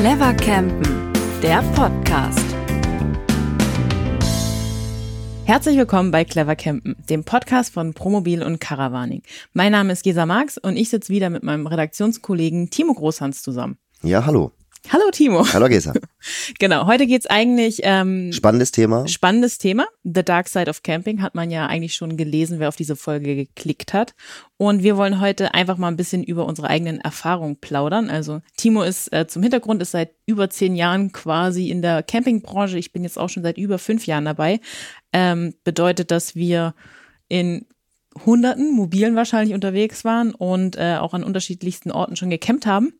Clever 0.00 0.32
Campen, 0.32 1.12
der 1.42 1.60
Podcast. 1.74 2.56
Herzlich 5.44 5.76
willkommen 5.76 6.10
bei 6.10 6.24
Clever 6.24 6.56
Campen, 6.56 6.96
dem 7.10 7.22
Podcast 7.22 7.74
von 7.74 7.92
Promobil 7.92 8.42
und 8.42 8.62
Caravaning. 8.62 9.22
Mein 9.52 9.72
Name 9.72 9.92
ist 9.92 10.02
Gesa 10.02 10.24
Marx 10.24 10.56
und 10.56 10.78
ich 10.78 10.88
sitze 10.88 11.12
wieder 11.12 11.28
mit 11.28 11.42
meinem 11.42 11.66
Redaktionskollegen 11.66 12.70
Timo 12.70 12.94
Großhans 12.94 13.42
zusammen. 13.42 13.76
Ja, 14.00 14.24
hallo. 14.24 14.52
Hallo 14.88 15.04
Timo. 15.12 15.46
Hallo 15.52 15.68
Gesa. 15.68 15.92
genau, 16.58 16.86
heute 16.86 17.06
geht's 17.06 17.26
eigentlich 17.26 17.80
ähm, 17.84 18.32
Spannendes 18.32 18.72
Thema. 18.72 19.06
spannendes 19.06 19.58
Thema. 19.58 19.86
The 20.02 20.24
Dark 20.24 20.48
Side 20.48 20.68
of 20.68 20.82
Camping 20.82 21.22
hat 21.22 21.34
man 21.34 21.50
ja 21.50 21.66
eigentlich 21.66 21.94
schon 21.94 22.16
gelesen, 22.16 22.58
wer 22.58 22.68
auf 22.68 22.76
diese 22.76 22.96
Folge 22.96 23.36
geklickt 23.36 23.92
hat. 23.92 24.14
Und 24.56 24.82
wir 24.82 24.96
wollen 24.96 25.20
heute 25.20 25.54
einfach 25.54 25.76
mal 25.76 25.88
ein 25.88 25.96
bisschen 25.96 26.24
über 26.24 26.46
unsere 26.46 26.68
eigenen 26.68 27.00
Erfahrungen 27.00 27.56
plaudern. 27.60 28.10
Also 28.10 28.40
Timo 28.56 28.82
ist 28.82 29.12
äh, 29.12 29.26
zum 29.28 29.42
Hintergrund 29.42 29.80
ist 29.82 29.92
seit 29.92 30.10
über 30.26 30.50
zehn 30.50 30.74
Jahren 30.74 31.12
quasi 31.12 31.68
in 31.70 31.82
der 31.82 32.02
Campingbranche. 32.02 32.78
Ich 32.78 32.92
bin 32.92 33.04
jetzt 33.04 33.18
auch 33.18 33.28
schon 33.28 33.42
seit 33.42 33.58
über 33.58 33.78
fünf 33.78 34.06
Jahren 34.06 34.24
dabei. 34.24 34.60
Ähm, 35.12 35.54
bedeutet, 35.62 36.10
dass 36.10 36.34
wir 36.34 36.74
in 37.28 37.66
Hunderten 38.24 38.72
Mobilen 38.72 39.14
wahrscheinlich 39.14 39.54
unterwegs 39.54 40.04
waren 40.04 40.34
und 40.34 40.76
äh, 40.76 40.96
auch 40.98 41.14
an 41.14 41.22
unterschiedlichsten 41.22 41.92
Orten 41.92 42.16
schon 42.16 42.30
gecampt 42.30 42.66
haben. 42.66 42.92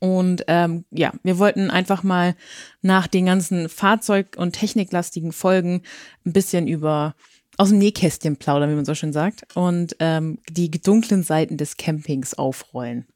Und 0.00 0.44
ähm, 0.46 0.84
ja, 0.90 1.12
wir 1.22 1.38
wollten 1.38 1.70
einfach 1.70 2.02
mal 2.02 2.34
nach 2.82 3.06
den 3.06 3.26
ganzen 3.26 3.68
Fahrzeug- 3.68 4.36
und 4.36 4.52
techniklastigen 4.52 5.32
Folgen 5.32 5.82
ein 6.24 6.32
bisschen 6.32 6.68
über 6.68 7.14
aus 7.56 7.70
dem 7.70 7.78
Nähkästchen 7.78 8.36
plaudern, 8.36 8.70
wie 8.70 8.76
man 8.76 8.84
so 8.84 8.94
schön 8.94 9.12
sagt, 9.12 9.44
und 9.56 9.96
ähm, 9.98 10.38
die 10.48 10.70
dunklen 10.70 11.24
Seiten 11.24 11.56
des 11.56 11.76
Campings 11.76 12.34
aufrollen. 12.34 13.06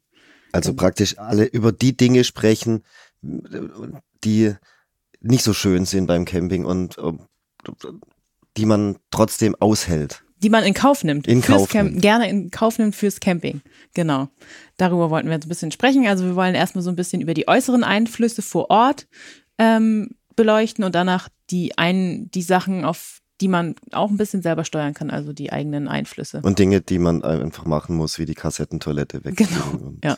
Also 0.51 0.75
praktisch 0.75 1.17
alle 1.19 1.45
über 1.45 1.71
die 1.73 1.97
Dinge 1.97 2.25
sprechen, 2.25 2.83
die 3.23 4.55
nicht 5.21 5.45
so 5.45 5.55
schön 5.55 5.85
sind 5.85 6.07
beim 6.07 6.25
Camping 6.25 6.65
und 6.65 6.99
äh, 6.99 7.13
die 8.57 8.67
man 8.67 8.99
trotzdem 9.11 9.55
aushält. 9.61 10.25
Die 10.43 10.51
man 10.51 10.65
in 10.65 10.75
Kauf 10.75 11.05
nimmt. 11.05 11.27
In 11.27 11.41
Kauf 11.41 11.69
Camp 11.69 11.91
nimmt. 11.91 12.03
Gerne 12.03 12.29
in 12.29 12.51
Kauf 12.51 12.79
nimmt 12.79 12.97
fürs 12.97 13.21
Camping. 13.21 13.63
Genau. 13.95 14.29
Darüber 14.77 15.11
wollten 15.11 15.29
wir 15.29 15.35
jetzt 15.35 15.47
ein 15.47 15.49
bisschen 15.49 15.71
sprechen. 15.71 16.07
Also 16.07 16.25
wir 16.25 16.37
wollen 16.37 16.55
erstmal 16.55 16.83
so 16.83 16.91
ein 16.91 16.97
bisschen 16.97 17.21
über 17.21 17.35
die 17.35 17.47
äußeren 17.49 17.85
Einflüsse 17.85 18.43
vor 18.43 18.71
Ort 18.71 19.07
ähm, 19.59 20.11
beleuchten 20.35 20.85
und 20.85 20.95
danach 20.95 21.29
die 21.51 21.79
einen, 21.79 22.31
die 22.31 22.43
Sachen, 22.43 22.85
auf 22.85 23.21
die 23.41 23.49
man 23.49 23.75
auch 23.91 24.11
ein 24.11 24.17
bisschen 24.17 24.43
selber 24.43 24.65
steuern 24.65 24.95
kann, 24.95 25.11
also 25.11 25.33
die 25.33 25.53
eigenen 25.53 25.89
Einflüsse. 25.89 26.41
Und 26.43 26.59
Dinge, 26.59 26.81
die 26.81 26.99
man 26.99 27.23
einfach 27.25 27.65
machen 27.65 27.97
muss, 27.97 28.19
wie 28.19 28.25
die 28.25 28.35
Kassettentoilette 28.35 29.25
wegziehen. 29.25 29.49
Genau, 29.49 29.95
ja. 30.05 30.17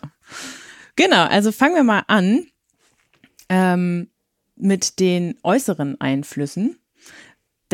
Genau, 0.97 1.25
also 1.25 1.50
fangen 1.50 1.75
wir 1.75 1.84
mal 1.84 2.05
an 2.06 2.47
ähm, 3.48 4.11
mit 4.56 5.00
den 5.00 5.36
äußeren 5.42 6.00
Einflüssen. 6.00 6.78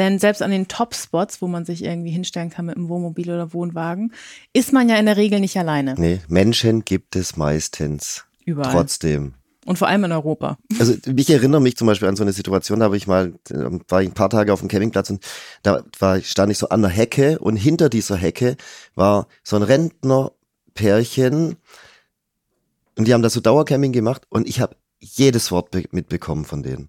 Denn 0.00 0.18
selbst 0.18 0.40
an 0.40 0.50
den 0.50 0.66
Top-Spots, 0.66 1.42
wo 1.42 1.46
man 1.46 1.66
sich 1.66 1.84
irgendwie 1.84 2.10
hinstellen 2.10 2.48
kann 2.48 2.64
mit 2.64 2.76
einem 2.76 2.88
Wohnmobil 2.88 3.28
oder 3.30 3.52
Wohnwagen, 3.52 4.14
ist 4.54 4.72
man 4.72 4.88
ja 4.88 4.96
in 4.96 5.04
der 5.04 5.18
Regel 5.18 5.40
nicht 5.40 5.58
alleine. 5.58 5.94
Nee, 5.98 6.20
Menschen 6.26 6.86
gibt 6.86 7.16
es 7.16 7.36
meistens. 7.36 8.24
Überall. 8.46 8.72
Trotzdem. 8.72 9.34
Und 9.66 9.76
vor 9.76 9.88
allem 9.88 10.04
in 10.04 10.12
Europa. 10.12 10.56
Also 10.78 10.94
ich 11.04 11.28
erinnere 11.28 11.60
mich 11.60 11.76
zum 11.76 11.86
Beispiel 11.86 12.08
an 12.08 12.16
so 12.16 12.22
eine 12.22 12.32
Situation, 12.32 12.78
da 12.80 12.86
habe 12.86 12.96
ich 12.96 13.06
mal, 13.06 13.34
äh, 13.50 13.78
war 13.88 14.00
ich 14.00 14.08
ein 14.08 14.14
paar 14.14 14.30
Tage 14.30 14.54
auf 14.54 14.60
dem 14.60 14.68
Campingplatz 14.68 15.10
und 15.10 15.22
da 15.62 15.84
war, 15.98 16.18
stand 16.22 16.50
ich 16.50 16.56
so 16.56 16.70
an 16.70 16.80
der 16.80 16.90
Hecke 16.90 17.38
und 17.38 17.56
hinter 17.56 17.90
dieser 17.90 18.16
Hecke 18.16 18.56
war 18.94 19.28
so 19.44 19.56
ein 19.56 19.62
Rentnerpärchen 19.62 21.56
und 22.96 23.06
die 23.06 23.12
haben 23.12 23.22
da 23.22 23.28
so 23.28 23.40
Dauercamping 23.40 23.92
gemacht 23.92 24.22
und 24.30 24.48
ich 24.48 24.60
habe 24.62 24.76
jedes 24.98 25.50
Wort 25.50 25.70
be- 25.70 25.84
mitbekommen 25.92 26.46
von 26.46 26.62
denen. 26.62 26.88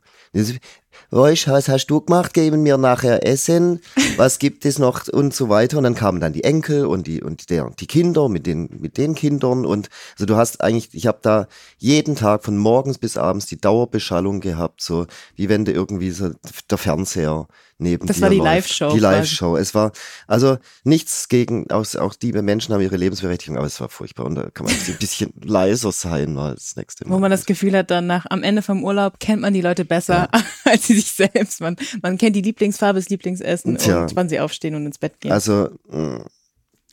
So, 1.10 1.18
Roisch, 1.18 1.48
was 1.48 1.70
hast 1.70 1.88
du 1.88 2.02
gemacht? 2.02 2.34
Geben 2.34 2.64
mir 2.64 2.78
nachher 2.78 3.26
Essen. 3.26 3.82
Was 4.18 4.40
gibt 4.40 4.66
es 4.66 4.78
noch? 4.80 5.08
Und 5.08 5.34
so 5.34 5.50
weiter. 5.50 5.78
Und 5.78 5.84
dann 5.84 5.96
kamen 5.96 6.20
dann 6.20 6.34
die 6.34 6.44
Enkel 6.44 6.86
und 6.86 7.08
die, 7.08 7.22
und 7.22 7.50
der, 7.50 7.72
die 7.80 7.88
Kinder 7.88 8.30
mit 8.30 8.46
den, 8.46 8.70
mit 8.80 8.98
den 8.98 9.16
Kindern. 9.16 9.66
Und 9.66 9.90
also 10.16 10.26
du 10.26 10.36
hast 10.36 10.62
eigentlich, 10.62 10.90
ich 10.94 11.08
habe 11.08 11.20
da 11.22 11.48
jeden 11.78 12.16
Tag 12.16 12.44
von 12.44 12.58
morgens 12.58 12.98
bis 12.98 13.18
abends 13.18 13.46
die 13.46 13.60
Dauerbeschallung 13.60 14.42
gehabt, 14.42 14.82
so 14.82 15.08
wie 15.36 15.50
wenn 15.50 15.66
du 15.66 15.72
irgendwie 15.72 16.12
so 16.12 16.32
der 16.70 16.78
Fernseher 16.78 17.48
neben 17.82 18.08
Das 18.08 18.18
dir 18.18 18.24
war 18.24 18.30
die. 18.30 18.38
Live-Show 18.38 18.94
Die. 18.94 19.00
Live-Show. 19.00 19.58
Es 19.58 19.74
war, 19.74 19.92
also 20.28 20.58
nichts 20.84 21.28
gegen, 21.28 21.70
auch, 21.72 21.86
auch 21.96 22.14
die 22.14 22.32
Menschen 22.32 22.74
haben 22.74 22.82
ihre 22.82 22.96
Lebensberechtigung, 22.96 23.58
aber 23.58 23.68
es 23.68 23.82
war 23.82 23.90
furchtbar. 23.90 24.26
Und 24.26 24.36
da 24.36 24.50
kann 24.50 24.68
man 24.68 24.76
ein 24.76 24.98
bisschen 24.98 25.34
leiser 25.44 25.92
sein 25.92 26.34
mal 26.34 26.54
das 26.54 26.76
nächste 26.76 27.08
Mal. 27.08 27.16
Wo 27.16 27.20
man 27.20 27.32
das 27.32 27.46
Gefühl 27.46 27.76
hat, 27.76 27.92
dann 27.92 28.08
nach 28.08 28.26
am 28.30 28.44
Ende 28.44 28.62
vom 28.62 28.84
Urlaub 28.84 29.20
kennt 29.20 29.42
man 29.42 29.54
die 29.54 29.62
Leute 29.62 29.84
besser 29.84 30.30
als 30.64 30.81
sie 30.88 30.96
sich 30.96 31.12
selbst. 31.12 31.62
Man, 31.62 31.76
man 32.02 32.18
kennt 32.18 32.36
die 32.36 32.42
Lieblingsfarbe, 32.42 33.00
das 33.00 33.10
Lieblingsessen 33.10 33.78
Tja. 33.78 34.04
und 34.04 34.16
wann 34.16 34.30
sie 34.30 34.40
aufstehen 34.40 34.76
und 34.76 34.86
ins 34.86 34.98
Bett 34.98 35.20
gehen. 35.20 35.32
Also, 35.32 35.70
mh, 35.90 36.26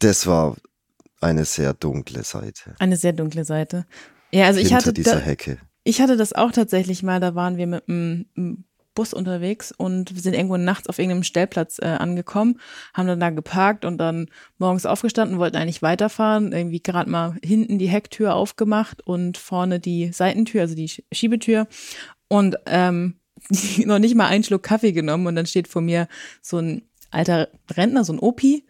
das 0.01 0.27
war 0.27 0.57
eine 1.21 1.45
sehr 1.45 1.75
dunkle 1.75 2.23
Seite. 2.23 2.75
Eine 2.79 2.97
sehr 2.97 3.13
dunkle 3.13 3.45
Seite. 3.45 3.87
Ja, 4.31 4.47
also 4.47 4.61
ich 4.61 4.69
hinter 4.69 4.77
hatte, 4.85 4.93
dieser 4.93 5.17
da, 5.17 5.21
Hecke. 5.21 5.59
ich 5.85 6.01
hatte 6.01 6.17
das 6.17 6.33
auch 6.33 6.53
tatsächlich 6.53 7.03
mal, 7.03 7.19
da 7.19 7.35
waren 7.35 7.57
wir 7.57 7.67
mit 7.67 7.89
einem 7.89 8.65
Bus 8.95 9.15
unterwegs 9.15 9.73
und 9.77 10.15
wir 10.15 10.21
sind 10.21 10.35
irgendwo 10.35 10.57
nachts 10.57 10.89
auf 10.89 10.99
irgendeinem 10.99 11.23
Stellplatz 11.23 11.79
äh, 11.81 11.87
angekommen, 11.87 12.59
haben 12.95 13.07
dann 13.07 13.21
da 13.21 13.31
geparkt 13.31 13.85
und 13.85 13.97
dann 13.99 14.29
morgens 14.59 14.87
aufgestanden, 14.87 15.39
wollten 15.39 15.57
eigentlich 15.57 15.83
weiterfahren, 15.83 16.53
irgendwie 16.53 16.83
gerade 16.83 17.09
mal 17.09 17.37
hinten 17.45 17.79
die 17.79 17.87
Hecktür 17.89 18.35
aufgemacht 18.35 19.01
und 19.07 19.39
vorne 19.39 19.79
die 19.81 20.13
Seitentür, 20.13 20.63
also 20.63 20.75
die 20.75 20.89
Sch- 20.89 21.05
Schiebetür 21.13 21.69
und 22.29 22.57
ähm, 22.67 23.21
noch 23.87 23.99
nicht 23.99 24.15
mal 24.15 24.27
einen 24.27 24.45
Schluck 24.45 24.63
Kaffee 24.63 24.93
genommen 24.93 25.27
und 25.27 25.37
dann 25.37 25.47
steht 25.47 25.69
vor 25.69 25.83
mir 25.83 26.09
so 26.43 26.59
ein 26.59 26.83
alter 27.11 27.49
Rentner, 27.71 28.05
so 28.05 28.13
ein 28.13 28.19
Opi 28.19 28.65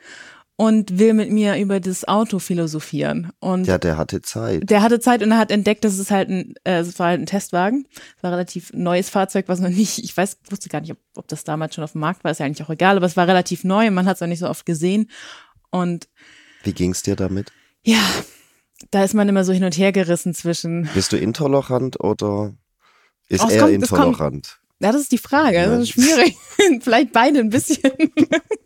und 0.57 0.99
will 0.99 1.13
mit 1.15 1.31
mir 1.31 1.57
über 1.57 1.79
das 1.81 2.07
Auto 2.07 2.39
philosophieren 2.41 3.31
und 3.41 3.67
Ja, 3.67 3.79
der 3.79 3.97
hatte 3.97 4.23
Zeit. 4.23 4.69
der 4.69 4.83
hatte 4.83 4.99
Zeit 5.01 5.23
und 5.23 5.31
er 5.31 5.39
hat 5.39 5.51
entdeckt, 5.53 5.85
dass 5.85 5.99
es 5.99 6.11
halt 6.11 6.29
ein, 6.31 6.55
äh, 6.65 6.79
es 6.81 6.99
war 6.99 7.09
halt 7.09 7.21
ein 7.21 7.27
Testwagen. 7.27 7.87
Es 8.17 8.23
war 8.23 8.31
ein 8.31 8.35
relativ 8.35 8.73
neues 8.73 9.09
Fahrzeug, 9.09 9.45
was 9.49 9.61
noch 9.61 9.69
nicht, 9.69 9.99
ich 10.03 10.17
weiß, 10.17 10.39
wusste 10.51 10.69
gar 10.69 10.81
nicht, 10.81 10.91
ob, 10.93 10.99
ob 11.15 11.29
das 11.29 11.45
damals 11.45 11.75
schon 11.75 11.85
auf 11.85 11.93
dem 11.93 12.01
Markt 12.01 12.25
war, 12.25 12.31
ist 12.33 12.39
ja 12.41 12.47
eigentlich 12.47 12.65
auch 12.67 12.71
egal, 12.71 12.97
aber 12.97 13.07
es 13.07 13.17
war 13.17 13.29
relativ 13.29 13.63
neu 13.65 13.87
und 13.89 13.95
man 13.95 14.07
hat 14.07 14.17
es 14.17 14.23
auch 14.23 14.27
nicht 14.27 14.41
so 14.41 14.49
oft 14.49 14.67
gesehen. 14.67 15.11
Und 15.71 16.09
Wie 16.65 16.73
ging's 16.73 17.03
dir 17.03 17.15
damit? 17.17 17.53
ja, 17.85 18.03
da 18.91 19.03
ist 19.05 19.15
man 19.15 19.29
immer 19.29 19.45
so 19.45 19.53
hin 19.53 19.65
und 19.65 19.77
her 19.77 19.93
gerissen 19.93 20.35
zwischen, 20.35 20.89
Bist 20.95 21.13
du 21.13 21.17
intolerant 21.17 22.01
oder 22.01 22.55
ist 23.29 23.45
Oh, 23.45 23.49
er 23.49 23.61
kommt- 23.61 23.73
intolerant? 23.75 24.59
Ja, 24.81 24.93
das 24.93 25.03
ist 25.03 25.13
die 25.13 25.19
Frage, 25.19 25.65
das 25.65 25.83
ist 25.83 25.89
schwierig. 25.91 26.37
Vielleicht 26.83 27.13
beide 27.13 27.41
ein 27.41 27.51
bisschen. 27.51 27.91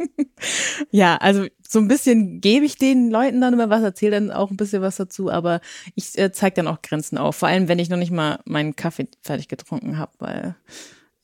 ja, 0.90 1.16
also 1.16 1.46
so 1.66 1.78
ein 1.78 1.88
bisschen 1.88 2.40
gebe 2.40 2.66
ich 2.66 2.76
den 2.76 3.10
Leuten 3.10 3.40
dann 3.40 3.54
immer 3.54 3.70
was, 3.70 3.82
erzähle 3.82 4.20
dann 4.20 4.30
auch 4.30 4.50
ein 4.50 4.56
bisschen 4.56 4.82
was 4.82 4.96
dazu, 4.96 5.30
aber 5.30 5.60
ich 5.94 6.18
äh, 6.18 6.30
zeige 6.32 6.56
dann 6.56 6.68
auch 6.68 6.82
Grenzen 6.82 7.16
auf. 7.16 7.36
Vor 7.36 7.48
allem, 7.48 7.68
wenn 7.68 7.78
ich 7.78 7.88
noch 7.88 7.96
nicht 7.96 8.12
mal 8.12 8.40
meinen 8.44 8.76
Kaffee 8.76 9.08
fertig 9.22 9.48
getrunken 9.48 9.96
habe, 9.98 10.12
weil 10.18 10.56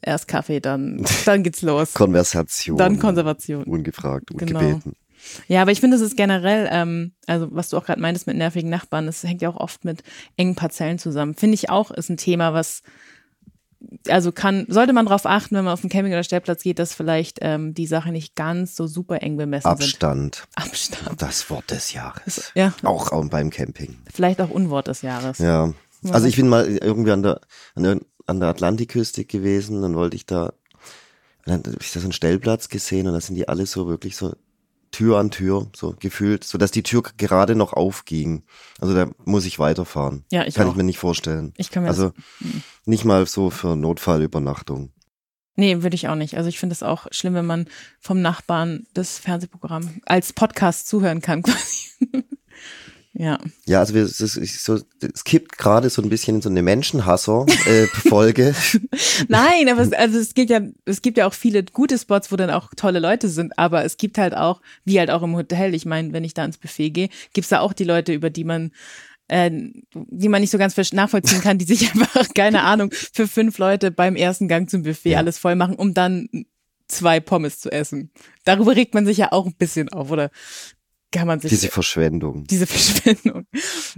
erst 0.00 0.28
Kaffee, 0.28 0.60
dann, 0.60 1.04
dann 1.26 1.42
geht's 1.42 1.62
los. 1.62 1.92
Konversation. 1.92 2.78
Dann 2.78 2.98
Konservation. 2.98 3.64
Ungefragt, 3.64 4.30
Genau. 4.30 4.58
ungebeten. 4.58 4.94
Ja, 5.48 5.62
aber 5.62 5.72
ich 5.72 5.80
finde, 5.80 5.96
es 5.96 6.02
ist 6.02 6.16
generell, 6.16 6.68
ähm, 6.70 7.12
also 7.26 7.48
was 7.50 7.68
du 7.70 7.76
auch 7.76 7.84
gerade 7.84 8.00
meintest 8.00 8.26
mit 8.26 8.36
nervigen 8.36 8.70
Nachbarn, 8.70 9.06
das 9.06 9.24
hängt 9.24 9.42
ja 9.42 9.50
auch 9.50 9.56
oft 9.56 9.84
mit 9.84 10.02
engen 10.36 10.54
Parzellen 10.54 10.98
zusammen. 10.98 11.34
Finde 11.34 11.54
ich 11.54 11.70
auch, 11.70 11.90
ist 11.90 12.08
ein 12.08 12.16
Thema, 12.16 12.54
was 12.54 12.82
also 14.08 14.32
kann, 14.32 14.66
sollte 14.68 14.92
man 14.92 15.06
darauf 15.06 15.24
achten, 15.26 15.54
wenn 15.54 15.64
man 15.64 15.72
auf 15.72 15.80
den 15.82 15.90
Camping- 15.90 16.12
oder 16.12 16.24
Stellplatz 16.24 16.62
geht, 16.62 16.78
dass 16.78 16.94
vielleicht 16.94 17.38
ähm, 17.42 17.74
die 17.74 17.86
Sachen 17.86 18.12
nicht 18.12 18.34
ganz 18.34 18.74
so 18.74 18.86
super 18.86 19.22
eng 19.22 19.36
bemessen 19.36 19.68
sind. 19.70 19.82
Abstand. 19.82 20.48
Abstand. 20.56 21.22
Das 21.22 21.48
Wort 21.50 21.70
des 21.70 21.92
Jahres. 21.92 22.50
Ja, 22.54 22.74
Auch, 22.82 23.12
auch 23.12 23.24
beim 23.28 23.50
Camping. 23.50 23.96
vielleicht 24.12 24.40
auch 24.40 24.50
Unwort 24.50 24.88
des 24.88 25.02
Jahres. 25.02 25.38
Ja. 25.38 25.72
Also 26.10 26.26
ich 26.26 26.36
bin 26.36 26.48
mal 26.48 26.66
irgendwie 26.68 27.12
an 27.12 27.22
der, 27.22 27.40
an 27.74 27.82
der, 27.82 28.00
an 28.26 28.40
der 28.40 28.48
Atlantikküste 28.50 29.24
gewesen, 29.24 29.82
dann 29.82 29.94
wollte 29.94 30.16
ich 30.16 30.26
da, 30.26 30.52
dann 31.44 31.58
habe 31.64 31.76
ich 31.80 31.92
da 31.92 32.00
so 32.00 32.06
einen 32.06 32.12
Stellplatz 32.12 32.68
gesehen 32.68 33.06
und 33.06 33.14
da 33.14 33.20
sind 33.20 33.34
die 33.36 33.48
alle 33.48 33.66
so 33.66 33.88
wirklich 33.88 34.16
so 34.16 34.34
Tür 34.90 35.18
an 35.18 35.30
Tür, 35.30 35.68
so 35.76 35.94
gefühlt, 35.98 36.44
so 36.44 36.58
dass 36.58 36.70
die 36.70 36.82
Tür 36.82 37.02
gerade 37.16 37.54
noch 37.54 37.72
aufging. 37.72 38.44
Also 38.80 38.94
da 38.94 39.10
muss 39.24 39.44
ich 39.44 39.58
weiterfahren. 39.58 40.24
Ja, 40.32 40.44
ich 40.46 40.54
Kann 40.54 40.66
auch. 40.66 40.70
ich 40.72 40.76
mir 40.76 40.84
nicht 40.84 40.98
vorstellen. 40.98 41.52
Ich 41.56 41.70
kann 41.70 41.82
mir 41.82 41.88
Also 41.88 42.10
das, 42.40 42.48
nicht 42.86 43.04
mal 43.04 43.26
so 43.26 43.50
für 43.50 43.76
Notfallübernachtung. 43.76 44.92
nee, 45.56 45.82
würde 45.82 45.94
ich 45.96 46.08
auch 46.08 46.14
nicht. 46.14 46.36
Also 46.36 46.48
ich 46.48 46.58
finde 46.58 46.72
es 46.74 46.82
auch 46.82 47.06
schlimm, 47.10 47.34
wenn 47.34 47.46
man 47.46 47.66
vom 48.00 48.20
Nachbarn 48.22 48.86
das 48.94 49.18
Fernsehprogramm 49.18 50.00
als 50.06 50.32
Podcast 50.32 50.88
zuhören 50.88 51.20
kann, 51.20 51.42
quasi. 51.44 51.88
Ja. 53.18 53.36
Ja, 53.66 53.80
also 53.80 53.94
wir, 53.94 54.04
es, 54.04 54.20
ist, 54.20 54.64
so, 54.64 54.78
es 55.00 55.24
kippt 55.24 55.58
gerade 55.58 55.90
so 55.90 56.00
ein 56.00 56.08
bisschen 56.08 56.36
in 56.36 56.42
so 56.42 56.48
eine 56.48 56.62
Menschenhasser-Folge. 56.62 58.54
Nein, 59.28 59.68
aber 59.68 59.82
es, 59.82 59.92
also 59.92 60.18
es 60.18 60.34
gibt 60.34 60.50
ja, 60.50 60.60
es 60.84 61.02
gibt 61.02 61.18
ja 61.18 61.26
auch 61.26 61.34
viele 61.34 61.64
gute 61.64 61.98
Spots, 61.98 62.30
wo 62.30 62.36
dann 62.36 62.50
auch 62.50 62.70
tolle 62.76 63.00
Leute 63.00 63.28
sind, 63.28 63.58
aber 63.58 63.84
es 63.84 63.96
gibt 63.96 64.18
halt 64.18 64.36
auch, 64.36 64.62
wie 64.84 65.00
halt 65.00 65.10
auch 65.10 65.24
im 65.24 65.34
Hotel, 65.34 65.74
ich 65.74 65.84
meine, 65.84 66.12
wenn 66.12 66.22
ich 66.22 66.32
da 66.32 66.44
ins 66.44 66.58
Buffet 66.58 66.90
gehe, 66.90 67.08
gibt's 67.32 67.50
da 67.50 67.58
auch 67.58 67.72
die 67.72 67.82
Leute, 67.84 68.12
über 68.12 68.30
die 68.30 68.44
man 68.44 68.70
äh, 69.26 69.50
die 69.92 70.28
man 70.28 70.40
nicht 70.40 70.50
so 70.50 70.58
ganz 70.58 70.76
nachvollziehen 70.92 71.42
kann, 71.42 71.58
die 71.58 71.64
sich 71.64 71.90
einfach, 71.94 72.28
keine 72.34 72.62
Ahnung, 72.62 72.92
für 72.92 73.26
fünf 73.26 73.58
Leute 73.58 73.90
beim 73.90 74.14
ersten 74.14 74.46
Gang 74.46 74.70
zum 74.70 74.84
Buffet 74.84 75.10
Ja. 75.10 75.18
alles 75.18 75.38
voll 75.38 75.56
machen, 75.56 75.74
um 75.74 75.92
dann 75.92 76.28
zwei 76.86 77.18
Pommes 77.18 77.58
zu 77.58 77.70
essen. 77.70 78.10
Darüber 78.44 78.76
regt 78.76 78.94
man 78.94 79.04
sich 79.06 79.18
ja 79.18 79.32
auch 79.32 79.44
ein 79.44 79.56
bisschen 79.56 79.88
auf, 79.90 80.10
oder 80.12 80.30
kann 81.12 81.26
man 81.26 81.40
sich 81.40 81.50
Diese 81.50 81.68
Verschwendung. 81.68 82.44
diese 82.46 82.66
Verschwendung. 82.68 83.46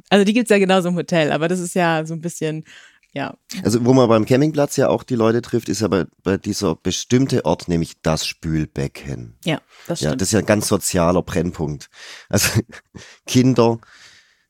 Also 0.09 0.25
die 0.25 0.33
gibt's 0.33 0.51
ja 0.51 0.59
genauso 0.59 0.89
im 0.89 0.97
Hotel, 0.97 1.33
aber 1.33 1.49
das 1.49 1.59
ist 1.61 1.75
ja 1.75 2.05
so 2.07 2.15
ein 2.15 2.21
bisschen, 2.21 2.65
ja, 3.13 3.37
Also 3.65 3.85
wo 3.85 3.93
man 3.93 4.09
beim 4.09 4.25
Campingplatz 4.25 4.77
ja 4.77 4.89
auch 4.89 5.03
die 5.03 5.17
Leute 5.17 5.43
trifft, 5.43 5.69
ist 5.69 5.81
ja 5.81 5.89
bei, 5.89 6.05
bei 6.23 6.37
dieser 6.37 6.77
bestimmte 6.77 7.45
Ort, 7.45 7.67
nämlich 7.69 8.01
das 8.03 8.25
Spülbecken. 8.27 9.37
ja, 9.45 9.61
das 9.89 10.01
Ja, 10.01 10.11
stimmt. 10.11 10.21
das 10.21 10.29
ist 10.29 10.33
ja 10.33 10.39
ein 10.41 10.47
ganz 10.47 10.69
sozialer 10.69 11.23
Brennpunkt. 11.23 11.91
Also 12.29 12.61
Kinder 13.27 13.79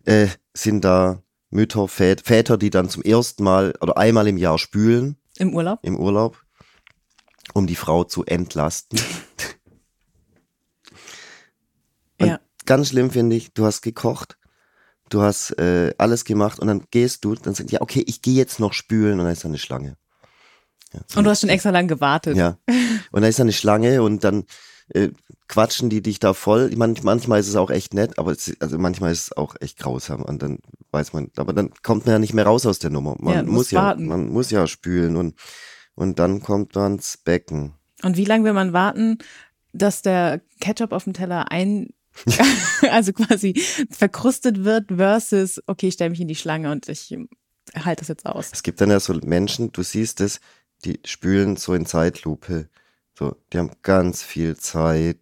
äh, 0.05 0.29
sind 0.53 0.85
da 0.85 1.23
Mütter, 1.49 1.85
Vät- 1.89 2.23
Väter, 2.25 2.59
die 2.59 2.71
dann 2.71 2.89
zum 2.91 3.03
ersten 3.03 3.43
Mal 3.43 3.75
oder 3.81 3.97
einmal 3.97 4.29
im 4.29 4.37
Jahr 4.37 4.59
spülen 4.59 5.17
Im 5.39 5.55
Urlaub. 5.55 5.79
im 5.83 5.97
Urlaub, 5.97 6.41
um 7.55 7.67
die 7.67 7.75
Frau 7.77 8.05
zu 8.05 8.25
entlasten. 8.27 9.01
Und 12.21 12.27
Ja. 12.29 12.41
Ganz 12.71 12.89
schlimm 12.91 13.11
finde 13.11 13.35
ich, 13.37 13.53
du 13.53 13.65
hast 13.67 13.83
gekocht, 13.83 14.39
du 15.09 15.23
hast 15.23 15.59
äh, 15.59 15.93
alles 15.99 16.25
gemacht 16.25 16.61
und 16.61 16.69
dann 16.69 16.85
gehst 16.91 17.25
du, 17.25 17.35
dann 17.35 17.55
sagst 17.55 17.71
du, 17.73 17.75
ja, 17.75 17.81
okay, 17.83 18.05
ich 18.07 18.23
gehe 18.23 18.35
jetzt 18.35 18.61
noch 18.61 18.73
spülen 18.73 19.19
und 19.19 19.25
dann 19.25 19.33
ist 19.33 19.43
da 19.45 19.49
eine 19.49 19.59
Schlange. 19.59 19.97
Ja, 20.93 21.01
Und 21.17 21.25
du 21.25 21.31
hast 21.31 21.41
schon 21.41 21.51
extra 21.51 21.71
lang 21.71 21.89
gewartet. 21.89 22.37
ja. 22.37 22.59
Und 23.13 23.23
da 23.23 23.29
ist 23.29 23.39
da 23.39 23.43
eine 23.43 23.53
Schlange 23.53 24.03
und 24.03 24.23
dann 24.23 24.45
äh, 24.95 25.09
quatschen 25.49 25.91
die 25.91 26.01
dich 26.01 26.21
da 26.21 26.33
voll. 26.33 26.69
Ich 26.71 26.77
mein, 26.77 26.97
manchmal 27.03 27.41
ist 27.41 27.49
es 27.49 27.57
auch 27.57 27.71
echt 27.71 27.93
nett, 27.93 28.19
aber 28.21 28.31
es, 28.33 28.53
also 28.61 28.79
manchmal 28.79 29.11
ist 29.13 29.23
es 29.23 29.37
auch 29.37 29.57
echt 29.61 29.79
grausam 29.79 30.23
und 30.23 30.41
dann 30.43 30.59
weiß 30.93 31.13
man, 31.13 31.31
aber 31.37 31.53
dann 31.53 31.71
kommt 31.83 32.07
man 32.07 32.13
ja 32.15 32.19
nicht 32.21 32.35
mehr 32.35 32.47
raus 32.47 32.67
aus 32.67 32.79
der 32.79 32.91
Nummer. 32.91 33.17
Man 33.19 33.35
Ja, 33.35 33.43
muss 33.43 33.71
ja, 33.73 33.83
warten. 33.83 34.07
man 34.07 34.29
muss 34.29 34.51
ja 34.51 34.67
spülen 34.69 35.17
und 35.17 35.35
und 35.97 36.19
dann 36.21 36.41
kommt 36.41 36.75
man 36.77 36.95
ins 36.95 37.17
Becken. 37.17 37.75
Und 38.03 38.17
wie 38.17 38.25
lange 38.25 38.45
will 38.45 38.53
man 38.53 38.73
warten, 38.73 39.19
dass 39.73 40.03
der 40.03 40.41
Ketchup 40.61 40.93
auf 40.93 41.05
dem 41.05 41.13
Teller 41.15 41.51
ein, 41.51 41.89
also 42.91 43.13
quasi 43.13 43.55
verkrustet 43.91 44.65
wird 44.65 44.89
versus, 44.89 45.61
okay, 45.67 45.89
ich 45.89 45.95
stelle 45.95 46.11
mich 46.11 46.21
in 46.21 46.29
die 46.29 46.35
Schlange 46.35 46.71
und 46.71 46.89
ich 46.89 47.17
halte 47.75 48.01
das 48.01 48.09
jetzt 48.09 48.27
aus. 48.27 48.51
Es 48.53 48.63
gibt 48.63 48.81
dann 48.81 48.91
ja 48.91 49.01
so 49.01 49.15
Menschen, 49.15 49.73
du 49.73 49.83
siehst 49.83 50.21
es, 50.21 50.41
die 50.85 51.01
spülen 51.05 51.57
so 51.57 51.75
in 51.75 51.87
Zeitlupe. 51.87 52.69
So, 53.19 53.37
die 53.53 53.59
haben 53.59 53.73
ganz 53.83 54.23
viel 54.23 54.57
Zeit. 54.57 55.19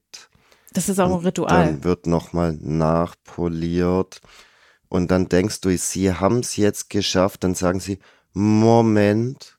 Das 0.73 0.89
ist 0.89 1.01
auch 1.01 1.13
ein 1.13 1.25
Ritual. 1.25 1.67
Dann 1.67 1.85
wird 1.85 2.07
nochmal 2.07 2.57
nachpoliert. 2.61 4.21
Und 4.89 5.11
dann 5.11 5.29
denkst 5.29 5.61
du, 5.61 5.77
sie 5.77 6.13
haben 6.13 6.39
es 6.39 6.57
jetzt 6.57 6.91
geschafft. 6.91 7.45
Dann 7.45 7.55
sagen 7.55 7.81
sie, 7.81 7.99
Moment, 8.33 9.58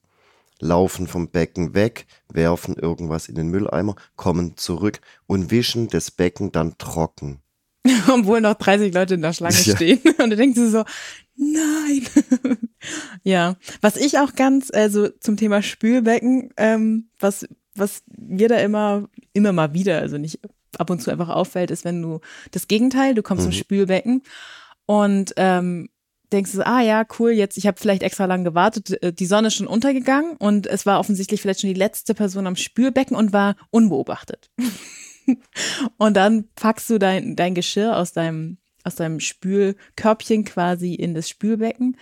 laufen 0.60 1.08
vom 1.08 1.30
Becken 1.30 1.74
weg, 1.74 2.06
werfen 2.32 2.76
irgendwas 2.76 3.28
in 3.28 3.36
den 3.36 3.48
Mülleimer, 3.48 3.96
kommen 4.16 4.58
zurück 4.58 5.00
und 5.28 5.52
wischen 5.52 5.88
das 5.88 6.12
Becken 6.12 6.52
dann 6.52 6.78
trocken. 6.78 7.42
Obwohl 8.12 8.42
noch 8.42 8.56
30 8.56 8.94
Leute 8.94 9.14
in 9.16 9.22
der 9.22 9.34
Schlange 9.34 9.56
Ja. 9.62 9.76
stehen. 9.76 10.00
Und 10.22 10.32
du 10.32 10.36
denkst 10.36 10.56
dir 10.56 10.70
so, 10.70 10.84
nein. 11.38 12.06
ja. 13.24 13.56
Was 13.82 13.96
ich 13.96 14.20
auch 14.20 14.36
ganz, 14.36 14.70
also 14.72 15.08
zum 15.20 15.38
Thema 15.38 15.62
Spülbecken, 15.62 16.50
ähm, 16.58 17.10
was, 17.20 17.48
was 17.76 18.04
mir 18.18 18.50
da 18.50 18.58
immer, 18.58 19.08
immer 19.32 19.54
mal 19.54 19.74
wieder, 19.74 20.00
also 20.00 20.18
nicht 20.18 20.40
ab 20.78 20.90
und 20.90 21.02
zu 21.02 21.10
einfach 21.10 21.30
auffällt, 21.30 21.72
ist, 21.72 21.86
wenn 21.86 22.02
du 22.02 22.20
das 22.52 22.68
Gegenteil, 22.68 23.16
du 23.16 23.24
kommst 23.24 23.44
zum 23.44 23.52
Mhm. 23.54 23.58
Spülbecken 23.58 24.24
und 24.86 25.34
ähm, 25.38 25.90
denkst 26.32 26.54
du, 26.54 26.66
ah 26.66 26.82
ja, 26.82 27.06
cool, 27.20 27.32
jetzt, 27.32 27.58
ich 27.58 27.68
habe 27.68 27.80
vielleicht 27.80 28.04
extra 28.04 28.26
lang 28.26 28.44
gewartet, 28.44 29.02
äh, 29.02 29.14
die 29.14 29.26
Sonne 29.26 29.48
ist 29.48 29.56
schon 29.56 29.68
untergegangen 29.68 30.36
und 30.38 30.68
es 30.68 30.86
war 30.86 31.00
offensichtlich 31.00 31.42
vielleicht 31.42 31.62
schon 31.62 31.70
die 31.70 31.80
letzte 31.80 32.14
Person 32.14 32.48
am 32.48 32.56
Spülbecken 32.56 33.16
und 33.16 33.34
war 33.34 33.56
unbeobachtet. 33.72 34.50
und 35.98 36.16
dann 36.16 36.48
packst 36.56 36.90
du 36.90 36.98
dein, 36.98 37.36
dein 37.36 37.56
Geschirr 37.56 37.98
aus 37.98 38.14
deinem, 38.14 38.58
aus 38.84 38.96
deinem 38.96 39.20
Spülkörbchen 39.20 40.46
quasi 40.46 40.94
in 40.94 41.14
das 41.14 41.30
Spülbecken 41.30 41.98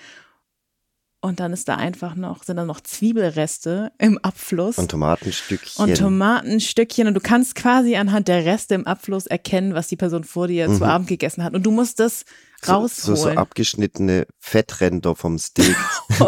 und 1.20 1.40
dann 1.40 1.52
ist 1.52 1.68
da 1.68 1.76
einfach 1.76 2.16
noch, 2.16 2.44
sind 2.44 2.58
da 2.58 2.66
noch 2.66 2.80
Zwiebelreste 2.80 3.92
im 3.98 4.18
Abfluss 4.20 4.78
Und 4.78 4.92
Tomatenstückchen. 4.92 5.84
und 5.84 5.98
Tomatenstückchen 5.98 7.08
und 7.08 7.16
du 7.16 7.20
kannst 7.20 7.56
quasi 7.56 7.96
anhand 7.96 8.28
der 8.28 8.46
Reste 8.46 8.76
im 8.76 8.86
Abfluss 8.86 9.26
erkennen, 9.26 9.74
was 9.74 9.88
die 9.88 9.96
Person 9.96 10.24
vor 10.24 10.48
dir 10.48 10.72
zu 10.72 10.86
Abend 10.86 11.08
gegessen 11.08 11.44
hat 11.44 11.56
und 11.56 11.64
du 11.64 11.72
musst 11.72 12.00
das 12.00 12.24
so, 12.62 12.72
so, 12.88 13.12
rausholen. 13.14 13.18
so 13.18 13.30
abgeschnittene 13.42 14.28
Fettränder 14.40 15.16
vom 15.16 15.38
Steak 15.38 15.76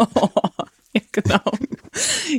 ja, 0.92 1.00
genau. 1.12 1.40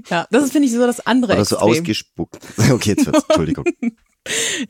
Ja, 0.10 0.28
das 0.32 0.46
ist, 0.46 0.52
finde 0.52 0.68
ich, 0.68 0.74
so 0.74 0.86
das 0.86 1.06
andere 1.06 1.34
oder 1.34 1.46
so 1.46 1.56
Extrem. 1.58 1.72
ausgespuckt. 1.82 2.40
Okay, 2.72 2.92
jetzt 2.92 3.06
wird's, 3.06 3.24
Entschuldigung. 3.28 3.66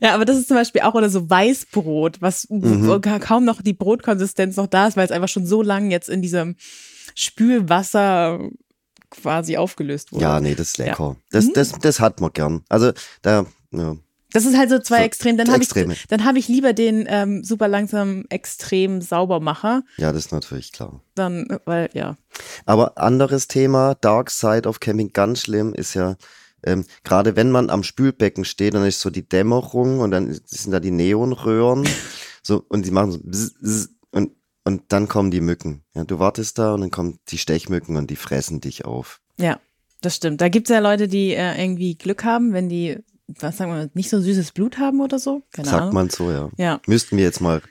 Ja, 0.00 0.14
aber 0.14 0.24
das 0.24 0.38
ist 0.38 0.48
zum 0.48 0.56
Beispiel 0.56 0.80
auch 0.80 0.94
oder 0.94 1.10
so 1.10 1.28
Weißbrot, 1.28 2.22
was 2.22 2.48
Mhm. 2.48 3.02
kaum 3.20 3.44
noch 3.44 3.60
die 3.60 3.74
Brotkonsistenz 3.74 4.56
noch 4.56 4.66
da 4.66 4.86
ist, 4.86 4.96
weil 4.96 5.04
es 5.04 5.10
einfach 5.10 5.28
schon 5.28 5.44
so 5.44 5.60
lange 5.60 5.90
jetzt 5.90 6.08
in 6.08 6.22
diesem 6.22 6.56
Spülwasser 7.14 8.48
quasi 9.10 9.58
aufgelöst 9.58 10.10
wurde. 10.12 10.22
Ja, 10.22 10.40
nee, 10.40 10.54
das 10.54 10.68
ist 10.68 10.78
lecker. 10.78 11.16
Das, 11.30 11.52
das, 11.52 11.72
das 11.72 12.00
hat 12.00 12.20
man 12.22 12.32
gern. 12.32 12.64
Also 12.70 12.92
da, 13.20 13.44
ja. 13.72 13.96
Das 14.32 14.44
ist 14.46 14.56
halt 14.56 14.70
so 14.70 14.78
zwei 14.78 14.98
So, 14.98 15.02
Extreme. 15.04 15.36
Dann 15.36 15.52
habe 15.52 15.62
ich, 15.62 16.06
dann 16.08 16.24
habe 16.24 16.38
ich 16.38 16.48
lieber 16.48 16.72
den 16.72 17.06
ähm, 17.08 17.44
super 17.44 17.68
langsam 17.68 18.24
extrem 18.28 19.00
Saubermacher. 19.00 19.82
ja, 19.96 20.12
das 20.12 20.26
ist 20.26 20.32
natürlich 20.32 20.72
klar. 20.72 21.02
Dann, 21.14 21.58
weil 21.64 21.90
ja, 21.92 22.16
Aber 22.66 22.98
anderes 22.98 23.48
Thema, 23.48 23.94
Dark 23.94 24.30
Side 24.30 24.68
of 24.68 24.80
Camping, 24.80 25.12
ganz 25.12 25.42
schlimm, 25.42 25.74
ist 25.74 25.94
ja, 25.94 26.16
ähm, 26.64 26.84
gerade 27.04 27.36
wenn 27.36 27.50
man 27.50 27.70
am 27.70 27.82
Spülbecken 27.82 28.44
steht, 28.44 28.74
dann 28.74 28.84
ist 28.86 29.00
so 29.00 29.10
die 29.10 29.28
Dämmerung 29.28 30.00
und 30.00 30.10
dann 30.12 30.32
sind 30.46 30.72
da 30.72 30.80
die 30.80 30.90
Neonröhren 30.92 31.88
so 32.42 32.64
und 32.68 32.86
die 32.86 32.90
machen 32.90 33.12
so 33.12 33.18
bzz, 33.18 33.54
bzz, 33.60 33.88
und 34.12 34.32
und 34.64 34.82
dann 34.88 35.08
kommen 35.08 35.30
die 35.32 35.40
Mücken. 35.40 35.82
Ja, 35.94 36.04
du 36.04 36.20
wartest 36.20 36.58
da 36.58 36.74
und 36.74 36.82
dann 36.82 36.90
kommen 36.92 37.18
die 37.28 37.38
Stechmücken 37.38 37.96
und 37.96 38.10
die 38.10 38.16
fressen 38.16 38.60
dich 38.60 38.84
auf. 38.84 39.20
ja, 39.38 39.58
das 40.02 40.16
stimmt. 40.16 40.40
Da 40.40 40.48
gibt's 40.48 40.70
ja 40.70 40.80
Leute, 40.80 41.06
die 41.06 41.32
äh, 41.32 41.60
irgendwie 41.62 41.94
Glück 41.96 42.24
haben, 42.24 42.52
wenn 42.52 42.68
die, 42.68 42.98
was 43.28 43.56
sagen 43.56 43.72
wir, 43.72 43.90
nicht 43.94 44.10
so 44.10 44.20
süßes 44.20 44.52
Blut 44.52 44.78
haben 44.78 45.00
oder 45.00 45.18
so. 45.18 45.42
Keine 45.52 45.68
Sagt 45.68 45.82
Ahnung. 45.82 45.94
man 45.94 46.10
so, 46.10 46.30
ja. 46.30 46.50
Ja. 46.56 46.80
Müssten 46.86 47.16
wir 47.16 47.24
jetzt 47.24 47.40
mal 47.40 47.62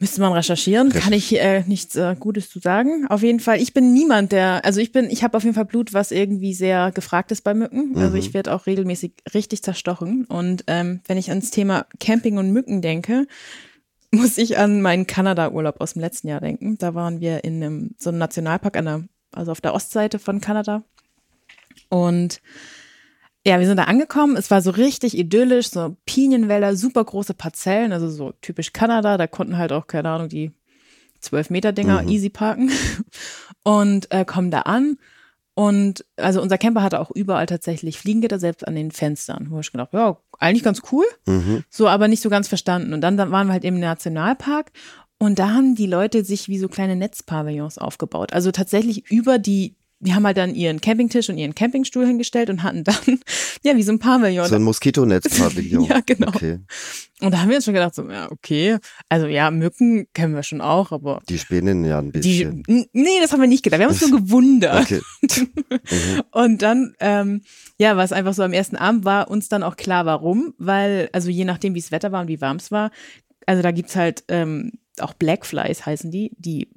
Müsste 0.00 0.20
man 0.20 0.32
recherchieren, 0.32 0.90
kann 0.90 1.12
ich 1.12 1.36
äh, 1.40 1.64
nichts 1.66 1.96
äh, 1.96 2.14
Gutes 2.16 2.48
zu 2.48 2.60
sagen. 2.60 3.08
Auf 3.08 3.24
jeden 3.24 3.40
Fall, 3.40 3.60
ich 3.60 3.74
bin 3.74 3.92
niemand, 3.92 4.30
der, 4.30 4.64
also 4.64 4.80
ich 4.80 4.92
bin, 4.92 5.10
ich 5.10 5.24
habe 5.24 5.36
auf 5.36 5.42
jeden 5.42 5.56
Fall 5.56 5.64
Blut, 5.64 5.92
was 5.92 6.12
irgendwie 6.12 6.54
sehr 6.54 6.92
gefragt 6.92 7.32
ist 7.32 7.42
bei 7.42 7.52
Mücken. 7.52 7.98
Also 7.98 8.16
ich 8.16 8.32
werde 8.32 8.54
auch 8.54 8.66
regelmäßig 8.66 9.14
richtig 9.34 9.64
zerstochen. 9.64 10.24
Und 10.26 10.62
ähm, 10.68 11.00
wenn 11.08 11.18
ich 11.18 11.30
ans 11.30 11.50
Thema 11.50 11.84
Camping 11.98 12.38
und 12.38 12.52
Mücken 12.52 12.80
denke, 12.80 13.26
muss 14.12 14.38
ich 14.38 14.56
an 14.56 14.82
meinen 14.82 15.08
Kanada-Urlaub 15.08 15.80
aus 15.80 15.94
dem 15.94 16.02
letzten 16.02 16.28
Jahr 16.28 16.40
denken. 16.40 16.78
Da 16.78 16.94
waren 16.94 17.20
wir 17.20 17.42
in 17.42 17.56
einem, 17.60 17.94
so 17.98 18.10
einem 18.10 18.18
Nationalpark 18.18 18.76
an 18.76 18.84
der, 18.84 19.04
also 19.32 19.50
auf 19.50 19.60
der 19.60 19.74
Ostseite 19.74 20.20
von 20.20 20.40
Kanada. 20.40 20.84
Und 21.88 22.40
ja, 23.48 23.58
wir 23.58 23.66
sind 23.66 23.78
da 23.78 23.84
angekommen. 23.84 24.36
Es 24.36 24.50
war 24.50 24.60
so 24.60 24.70
richtig 24.70 25.16
idyllisch, 25.16 25.70
so 25.70 25.96
Pinienwälder, 26.04 26.76
super 26.76 27.02
große 27.02 27.32
Parzellen, 27.32 27.92
also 27.92 28.10
so 28.10 28.32
typisch 28.42 28.74
Kanada. 28.74 29.16
Da 29.16 29.26
konnten 29.26 29.56
halt 29.56 29.72
auch, 29.72 29.86
keine 29.86 30.10
Ahnung, 30.10 30.28
die 30.28 30.52
12 31.20 31.48
Meter 31.48 31.72
Dinger 31.72 32.06
easy 32.06 32.28
parken 32.28 32.70
und 33.64 34.12
äh, 34.12 34.26
kommen 34.26 34.50
da 34.50 34.60
an. 34.62 34.98
Und 35.54 36.04
also 36.16 36.42
unser 36.42 36.58
Camper 36.58 36.82
hatte 36.82 37.00
auch 37.00 37.10
überall 37.10 37.46
tatsächlich 37.46 37.98
Fliegengitter, 37.98 38.38
selbst 38.38 38.68
an 38.68 38.74
den 38.74 38.90
Fenstern. 38.90 39.46
Wo 39.48 39.60
ich 39.60 39.72
gedacht, 39.72 39.94
ja, 39.94 40.18
eigentlich 40.38 40.62
ganz 40.62 40.82
cool, 40.92 41.06
mhm. 41.26 41.64
so 41.70 41.88
aber 41.88 42.06
nicht 42.06 42.22
so 42.22 42.28
ganz 42.28 42.48
verstanden. 42.48 42.92
Und 42.92 43.00
dann, 43.00 43.16
dann 43.16 43.32
waren 43.32 43.46
wir 43.46 43.54
halt 43.54 43.64
im 43.64 43.80
Nationalpark 43.80 44.72
und 45.18 45.38
da 45.38 45.54
haben 45.54 45.74
die 45.74 45.86
Leute 45.86 46.22
sich 46.22 46.48
wie 46.48 46.58
so 46.58 46.68
kleine 46.68 46.96
Netzpavillons 46.96 47.78
aufgebaut. 47.78 48.34
Also 48.34 48.52
tatsächlich 48.52 49.10
über 49.10 49.38
die, 49.38 49.74
die 50.00 50.14
haben 50.14 50.24
halt 50.24 50.36
dann 50.36 50.54
ihren 50.54 50.80
Campingtisch 50.80 51.28
und 51.28 51.38
ihren 51.38 51.54
Campingstuhl 51.54 52.06
hingestellt 52.06 52.50
und 52.50 52.62
hatten 52.62 52.84
dann, 52.84 52.94
ja, 53.64 53.76
wie 53.76 53.82
so 53.82 53.90
ein 53.92 53.98
Pavillon. 53.98 54.46
so 54.48 54.54
ein 54.54 54.62
Moskitonetz-Pavillon. 54.62 55.84
Ja, 55.88 56.00
genau. 56.06 56.28
Okay. 56.28 56.60
Und 57.20 57.32
da 57.34 57.40
haben 57.40 57.48
wir 57.48 57.56
uns 57.56 57.64
schon 57.64 57.74
gedacht, 57.74 57.94
so, 57.96 58.08
ja, 58.08 58.30
okay. 58.30 58.78
Also 59.08 59.26
ja, 59.26 59.50
Mücken 59.50 60.06
kennen 60.14 60.34
wir 60.36 60.44
schon 60.44 60.60
auch, 60.60 60.92
aber 60.92 61.20
Die 61.28 61.38
spinnen 61.38 61.84
ja 61.84 61.98
ein 61.98 62.12
die, 62.12 62.18
bisschen. 62.18 62.62
N- 62.68 62.86
nee, 62.92 63.18
das 63.20 63.32
haben 63.32 63.40
wir 63.40 63.48
nicht 63.48 63.64
gedacht. 63.64 63.80
Wir 63.80 63.86
haben 63.86 63.92
uns 63.92 64.08
nur 64.08 64.20
gewundert. 64.20 64.86
Okay. 65.22 65.46
mhm. 65.90 66.22
Und 66.30 66.62
dann, 66.62 66.94
ähm, 67.00 67.42
ja, 67.78 67.96
was 67.96 68.12
einfach 68.12 68.34
so 68.34 68.42
am 68.44 68.52
ersten 68.52 68.76
Abend 68.76 69.04
war, 69.04 69.28
uns 69.30 69.48
dann 69.48 69.62
auch 69.64 69.76
klar, 69.76 70.06
warum. 70.06 70.54
Weil, 70.58 71.08
also 71.12 71.28
je 71.30 71.44
nachdem, 71.44 71.74
wie 71.74 71.80
das 71.80 71.90
Wetter 71.90 72.12
war 72.12 72.20
und 72.22 72.28
wie 72.28 72.40
warm 72.40 72.58
es 72.58 72.70
war, 72.70 72.90
also 73.46 73.62
da 73.62 73.72
gibt's 73.72 73.96
halt 73.96 74.22
ähm, 74.28 74.72
auch 75.00 75.14
Blackflies 75.14 75.86
heißen 75.86 76.10
die, 76.10 76.30
die, 76.38 76.68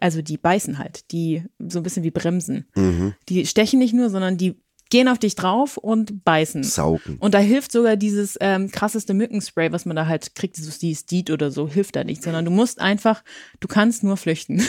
also 0.00 0.22
die 0.22 0.38
beißen 0.38 0.78
halt, 0.78 1.10
die 1.12 1.44
so 1.58 1.80
ein 1.80 1.82
bisschen 1.82 2.02
wie 2.02 2.10
Bremsen. 2.10 2.66
Mhm. 2.74 3.14
Die 3.28 3.46
stechen 3.46 3.78
nicht 3.78 3.94
nur, 3.94 4.10
sondern 4.10 4.36
die 4.36 4.56
gehen 4.90 5.08
auf 5.08 5.18
dich 5.18 5.34
drauf 5.34 5.76
und 5.76 6.24
beißen. 6.24 6.62
Saugen. 6.62 7.16
Und 7.18 7.34
da 7.34 7.38
hilft 7.38 7.72
sogar 7.72 7.96
dieses 7.96 8.36
ähm, 8.40 8.70
krasseste 8.70 9.14
Mückenspray, 9.14 9.72
was 9.72 9.86
man 9.86 9.96
da 9.96 10.06
halt 10.06 10.34
kriegt, 10.34 10.56
dieses 10.56 10.78
die 10.78 10.94
Steed 10.94 11.30
oder 11.30 11.50
so, 11.50 11.68
hilft 11.68 11.96
da 11.96 12.04
nicht, 12.04 12.22
sondern 12.22 12.44
du 12.44 12.50
musst 12.50 12.80
einfach, 12.80 13.24
du 13.60 13.66
kannst 13.66 14.04
nur 14.04 14.16
flüchten. 14.16 14.62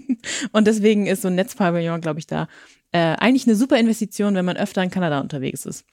und 0.52 0.66
deswegen 0.66 1.06
ist 1.06 1.22
so 1.22 1.28
ein 1.28 1.36
Netzpavillon, 1.36 2.00
glaube 2.00 2.18
ich, 2.18 2.26
da 2.26 2.48
äh, 2.92 2.98
eigentlich 2.98 3.46
eine 3.46 3.56
super 3.56 3.78
Investition, 3.78 4.34
wenn 4.34 4.44
man 4.44 4.56
öfter 4.56 4.82
in 4.82 4.90
Kanada 4.90 5.20
unterwegs 5.20 5.64
ist. 5.64 5.84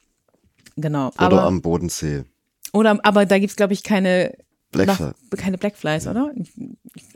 Genau. 0.76 1.08
Oder 1.10 1.22
aber, 1.22 1.44
am 1.44 1.62
Bodensee. 1.62 2.24
oder 2.74 3.00
aber 3.04 3.26
da 3.26 3.40
gibt's 3.40 3.56
glaube 3.56 3.74
ich, 3.74 3.84
keine 3.84 4.36
Blackfly. 4.72 5.12
keine 5.38 5.58
Blackflies, 5.58 6.08
oder? 6.08 6.32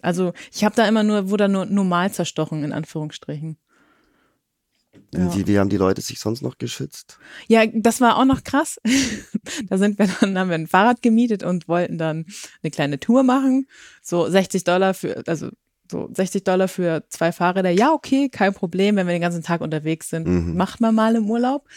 Also 0.01 0.33
ich 0.51 0.63
habe 0.63 0.75
da 0.75 0.87
immer 0.87 1.03
nur, 1.03 1.29
wurde 1.29 1.45
da 1.45 1.47
nur 1.47 1.65
normal 1.65 2.11
zerstochen, 2.11 2.63
in 2.63 2.73
Anführungsstrichen. 2.73 3.57
Ja. 5.13 5.35
Wie, 5.35 5.47
wie 5.47 5.59
haben 5.59 5.69
die 5.69 5.77
Leute 5.77 6.01
sich 6.01 6.19
sonst 6.19 6.41
noch 6.41 6.57
geschützt? 6.57 7.19
Ja, 7.47 7.65
das 7.65 8.01
war 8.01 8.17
auch 8.17 8.25
noch 8.25 8.43
krass. 8.43 8.79
da 9.69 9.77
sind 9.77 9.99
wir 9.99 10.07
dann, 10.19 10.37
haben 10.37 10.49
wir 10.49 10.55
ein 10.55 10.67
Fahrrad 10.67 11.01
gemietet 11.01 11.43
und 11.43 11.67
wollten 11.67 11.97
dann 11.97 12.25
eine 12.61 12.71
kleine 12.71 12.99
Tour 12.99 13.23
machen. 13.23 13.67
So 14.01 14.27
60 14.27 14.63
Dollar 14.63 14.93
für, 14.93 15.23
also 15.27 15.49
so 15.91 16.09
60 16.13 16.43
Dollar 16.43 16.67
für 16.67 17.03
zwei 17.09 17.31
Fahrräder. 17.31 17.69
Ja, 17.69 17.91
okay, 17.91 18.29
kein 18.29 18.53
Problem, 18.53 18.95
wenn 18.95 19.07
wir 19.07 19.13
den 19.13 19.21
ganzen 19.21 19.43
Tag 19.43 19.61
unterwegs 19.61 20.09
sind. 20.09 20.27
Mhm. 20.27 20.55
Macht 20.57 20.81
man 20.81 20.95
mal 20.95 21.15
im 21.15 21.29
Urlaub. 21.29 21.67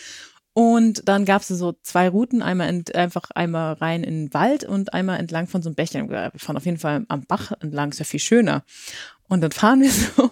Und 0.58 1.06
dann 1.06 1.26
gab's 1.26 1.48
so 1.48 1.74
zwei 1.82 2.08
Routen, 2.08 2.40
einmal 2.40 2.70
ent, 2.70 2.94
einfach 2.94 3.30
einmal 3.34 3.74
rein 3.74 4.02
in 4.02 4.24
den 4.24 4.32
Wald 4.32 4.64
und 4.64 4.94
einmal 4.94 5.20
entlang 5.20 5.48
von 5.48 5.60
so 5.60 5.68
einem 5.68 5.74
Bächlein. 5.74 6.08
Wir 6.08 6.32
fahren 6.34 6.56
auf 6.56 6.64
jeden 6.64 6.78
Fall 6.78 7.04
am 7.08 7.26
Bach 7.26 7.52
entlang, 7.60 7.90
ist 7.90 7.98
ja 7.98 8.06
viel 8.06 8.20
schöner. 8.20 8.64
Und 9.28 9.42
dann 9.42 9.52
fahren 9.52 9.82
wir 9.82 9.90
so 10.16 10.30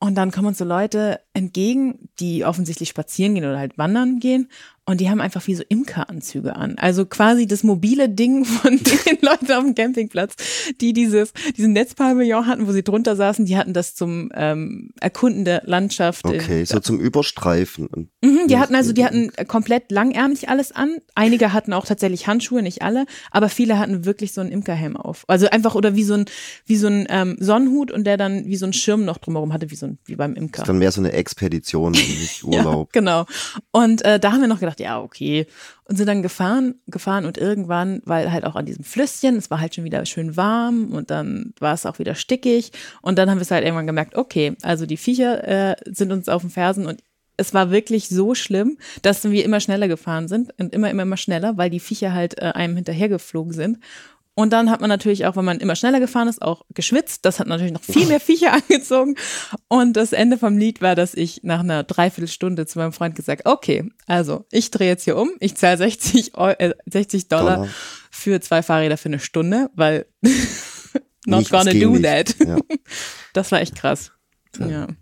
und 0.00 0.16
dann 0.16 0.32
kommen 0.32 0.48
uns 0.48 0.58
so 0.58 0.64
Leute 0.64 1.20
entgegen, 1.34 2.08
die 2.18 2.44
offensichtlich 2.44 2.88
spazieren 2.88 3.36
gehen 3.36 3.44
oder 3.44 3.60
halt 3.60 3.78
wandern 3.78 4.18
gehen 4.18 4.48
und 4.86 5.00
die 5.00 5.08
haben 5.08 5.20
einfach 5.20 5.46
wie 5.46 5.54
so 5.54 5.62
Imkeranzüge 5.68 6.56
an. 6.56 6.76
Also 6.76 7.06
quasi 7.06 7.46
das 7.46 7.62
mobile 7.62 8.08
Ding 8.08 8.44
von 8.44 8.70
den 8.78 9.18
Leuten 9.20 9.52
auf 9.52 9.62
dem 9.62 9.74
Campingplatz, 9.74 10.34
die 10.80 10.92
dieses, 10.92 11.32
diesen 11.56 11.72
Netzpavillon 11.72 12.46
hatten, 12.46 12.66
wo 12.66 12.72
sie 12.72 12.82
drunter 12.82 13.14
saßen, 13.14 13.44
die 13.44 13.56
hatten 13.56 13.72
das 13.72 13.94
zum 13.94 14.30
ähm, 14.34 14.90
Erkunden 15.00 15.44
der 15.44 15.62
Landschaft. 15.64 16.24
Okay, 16.24 16.64
so 16.64 16.80
zum 16.80 16.98
Überstreifen. 16.98 18.10
Mhm, 18.22 18.48
die 18.48 18.58
hatten 18.58 18.74
also, 18.74 18.92
die 18.92 19.04
hatten 19.04 19.30
komplett 19.46 19.92
langärmlich 19.92 20.48
alles 20.48 20.72
an. 20.72 20.96
Einige 21.14 21.52
hatten 21.52 21.72
auch 21.72 21.86
tatsächlich 21.86 22.26
Handschuhe, 22.26 22.62
nicht 22.62 22.82
alle, 22.82 23.06
aber 23.30 23.48
viele 23.48 23.78
hatten 23.78 24.04
wirklich 24.04 24.32
so 24.32 24.40
einen 24.40 24.50
Imkerhelm 24.50 24.96
auf. 24.96 25.24
Also 25.28 25.48
einfach 25.50 25.74
oder 25.74 25.94
wie 25.94 26.04
so 26.04 26.14
ein 26.14 26.24
wie 26.66 26.76
so 26.76 26.88
ein 26.88 27.06
ähm, 27.10 27.36
Sonnenhut 27.38 27.92
und 27.92 28.04
der 28.04 28.16
dann 28.16 28.44
wie 28.46 28.56
so 28.56 28.66
ein 28.66 28.72
Schirm 28.72 29.04
noch 29.04 29.18
drumherum 29.18 29.52
hatte, 29.52 29.70
wie 29.70 29.76
so 29.76 29.86
ein 29.86 29.98
wie 30.04 30.16
beim 30.16 30.34
Imker. 30.34 30.62
ist 30.62 30.68
dann 30.68 30.78
mehr 30.78 30.90
so 30.90 31.00
eine 31.00 31.12
Expedition, 31.12 31.92
nicht 32.20 32.42
Urlaub. 32.42 32.90
Ja, 32.94 33.00
genau. 33.00 33.26
Und 33.70 34.04
äh, 34.04 34.18
da 34.18 34.32
haben 34.32 34.40
wir 34.40 34.48
noch 34.48 34.60
gedacht, 34.60 34.69
ja, 34.78 35.00
okay. 35.00 35.46
Und 35.84 35.96
sind 35.96 36.06
dann 36.06 36.22
gefahren, 36.22 36.76
gefahren 36.86 37.24
und 37.24 37.38
irgendwann, 37.38 38.02
weil 38.04 38.30
halt 38.30 38.44
auch 38.44 38.54
an 38.54 38.66
diesem 38.66 38.84
Flüsschen, 38.84 39.36
es 39.36 39.50
war 39.50 39.60
halt 39.60 39.74
schon 39.74 39.84
wieder 39.84 40.04
schön 40.06 40.36
warm 40.36 40.92
und 40.92 41.10
dann 41.10 41.52
war 41.58 41.74
es 41.74 41.86
auch 41.86 41.98
wieder 41.98 42.14
stickig. 42.14 42.72
Und 43.02 43.18
dann 43.18 43.30
haben 43.30 43.38
wir 43.38 43.42
es 43.42 43.50
halt 43.50 43.64
irgendwann 43.64 43.86
gemerkt, 43.86 44.16
okay, 44.16 44.56
also 44.62 44.86
die 44.86 44.96
Viecher 44.96 45.46
äh, 45.72 45.76
sind 45.86 46.12
uns 46.12 46.28
auf 46.28 46.42
den 46.42 46.50
Fersen 46.50 46.86
und 46.86 47.02
es 47.40 47.54
war 47.54 47.70
wirklich 47.70 48.08
so 48.08 48.34
schlimm, 48.34 48.76
dass 49.00 49.24
wir 49.24 49.44
immer 49.44 49.60
schneller 49.60 49.88
gefahren 49.88 50.28
sind 50.28 50.52
und 50.58 50.74
immer, 50.74 50.90
immer, 50.90 51.02
immer 51.02 51.16
schneller, 51.16 51.56
weil 51.56 51.70
die 51.70 51.80
Viecher 51.80 52.12
halt 52.12 52.38
äh, 52.38 52.52
einem 52.52 52.76
hinterhergeflogen 52.76 53.54
sind. 53.54 53.78
Und 54.40 54.54
dann 54.54 54.70
hat 54.70 54.80
man 54.80 54.88
natürlich 54.88 55.26
auch, 55.26 55.36
wenn 55.36 55.44
man 55.44 55.58
immer 55.60 55.76
schneller 55.76 56.00
gefahren 56.00 56.26
ist, 56.26 56.40
auch 56.40 56.64
geschwitzt. 56.72 57.26
Das 57.26 57.40
hat 57.40 57.46
natürlich 57.46 57.74
noch 57.74 57.82
viel 57.82 58.06
mehr 58.06 58.20
Viecher 58.20 58.52
angezogen. 58.70 59.16
Und 59.68 59.98
das 59.98 60.14
Ende 60.14 60.38
vom 60.38 60.56
Lied 60.56 60.80
war, 60.80 60.94
dass 60.94 61.12
ich 61.12 61.40
nach 61.42 61.60
einer 61.60 61.84
Dreiviertelstunde 61.84 62.64
zu 62.64 62.78
meinem 62.78 62.94
Freund 62.94 63.14
gesagt, 63.14 63.44
okay, 63.44 63.90
also 64.06 64.46
ich 64.50 64.70
drehe 64.70 64.88
jetzt 64.88 65.04
hier 65.04 65.18
um, 65.18 65.30
ich 65.40 65.56
zahle 65.56 65.76
60, 65.76 66.38
Eu 66.38 66.52
äh, 66.58 66.72
60 66.86 67.28
Dollar, 67.28 67.56
Dollar. 67.56 67.68
für 68.10 68.40
zwei 68.40 68.62
Fahrräder 68.62 68.96
für 68.96 69.10
eine 69.10 69.18
Stunde, 69.18 69.68
weil 69.74 70.06
not 71.26 71.40
Nicht, 71.40 71.50
gonna 71.50 71.72
do 71.74 71.90
nicht. 71.96 72.04
that. 72.04 72.34
Ja. 72.38 72.56
Das 73.34 73.52
war 73.52 73.60
echt 73.60 73.74
krass. 73.76 74.10
Ja. 74.58 74.88
Ich 74.88 74.96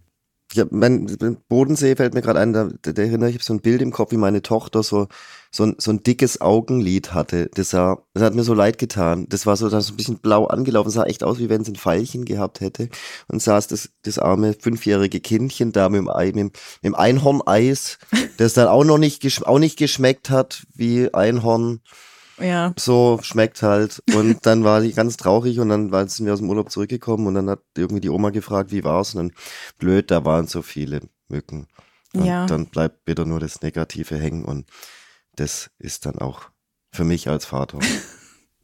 hab, 0.56 0.72
mein 0.72 1.06
Bodensee 1.48 1.96
fällt 1.96 2.14
mir 2.14 2.22
gerade 2.22 2.40
ein, 2.40 2.52
da, 2.52 2.68
da 2.82 3.02
erinnere 3.02 3.28
ich 3.30 3.36
habe 3.36 3.44
so 3.44 3.52
ein 3.54 3.60
Bild 3.60 3.82
im 3.82 3.92
Kopf, 3.92 4.12
wie 4.12 4.16
meine 4.16 4.42
Tochter 4.42 4.82
so 4.82 5.08
so 5.50 5.64
ein, 5.64 5.76
so 5.78 5.90
ein 5.90 6.02
dickes 6.02 6.40
Augenlid 6.40 7.14
hatte. 7.14 7.50
Das 7.54 7.70
sah, 7.70 8.02
das 8.14 8.22
hat 8.22 8.34
mir 8.34 8.42
so 8.44 8.54
leid 8.54 8.78
getan. 8.78 9.26
Das 9.28 9.46
war 9.46 9.56
so, 9.56 9.68
das 9.68 9.86
so 9.86 9.94
ein 9.94 9.96
bisschen 9.96 10.18
blau 10.18 10.46
angelaufen, 10.46 10.90
sah 10.90 11.04
echt 11.04 11.24
aus, 11.24 11.38
wie 11.38 11.48
wenn 11.48 11.62
es 11.62 11.68
ein 11.68 11.76
Pfeilchen 11.76 12.24
gehabt 12.24 12.60
hätte. 12.60 12.88
Und 13.28 13.42
saß 13.42 13.66
das, 13.68 13.90
das 14.02 14.18
arme 14.18 14.54
fünfjährige 14.54 15.20
Kindchen 15.20 15.72
da 15.72 15.88
mit 15.88 16.00
dem, 16.00 16.08
Ei, 16.10 16.32
mit, 16.34 16.54
dem- 16.84 16.94
Einhorneis, 16.94 17.98
das 18.36 18.54
dann 18.54 18.68
auch 18.68 18.84
noch 18.84 18.98
nicht, 18.98 19.46
auch 19.46 19.58
nicht 19.58 19.78
geschmeckt 19.78 20.30
hat 20.30 20.66
wie 20.74 21.12
Einhorn. 21.14 21.80
Ja. 22.40 22.72
So 22.78 23.18
schmeckt 23.22 23.62
halt. 23.62 24.02
Und 24.14 24.38
dann 24.46 24.64
war 24.64 24.80
die 24.80 24.92
ganz 24.92 25.16
traurig 25.16 25.58
und 25.60 25.68
dann 25.68 25.90
sind 26.08 26.26
wir 26.26 26.32
aus 26.32 26.38
dem 26.40 26.48
Urlaub 26.48 26.70
zurückgekommen 26.70 27.26
und 27.26 27.34
dann 27.34 27.50
hat 27.50 27.60
irgendwie 27.76 28.00
die 28.00 28.10
Oma 28.10 28.30
gefragt, 28.30 28.70
wie 28.70 28.84
war's? 28.84 29.14
Und 29.14 29.28
dann 29.28 29.36
blöd, 29.78 30.10
da 30.10 30.24
waren 30.24 30.46
so 30.46 30.62
viele 30.62 31.00
Mücken. 31.28 31.66
Und 32.14 32.24
Ja. 32.24 32.46
dann 32.46 32.66
bleibt 32.66 33.06
wieder 33.06 33.24
nur 33.24 33.40
das 33.40 33.60
Negative 33.62 34.16
hängen 34.16 34.44
und 34.44 34.66
das 35.36 35.70
ist 35.78 36.06
dann 36.06 36.18
auch 36.18 36.42
für 36.92 37.04
mich 37.04 37.28
als 37.28 37.44
Vater 37.44 37.78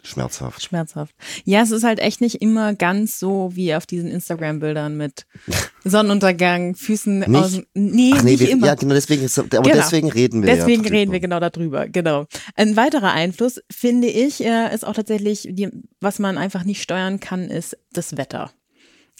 schmerzhaft. 0.04 0.62
Schmerzhaft. 0.62 1.14
Ja, 1.44 1.62
es 1.62 1.70
ist 1.70 1.82
halt 1.82 1.98
echt 1.98 2.20
nicht 2.20 2.40
immer 2.42 2.74
ganz 2.74 3.18
so 3.18 3.50
wie 3.54 3.74
auf 3.74 3.86
diesen 3.86 4.10
Instagram-Bildern 4.10 4.96
mit 4.96 5.26
Sonnenuntergang, 5.84 6.74
Füßen 6.74 7.20
Nicht? 7.20 7.28
aus. 7.34 7.60
Nee, 7.74 8.12
Ach 8.14 8.22
nee, 8.22 8.32
nicht 8.32 8.40
wir, 8.40 8.50
immer. 8.50 8.66
ja, 8.68 8.74
genau 8.74 8.94
deswegen, 8.94 9.22
ist, 9.24 9.38
aber 9.38 9.48
Genau. 9.48 9.74
deswegen 9.74 10.10
reden 10.10 10.42
wir 10.42 10.54
Deswegen 10.54 10.84
ja 10.84 10.90
reden 10.90 11.12
wir 11.12 11.20
genau 11.20 11.40
darüber, 11.40 11.88
genau. 11.88 12.26
Ein 12.54 12.76
weiterer 12.76 13.12
Einfluss, 13.12 13.60
finde 13.70 14.08
ich, 14.08 14.44
äh, 14.44 14.74
ist 14.74 14.86
auch 14.86 14.94
tatsächlich, 14.94 15.48
die, 15.50 15.68
was 16.00 16.18
man 16.18 16.38
einfach 16.38 16.64
nicht 16.64 16.82
steuern 16.82 17.20
kann, 17.20 17.50
ist 17.50 17.76
das 17.92 18.16
Wetter. 18.16 18.52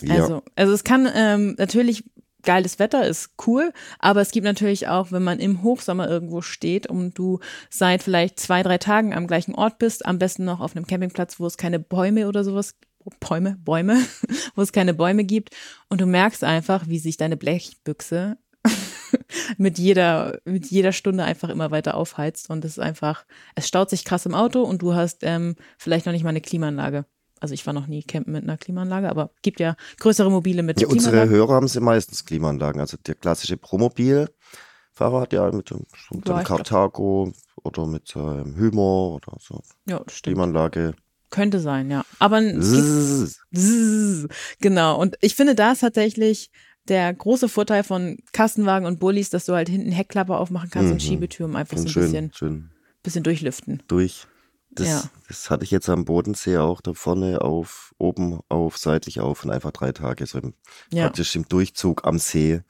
Ja. 0.03 0.15
Also, 0.15 0.43
also 0.57 0.73
es 0.73 0.85
kann 0.85 1.09
ähm, 1.15 1.55
natürlich 1.59 2.05
geiles 2.45 2.79
Wetter 2.79 3.07
ist 3.07 3.31
cool, 3.47 3.73
aber 3.99 4.21
es 4.21 4.31
gibt 4.31 4.45
natürlich 4.45 4.89
auch, 4.89 5.13
wenn 5.13 5.23
man 5.23 5.41
im 5.41 5.63
Hochsommer 5.63 6.09
irgendwo 6.09 6.41
steht 6.43 6.87
und 6.87 7.19
du 7.19 7.41
seit 7.71 8.03
vielleicht 8.03 8.39
zwei, 8.39 8.63
drei 8.63 8.79
Tagen 8.79 9.15
am 9.15 9.27
gleichen 9.27 9.55
Ort 9.55 9.79
bist, 9.79 10.07
am 10.07 10.19
besten 10.19 10.45
noch 10.45 10.61
auf 10.61 10.77
einem 10.77 10.87
Campingplatz, 10.87 11.41
wo 11.41 11.47
es 11.47 11.57
keine 11.57 11.79
Bäume 11.79 12.29
oder 12.29 12.45
sowas 12.45 12.77
Bäume, 13.21 13.57
Bäume, 13.63 13.99
wo 14.55 14.63
es 14.63 14.73
keine 14.73 14.95
Bäume 14.95 15.25
gibt 15.25 15.51
und 15.89 16.01
du 16.01 16.07
merkst 16.07 16.45
einfach, 16.45 16.89
wie 16.89 16.99
sich 16.99 17.17
deine 17.17 17.37
Blechbüchse 17.37 18.39
mit 19.59 19.79
jeder, 19.79 20.39
mit 20.45 20.67
jeder 20.67 20.93
Stunde 20.93 21.25
einfach 21.25 21.49
immer 21.49 21.71
weiter 21.71 21.97
aufheizt 21.97 22.51
und 22.51 22.65
es 22.65 22.73
ist 22.73 22.79
einfach, 22.79 23.27
es 23.55 23.69
staut 23.69 23.91
sich 23.91 24.05
krass 24.05 24.27
im 24.27 24.35
Auto 24.35 24.63
und 24.63 24.83
du 24.83 24.95
hast 24.95 25.19
ähm, 25.23 25.57
vielleicht 25.77 26.07
noch 26.07 26.13
nicht 26.13 26.25
mal 26.25 26.31
eine 26.31 26.41
Klimaanlage. 26.41 27.05
Also 27.45 27.53
ich 27.53 27.67
war 27.67 27.75
noch 27.75 27.87
nie 27.89 28.03
campen 28.03 28.33
mit 28.33 28.43
einer 28.45 28.57
Klimaanlage, 28.57 29.11
aber 29.11 29.31
gibt 29.43 29.61
ja 29.61 29.77
größere 30.01 30.31
Mobile 30.31 30.63
mit 30.63 30.81
Ja, 30.81 30.89
unsere 30.89 31.11
Klimaanlage. 31.13 31.37
Hörer 31.37 31.55
haben 31.55 31.69
sie 31.69 31.81
meistens 31.81 32.25
Klimaanlagen. 32.25 32.81
Also 32.81 32.97
der 33.07 33.15
klassische 33.17 33.59
Promobil-Fahrer 33.59 35.21
hat 35.21 35.33
ja 35.35 35.51
mit 35.53 35.69
dem, 35.69 35.85
mit 36.11 36.27
Ja, 36.27 36.39
dem 36.39 36.45
Cartago 36.45 37.33
oder 37.63 37.87
mit 37.87 38.09
seinem 38.09 38.57
Humor 38.57 39.17
oder 39.17 39.37
so 39.41 39.61
Ja, 39.87 39.99
das 39.99 40.15
stimmt. 40.17 40.37
Klimaanlage. 40.37 40.95
Könnte 41.29 41.61
sein, 41.61 41.91
ja. 41.91 42.03
Aber 42.19 42.41
Zzz. 42.41 43.41
Zzz. 43.55 44.29
Genau. 44.61 44.99
Und 44.99 45.17
ich 45.21 45.35
finde, 45.35 45.55
da 45.55 45.73
ist 45.73 45.81
tatsächlich 45.81 46.51
der 46.89 47.13
große 47.13 47.49
Vorteil 47.49 47.83
von 47.85 48.19
Kastenwagen 48.33 48.87
und 48.87 49.01
Bullis, 49.01 49.31
dass 49.31 49.45
du 49.47 49.53
halt 49.55 49.69
hinten 49.69 49.91
Heckklappe 49.93 50.37
aufmachen 50.37 50.71
kannst 50.71 50.93
und 50.93 51.03
Mhm. 51.03 51.07
Schiebetür, 51.07 51.47
um 51.47 51.57
einfach 51.57 51.77
so 51.77 51.83
Und 51.83 51.89
ein 51.89 51.93
schön, 51.93 52.03
bisschen, 52.05 52.33
schön 52.35 52.71
bisschen 53.03 53.23
durchlüften. 53.23 53.83
durch. 53.89 54.27
Das, 54.75 54.87
Ja. 54.89 55.03
das 55.29 55.51
hatte 55.51 55.65
ich 55.65 55.71
jetzt 55.71 55.89
am 55.89 56.05
Bodensee 56.05 56.59
auch 56.59 56.81
da 56.81 56.95
vorne 56.95 57.41
auf, 57.43 57.95
oben 57.99 58.41
auf, 58.49 58.77
seitlich 58.79 59.21
auf 59.21 59.45
und 59.45 59.51
einfach 59.51 59.71
drei 59.71 59.93
Tage 59.93 60.27
so 60.27 60.39
im, 60.39 60.55
Ja. 60.91 61.05
praktisch 61.05 61.35
im 61.37 61.47
Durchzug 61.49 62.05
am 62.05 62.19
See. 62.19 62.61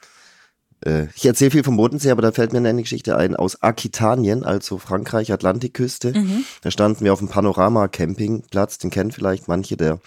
Äh, 0.85 1.07
ich 1.15 1.25
erzähle 1.25 1.51
viel 1.51 1.65
vom 1.65 1.77
Bodensee, 1.77 2.11
aber 2.11 2.23
da 2.23 2.33
fällt 2.33 2.53
mir 2.53 2.59
eine 2.59 2.83
Geschichte 2.83 3.17
ein 3.17 3.37
aus 3.37 3.63
Aquitanien, 3.63 4.45
also 4.45 4.79
Frankreich, 4.79 5.33
Atlantikküste. 5.33 6.13
Mhm. 6.17 6.45
Da 6.63 6.71
standen 6.71 7.05
wir 7.05 7.13
auf 7.13 7.21
dem 7.21 7.29
Panorama-Campingplatz, 7.29 8.79
den 8.79 8.91
kennen 8.91 9.13
vielleicht 9.13 9.49
manche, 9.49 9.77
der, 9.77 10.01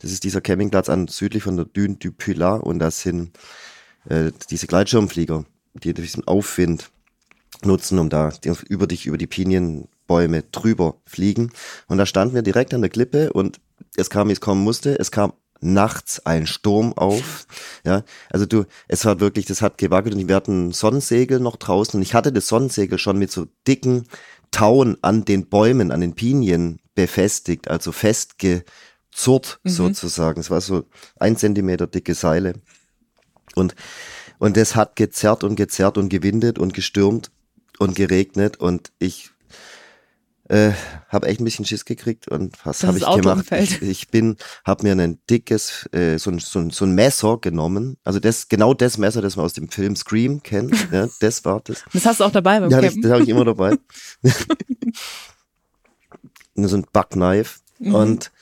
das 0.00 0.12
ist 0.12 0.24
dieser 0.24 0.40
Campingplatz 0.40 0.88
an 0.88 1.08
südlich 1.08 1.42
von 1.42 1.56
der 1.56 1.64
Dune 1.66 1.96
du 1.96 2.12
Pilat 2.12 2.62
und 2.62 2.78
das 2.78 3.00
sind 3.00 3.36
äh, 4.08 4.32
diese 4.50 4.66
Gleitschirmflieger, 4.66 5.44
die 5.74 5.94
diesen 5.94 6.26
Aufwind 6.26 6.90
nutzen, 7.64 7.98
um 7.98 8.08
da 8.10 8.32
über 8.68 8.86
dich, 8.86 9.06
über 9.06 9.18
die 9.18 9.26
Pinienbäume 10.08 10.42
drüber 10.50 10.96
fliegen. 11.04 11.52
Und 11.86 11.98
da 11.98 12.06
standen 12.06 12.34
wir 12.34 12.42
direkt 12.42 12.74
an 12.74 12.80
der 12.80 12.90
Klippe 12.90 13.32
und 13.32 13.60
es 13.96 14.10
kam, 14.10 14.28
wie 14.28 14.32
es 14.32 14.40
kommen 14.40 14.62
musste. 14.62 14.98
Es 14.98 15.10
kam 15.10 15.34
nachts 15.60 16.24
ein 16.24 16.46
Sturm 16.46 16.92
auf. 16.94 17.46
Ja, 17.84 18.02
also 18.30 18.46
du, 18.46 18.64
es 18.88 19.04
war 19.04 19.20
wirklich, 19.20 19.46
das 19.46 19.62
hat 19.62 19.78
gewackelt 19.78 20.14
und 20.14 20.28
wir 20.28 20.36
hatten 20.36 20.72
Sonnensegel 20.72 21.40
noch 21.40 21.56
draußen 21.56 21.98
und 21.98 22.02
ich 22.02 22.14
hatte 22.14 22.32
das 22.32 22.48
Sonnensegel 22.48 22.98
schon 22.98 23.18
mit 23.18 23.30
so 23.30 23.46
dicken 23.66 24.04
Tauen 24.50 24.96
an 25.02 25.24
den 25.24 25.48
Bäumen, 25.48 25.90
an 25.90 26.00
den 26.00 26.14
Pinien 26.14 26.80
befestigt, 26.94 27.68
also 27.68 27.92
festgezurrt 27.92 29.60
sozusagen. 29.64 30.40
Es 30.40 30.50
war 30.50 30.60
so 30.60 30.84
ein 31.16 31.36
Zentimeter 31.36 31.86
dicke 31.86 32.14
Seile. 32.14 32.54
Und, 33.54 33.74
und 34.38 34.56
das 34.56 34.74
hat 34.74 34.96
gezerrt 34.96 35.44
und 35.44 35.56
gezerrt 35.56 35.98
und 35.98 36.08
gewindet 36.08 36.58
und 36.58 36.72
gestürmt 36.72 37.30
und 37.78 37.94
geregnet 37.94 38.58
und 38.58 38.92
ich, 38.98 39.30
Äh, 40.48 40.72
habe 41.08 41.26
echt 41.28 41.40
ein 41.40 41.44
bisschen 41.44 41.66
Schiss 41.66 41.84
gekriegt 41.84 42.26
und 42.28 42.56
was 42.64 42.82
habe 42.82 42.96
ich 42.96 43.04
gemacht? 43.04 43.52
Ich, 43.52 43.82
ich 43.82 44.08
bin, 44.08 44.36
habe 44.64 44.84
mir 44.86 44.92
ein 44.92 45.18
dickes, 45.28 45.86
äh, 45.92 46.16
so, 46.18 46.30
ein, 46.30 46.38
so, 46.38 46.58
ein, 46.58 46.70
so 46.70 46.86
ein 46.86 46.94
Messer 46.94 47.36
genommen. 47.38 47.98
Also 48.02 48.18
das, 48.18 48.48
genau 48.48 48.72
das 48.72 48.96
Messer, 48.96 49.20
das 49.20 49.36
man 49.36 49.44
aus 49.44 49.52
dem 49.52 49.68
Film 49.68 49.94
Scream 49.94 50.42
kennt. 50.42 50.72
Ja, 50.92 51.06
das 51.20 51.44
war 51.44 51.60
das. 51.60 51.84
Das 51.92 52.06
hast 52.06 52.20
du 52.20 52.24
auch 52.24 52.32
dabei 52.32 52.60
beim 52.60 52.70
Ja, 52.70 52.80
das, 52.80 52.94
Campen. 52.94 53.02
das 53.02 53.12
habe 53.12 53.22
ich 53.24 53.28
immer 53.28 53.44
dabei. 53.44 53.76
so 56.54 56.76
ein 56.76 56.86
Backknife 56.92 57.60
Mhm. 57.80 57.94
und 57.94 58.32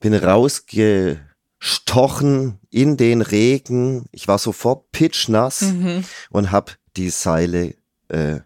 bin 0.00 0.12
rausgestochen 0.14 2.58
in 2.70 2.96
den 2.96 3.22
Regen. 3.22 4.06
Ich 4.10 4.26
war 4.26 4.38
sofort 4.38 4.90
pitchnass 4.90 5.60
Mhm. 5.62 6.02
und 6.30 6.50
habe 6.50 6.72
die 6.96 7.10
Seile 7.10 7.74
äh, 8.08 8.40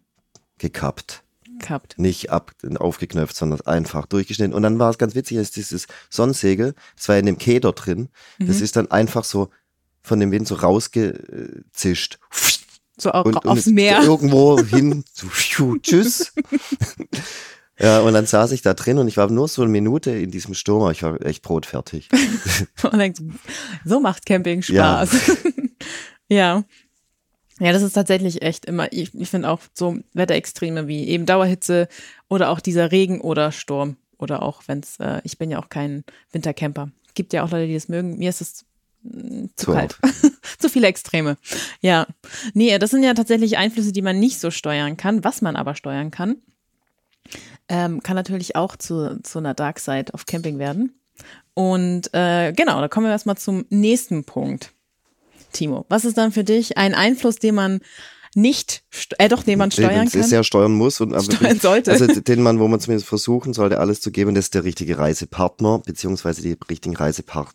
gekappt. 0.59 1.23
Gehabt. 1.65 1.99
Nicht 1.99 2.31
ab, 2.31 2.53
aufgeknöpft, 2.77 3.35
sondern 3.37 3.61
einfach 3.63 4.07
durchgeschnitten. 4.07 4.55
Und 4.55 4.63
dann 4.63 4.79
war 4.79 4.91
es 4.91 4.99
ganz 4.99 5.15
witzig, 5.15 5.39
dass 5.39 5.51
dieses 5.51 5.87
Sonnensegel, 6.11 6.75
das 6.97 7.09
war 7.09 7.17
in 7.19 7.27
dem 7.27 7.39
Keder 7.39 7.73
drin, 7.73 8.09
das 8.39 8.59
Mhm. 8.59 8.63
ist 8.65 8.77
dann 8.77 8.91
einfach 8.91 9.25
so 9.25 9.49
von 10.03 10.21
dem 10.21 10.31
Wind 10.31 10.47
so 10.47 10.55
rausgezischt. 10.57 12.19
So 12.99 13.11
auch 13.13 13.25
Und, 13.25 13.37
und 13.37 13.47
aufs 13.47 13.67
ist 13.67 13.73
Meer. 13.73 14.03
irgendwo 14.05 14.61
hin, 14.61 15.05
so, 15.13 15.77
tschüss. 15.79 16.33
ja, 17.79 18.01
und 18.01 18.13
dann 18.15 18.27
saß 18.27 18.53
ich 18.53 18.63
da 18.63 18.75
drin 18.75 18.99
und 18.99 19.09
ich 19.09 19.17
war 19.17 19.31
nur 19.31 19.49
so 19.49 19.63
eine 19.63 19.71
Minute 19.71 20.11
in 20.13 20.31
diesem 20.31 20.55
Sturm, 20.55 20.83
aber 20.83 20.93
ich 20.93 21.03
war 21.03 21.21
echt 21.25 21.43
brotfertig. 21.43 22.09
Und 22.83 22.99
denkst, 22.99 23.21
so 23.85 23.99
macht 24.01 24.27
Camping. 24.27 24.63
Spaß. 24.63 25.11
Ja. 26.29 26.37
ja. 26.37 26.65
Das 27.59 27.83
ist 27.83 27.93
tatsächlich 27.93 28.43
echt 28.43 28.65
immer, 28.65 28.93
ich, 28.93 29.15
ich 29.15 29.31
finde 29.31 29.49
auch 29.49 29.61
so 29.75 29.99
Wetterextreme 30.13 30.89
wie 30.89 31.07
eben 31.09 31.27
Dauerhitze 31.27 31.89
oder 32.29 32.51
auch 32.51 32.61
dieser 32.61 32.91
Regen 32.91 33.21
oder 33.21 33.53
Sturm. 33.53 33.97
Oder 34.19 34.43
auch 34.43 34.63
wenn 34.67 34.81
es, 34.81 34.99
äh, 35.01 35.21
ich 35.25 35.39
bin 35.39 35.51
ja 35.51 35.59
auch 35.59 35.69
kein 35.69 36.05
Wintercamper. 36.33 36.91
Gibt 37.15 37.33
ja 37.33 37.45
auch 37.45 37.51
Leute, 37.51 37.67
die 37.67 37.75
das 37.75 37.89
mögen. 37.89 38.17
Mir 38.19 38.31
ist 38.31 38.41
es 38.41 38.65
mm, 39.03 39.47
zu 39.57 39.67
So. 39.67 39.73
kalt. 39.73 39.99
zu 40.59 40.69
viele 40.69 40.87
Extreme. 40.87 41.37
Ja. 41.81 42.07
Nee, 42.55 42.77
das 42.79 42.91
sind 42.91 43.03
ja 43.03 43.15
tatsächlich 43.15 43.57
Einflüsse, 43.57 43.93
die 43.93 44.03
man 44.03 44.19
nicht 44.19 44.41
so 44.41 44.51
steuern 44.51 44.97
kann. 44.97 45.25
Was 45.25 45.43
man 45.43 45.57
aber 45.57 45.75
steuern 45.75 46.11
kann, 46.11 46.37
ähm, 47.69 48.03
kann 48.03 48.17
natürlich 48.17 48.57
auch 48.57 48.77
zu, 48.77 49.21
zu 49.23 49.39
einer 49.39 49.55
Dark 49.55 49.79
Side 49.79 50.13
of 50.13 50.27
Camping 50.27 50.59
werden. 50.59 50.99
Und 51.55 52.13
äh, 52.13 52.53
genau, 52.53 52.81
da 52.81 52.89
kommen 52.89 53.07
wir 53.07 53.13
erstmal 53.13 53.37
zum 53.37 53.65
nächsten 53.71 54.25
Punkt. 54.25 54.73
Timo, 55.55 55.87
was 55.89 56.05
ist 56.05 56.19
dann 56.19 56.33
für 56.33 56.45
dich 56.45 56.77
ein 56.77 56.95
Einfluss, 56.95 57.37
den 57.37 57.55
man 57.55 57.81
nicht, 58.35 58.83
äh 59.19 59.29
doch, 59.29 59.43
den 59.43 59.59
man 59.59 59.71
steuern 59.71 60.11
kann? 60.11 60.23
Sehr 60.23 60.45
steuern 60.45 60.73
muss 60.73 61.01
und 61.01 61.19
Steuern 61.23 61.61
sollte. 61.61 61.93
Also 61.93 62.07
den 62.07 62.43
man, 62.43 62.59
wo 62.59 62.69
man 62.69 62.81
zumindest 62.81 63.09
versuchen 63.09 63.55
sollte, 63.55 63.81
alles 63.81 64.01
zu 64.01 64.11
geben, 64.11 64.35
das 64.35 64.47
ist 64.47 64.55
der 64.55 64.65
richtige 64.65 64.99
Reisepartner, 64.99 65.79
beziehungsweise 65.79 66.43
die 66.43 66.57
richtigen 66.69 66.97
Reisepart 66.97 67.55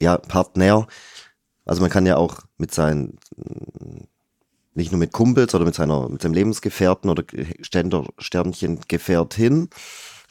ja, 0.00 0.18
Partner. 0.18 0.86
Also 1.64 1.80
man 1.80 1.90
kann 1.90 2.06
ja 2.06 2.16
auch 2.16 2.40
mit 2.58 2.72
seinen, 2.72 3.18
mm, 3.36 4.04
nicht 4.74 4.92
nur 4.92 4.98
mit 4.98 5.12
Kumpels 5.12 5.54
oder 5.54 5.64
mit 5.64 5.74
seiner, 5.74 6.08
mit 6.08 6.20
seinem 6.20 6.34
Lebensgefährten 6.34 7.08
oder 7.08 7.24
Ständer, 7.62 8.04
Sternchen 8.18 8.80
Gefährtin 8.88 9.70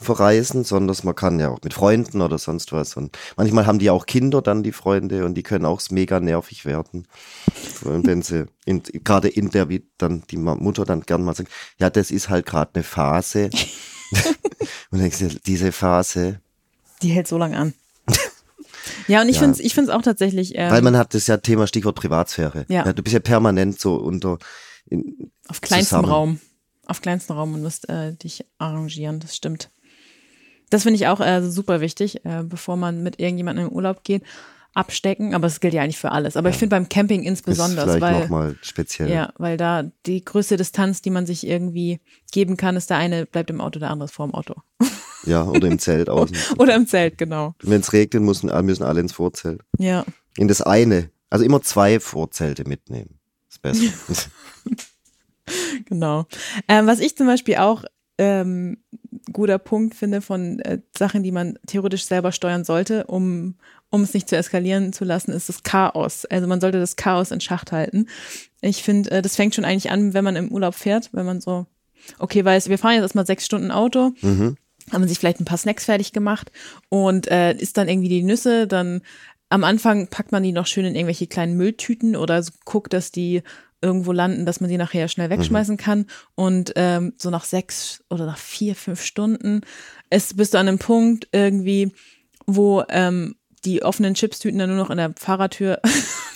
verreisen, 0.05 0.63
sondern 0.63 0.95
man 1.03 1.15
kann 1.15 1.39
ja 1.39 1.49
auch 1.49 1.59
mit 1.63 1.73
Freunden 1.73 2.21
oder 2.21 2.37
sonst 2.37 2.71
was. 2.71 2.95
Und 2.95 3.17
manchmal 3.35 3.65
haben 3.65 3.79
die 3.79 3.89
auch 3.89 4.05
Kinder 4.05 4.41
dann, 4.41 4.63
die 4.63 4.71
Freunde, 4.71 5.25
und 5.25 5.33
die 5.35 5.43
können 5.43 5.65
auch 5.65 5.81
mega 5.89 6.19
nervig 6.19 6.63
werden. 6.65 7.07
Und 7.83 8.07
wenn 8.07 8.21
sie, 8.21 8.45
in, 8.65 8.81
gerade 9.03 9.27
in 9.27 9.49
der, 9.49 9.67
wie 9.69 9.85
dann 9.97 10.23
die 10.31 10.37
Mutter 10.37 10.85
dann 10.85 11.01
gern 11.01 11.23
mal 11.23 11.35
sagt, 11.35 11.51
ja, 11.79 11.89
das 11.89 12.11
ist 12.11 12.29
halt 12.29 12.45
gerade 12.45 12.71
eine 12.75 12.83
Phase. 12.83 13.49
und 14.91 14.99
denkst 14.99 15.19
du, 15.19 15.27
diese 15.45 15.71
Phase, 15.71 16.39
Die 17.01 17.09
hält 17.09 17.27
so 17.27 17.37
lange 17.37 17.57
an. 17.57 17.73
ja, 19.07 19.21
und 19.21 19.29
ich 19.29 19.35
Ja. 19.35 19.41
finde 19.41 19.55
es 19.55 19.59
ich 19.59 19.73
find's 19.73 19.89
auch 19.89 20.01
tatsächlich, 20.01 20.53
ähm, 20.55 20.71
weil 20.71 20.81
man 20.81 20.95
hat 20.97 21.13
das 21.13 21.27
ja 21.27 21.37
Thema 21.37 21.67
Stichwort 21.67 21.95
Privatsphäre. 21.95 22.65
Ja. 22.69 22.91
du 22.93 23.03
bist 23.03 23.13
ja 23.13 23.19
permanent 23.19 23.79
so 23.79 23.95
unter, 23.95 24.37
in, 24.87 25.31
auf 25.47 25.61
kleinstem 25.61 25.97
zusammen. 25.99 26.09
Raum. 26.09 26.39
Auf 26.87 27.01
kleinstem 27.01 27.35
Raum 27.35 27.55
und 27.55 27.63
musst 27.63 27.89
äh, 27.89 28.13
dich 28.13 28.45
arrangieren, 28.59 29.19
das 29.19 29.35
stimmt. 29.35 29.71
Das 30.69 30.83
finde 30.83 30.95
ich 30.95 31.07
auch 31.07 31.19
äh, 31.19 31.41
super 31.43 31.81
wichtig, 31.81 32.25
äh, 32.25 32.43
bevor 32.43 32.77
man 32.77 33.03
mit 33.03 33.19
irgendjemandem 33.19 33.65
in 33.65 33.69
den 33.69 33.75
Urlaub 33.75 34.03
geht, 34.03 34.23
abstecken. 34.73 35.33
Aber 35.33 35.47
es 35.47 35.59
gilt 35.59 35.73
ja 35.73 35.81
eigentlich 35.81 35.97
für 35.97 36.11
alles. 36.11 36.37
Aber 36.37 36.49
ich 36.49 36.57
finde 36.57 36.75
beim 36.75 36.89
Camping 36.89 37.21
ist 37.21 37.27
insbesondere, 37.27 37.85
vielleicht 37.85 38.01
weil 38.01 38.21
nochmal 38.21 38.55
speziell. 38.61 39.09
Ja, 39.09 39.33
weil 39.37 39.57
da 39.57 39.83
die 40.05 40.23
größte 40.23 40.57
Distanz, 40.57 41.01
die 41.01 41.09
man 41.09 41.25
sich 41.25 41.47
irgendwie 41.47 41.99
geben 42.31 42.57
kann, 42.57 42.75
ist 42.75 42.89
der 42.89 42.97
eine 42.97 43.25
bleibt 43.25 43.49
im 43.49 43.61
Auto, 43.61 43.79
der 43.79 43.89
andere 43.89 44.05
ist 44.05 44.13
vor 44.13 44.27
dem 44.27 44.33
Auto. 44.33 44.55
Ja, 45.27 45.43
oder 45.43 45.67
im 45.67 45.79
Zelt 45.79 46.07
außen. 46.11 46.37
Oder 46.59 46.75
im 46.75 46.85
Zelt, 46.85 47.17
genau. 47.17 47.55
Wenn 47.63 47.81
es 47.81 47.93
regnet, 47.93 48.21
müssen, 48.21 48.51
müssen 48.63 48.83
alle 48.83 48.99
ins 48.99 49.13
Vorzelt. 49.13 49.61
Ja. 49.79 50.05
In 50.37 50.47
das 50.47 50.61
eine. 50.61 51.09
Also 51.31 51.43
immer 51.43 51.63
zwei 51.63 51.99
Vorzelte 51.99 52.63
mitnehmen. 52.67 53.17
Ist 53.49 53.59
besser. 53.63 53.91
Genau. 55.85 56.25
Ähm, 56.67 56.87
was 56.87 56.99
ich 56.99 57.15
zum 57.15 57.27
Beispiel 57.27 57.57
auch 57.57 57.83
ähm, 58.17 58.77
guter 59.31 59.57
Punkt 59.57 59.95
finde 59.95 60.21
von 60.21 60.59
äh, 60.59 60.79
Sachen, 60.97 61.23
die 61.23 61.31
man 61.31 61.59
theoretisch 61.67 62.05
selber 62.05 62.31
steuern 62.31 62.63
sollte, 62.63 63.05
um, 63.05 63.55
um 63.89 64.03
es 64.03 64.13
nicht 64.13 64.29
zu 64.29 64.37
eskalieren 64.37 64.93
zu 64.93 65.03
lassen, 65.03 65.31
ist 65.31 65.49
das 65.49 65.63
Chaos. 65.63 66.25
Also 66.25 66.47
man 66.47 66.61
sollte 66.61 66.79
das 66.79 66.95
Chaos 66.95 67.31
in 67.31 67.41
Schacht 67.41 67.71
halten. 67.71 68.07
Ich 68.61 68.83
finde, 68.83 69.11
äh, 69.11 69.21
das 69.21 69.35
fängt 69.35 69.55
schon 69.55 69.65
eigentlich 69.65 69.91
an, 69.91 70.13
wenn 70.13 70.23
man 70.23 70.35
im 70.35 70.49
Urlaub 70.49 70.75
fährt, 70.75 71.09
wenn 71.13 71.25
man 71.25 71.41
so, 71.41 71.65
okay, 72.19 72.43
weiß, 72.43 72.69
wir 72.69 72.77
fahren 72.77 72.93
jetzt 72.93 73.03
erstmal 73.03 73.25
sechs 73.25 73.45
Stunden 73.45 73.71
Auto, 73.71 74.11
mhm. 74.21 74.57
haben 74.91 75.01
man 75.01 75.07
sich 75.07 75.19
vielleicht 75.19 75.39
ein 75.39 75.45
paar 75.45 75.57
Snacks 75.57 75.85
fertig 75.85 76.13
gemacht 76.13 76.51
und 76.89 77.27
äh, 77.27 77.53
isst 77.53 77.77
dann 77.77 77.89
irgendwie 77.89 78.09
die 78.09 78.23
Nüsse, 78.23 78.67
dann 78.67 79.01
am 79.49 79.63
Anfang 79.63 80.07
packt 80.07 80.31
man 80.31 80.43
die 80.43 80.51
noch 80.51 80.67
schön 80.67 80.85
in 80.85 80.95
irgendwelche 80.95 81.27
kleinen 81.27 81.55
Mülltüten 81.55 82.15
oder 82.15 82.41
so 82.41 82.51
guckt, 82.65 82.93
dass 82.93 83.11
die 83.11 83.43
irgendwo 83.85 84.11
landen, 84.11 84.45
dass 84.45 84.59
man 84.59 84.69
die 84.69 84.77
nachher 84.77 85.07
schnell 85.07 85.29
wegschmeißen 85.29 85.77
kann. 85.77 86.07
Und 86.33 86.73
ähm, 86.75 87.13
so 87.17 87.29
nach 87.29 87.45
sechs 87.45 88.03
oder 88.09 88.25
nach 88.25 88.37
vier, 88.37 88.75
fünf 88.75 89.03
Stunden 89.03 89.61
ist, 90.09 90.35
bist 90.35 90.53
du 90.53 90.57
an 90.57 90.67
einem 90.67 90.79
Punkt 90.79 91.27
irgendwie, 91.31 91.93
wo 92.47 92.83
ähm, 92.89 93.35
die 93.63 93.83
offenen 93.83 94.15
Chipstüten 94.15 94.59
dann 94.59 94.69
nur 94.69 94.77
noch 94.79 94.89
in 94.89 94.97
der 94.97 95.13
Fahrertür 95.15 95.79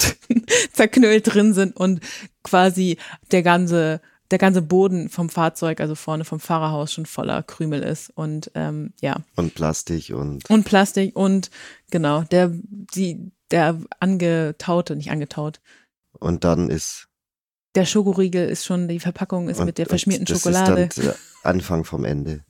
zerknüllt 0.73 1.33
drin 1.33 1.53
sind 1.53 1.75
und 1.75 2.01
quasi 2.43 2.97
der 3.31 3.43
ganze 3.43 4.01
der 4.31 4.37
ganze 4.37 4.61
Boden 4.61 5.09
vom 5.09 5.27
Fahrzeug, 5.27 5.81
also 5.81 5.95
vorne 5.95 6.23
vom 6.23 6.39
Fahrerhaus, 6.39 6.93
schon 6.93 7.07
voller 7.07 7.41
Krümel 7.41 7.81
ist. 7.81 8.11
Und 8.11 8.51
ähm, 8.53 8.93
ja. 9.01 9.15
Und 9.35 9.55
Plastik 9.55 10.11
und 10.11 10.47
und 10.51 10.65
Plastik 10.65 11.15
und 11.15 11.49
genau 11.89 12.21
der 12.21 12.51
die 12.53 13.31
der 13.49 13.79
angetaute, 13.99 14.95
nicht 14.95 15.09
angetaut, 15.09 15.59
und 16.19 16.43
dann 16.43 16.69
ist 16.69 17.08
der 17.75 17.85
Schokoriegel 17.85 18.49
ist 18.49 18.65
schon 18.65 18.87
die 18.87 18.99
Verpackung 18.99 19.49
ist 19.49 19.59
und, 19.59 19.65
mit 19.65 19.77
der 19.77 19.85
verschmierten 19.85 20.25
das 20.25 20.41
Schokolade. 20.41 20.83
Ist 20.83 20.97
dann 20.97 21.05
der 21.05 21.15
Anfang 21.43 21.83
vom 21.83 22.05
Ende. 22.05 22.41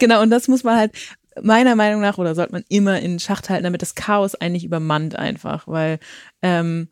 Genau, 0.00 0.20
und 0.20 0.30
das 0.30 0.48
muss 0.48 0.64
man 0.64 0.76
halt 0.76 0.92
meiner 1.40 1.76
Meinung 1.76 2.00
nach 2.00 2.18
oder 2.18 2.34
sollte 2.34 2.52
man 2.52 2.64
immer 2.68 2.98
in 3.00 3.20
Schacht 3.20 3.48
halten, 3.48 3.64
damit 3.64 3.82
das 3.82 3.94
Chaos 3.94 4.34
eigentlich 4.34 4.64
übermannt 4.64 5.14
einfach, 5.16 5.68
weil 5.68 6.00
ähm, 6.42 6.88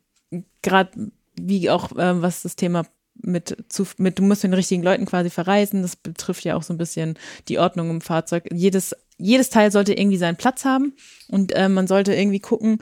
gerade 0.62 1.10
wie 1.34 1.70
auch 1.70 1.90
ähm, 1.98 2.22
was 2.22 2.42
das 2.42 2.56
Thema 2.56 2.86
mit 3.20 3.64
zu 3.68 3.84
mit 3.96 4.18
du 4.18 4.22
musst 4.22 4.44
mit 4.44 4.52
den 4.52 4.56
richtigen 4.56 4.82
Leuten 4.82 5.06
quasi 5.06 5.28
verreisen, 5.28 5.82
das 5.82 5.96
betrifft 5.96 6.44
ja 6.44 6.54
auch 6.54 6.62
so 6.62 6.72
ein 6.72 6.78
bisschen 6.78 7.18
die 7.48 7.58
Ordnung 7.58 7.90
im 7.90 8.00
Fahrzeug. 8.00 8.44
Jedes 8.52 8.94
jedes 9.16 9.50
Teil 9.50 9.72
sollte 9.72 9.92
irgendwie 9.92 10.18
seinen 10.18 10.36
Platz 10.36 10.64
haben 10.64 10.94
und 11.28 11.52
äh, 11.52 11.68
man 11.68 11.88
sollte 11.88 12.14
irgendwie 12.14 12.40
gucken, 12.40 12.78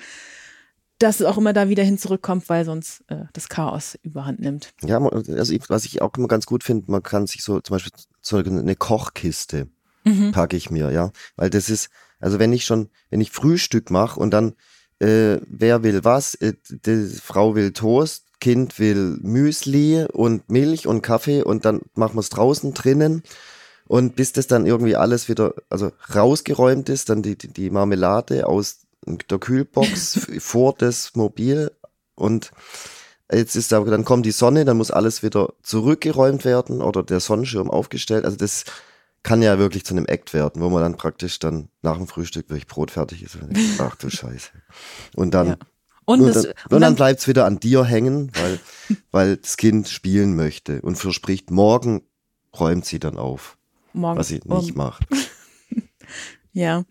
dass 0.99 1.21
es 1.21 1.27
auch 1.27 1.39
immer 1.39 1.53
da 1.53 1.69
wieder 1.69 1.83
hin 1.83 1.99
zurückkommt, 1.99 2.49
weil 2.49 2.65
sonst 2.65 3.05
äh, 3.09 3.25
das 3.33 3.49
Chaos 3.49 3.99
überhand 4.03 4.41
nimmt. 4.41 4.73
Ja, 4.83 4.99
also 4.99 5.55
was 5.69 5.85
ich 5.85 6.03
auch 6.03 6.15
immer 6.17 6.29
ganz 6.29 6.47
gut 6.47 6.65
finde, 6.65 6.91
man 6.91 7.03
kann 7.03 7.27
sich 7.27 7.43
so 7.43 7.61
zum 7.61 7.75
Beispiel 7.75 7.93
so 8.21 8.39
eine 8.39 8.77
Kochkiste 8.77 9.69
Mhm. 10.07 10.31
packe 10.31 10.57
ich 10.57 10.71
mir, 10.71 10.93
ja, 10.93 11.11
weil 11.35 11.51
das 11.51 11.69
ist, 11.69 11.91
also 12.21 12.39
wenn 12.39 12.53
ich 12.53 12.65
schon, 12.65 12.89
wenn 13.11 13.21
ich 13.21 13.33
Frühstück 13.33 13.91
mache 13.91 14.21
und 14.21 14.31
dann 14.31 14.55
äh, 15.01 15.39
wer 15.49 15.83
will 15.83 16.05
was, 16.05 16.35
äh, 16.37 16.55
die 16.71 17.09
Frau 17.21 17.55
will 17.57 17.73
Toast, 17.73 18.25
Kind 18.41 18.79
will 18.79 19.19
Müsli 19.21 20.07
und 20.13 20.49
Milch 20.49 20.87
und 20.87 21.03
Kaffee 21.03 21.43
und 21.43 21.65
dann 21.65 21.81
machen 21.95 22.15
wir 22.15 22.21
es 22.21 22.29
draußen 22.31 22.73
drinnen 22.73 23.25
und 23.89 24.15
bis 24.15 24.33
das 24.33 24.47
dann 24.47 24.65
irgendwie 24.65 24.95
alles 24.95 25.29
wieder, 25.29 25.55
also 25.71 25.91
rausgeräumt 26.15 26.89
ist, 26.89 27.09
dann 27.09 27.23
die, 27.23 27.37
die 27.37 27.71
Marmelade 27.71 28.47
aus 28.47 28.86
der 29.05 29.39
Kühlbox 29.39 30.27
vor 30.39 30.75
das 30.77 31.15
Mobil 31.15 31.71
und 32.15 32.51
jetzt 33.31 33.57
ist 33.57 33.73
aber, 33.73 33.91
dann 33.91 34.05
kommt 34.05 34.27
die 34.27 34.33
Sonne, 34.33 34.65
dann 34.65 34.77
muss 34.77 34.91
alles 34.91 35.23
wieder 35.23 35.53
zurückgeräumt 35.63 36.45
werden 36.45 36.81
oder 36.81 37.03
der 37.03 37.21
Sonnenschirm 37.21 37.71
aufgestellt. 37.71 38.25
Also 38.25 38.37
das 38.37 38.65
kann 39.23 39.43
ja 39.43 39.59
wirklich 39.59 39.85
zu 39.85 39.95
einem 39.95 40.07
Act 40.07 40.35
werden, 40.35 40.63
wo 40.63 40.71
man 40.71 40.83
dann 40.83 40.97
praktisch 40.97 41.39
dann 41.39 41.69
nach 41.83 41.97
dem 41.97 42.07
Frühstück 42.07 42.49
wirklich 42.49 42.69
Brot 42.69 42.93
fertig 42.93 43.23
ist. 43.23 43.35
Und 43.35 43.57
denkt, 43.57 43.81
Ach 43.81 43.97
du 43.97 44.09
Scheiße. 44.09 44.51
Und 45.17 45.35
dann, 45.35 45.49
Ja. 45.49 45.57
Und, 46.05 46.21
und 46.21 46.29
das, 46.29 46.45
dann, 46.45 46.55
und 46.71 46.81
dann 46.83 46.95
bleibt 46.95 47.21
es 47.21 47.27
wieder 47.27 47.47
an 47.47 47.59
dir 47.59 47.85
hängen, 47.85 48.31
weil, 48.35 48.61
weil 49.11 49.37
das 49.39 49.57
Kind 49.57 49.89
spielen 49.89 50.37
möchte 50.37 50.81
und 50.81 50.97
verspricht, 50.97 51.51
morgen 51.51 52.03
räumt 52.59 52.87
sie 52.87 53.01
dann 53.01 53.19
auf. 53.19 53.59
morgen. 53.93 54.19
was 54.19 54.29
sie 54.29 54.41
nicht 54.45 54.71
um, 54.71 54.77
macht. 54.77 55.03
Ja. 56.53 56.85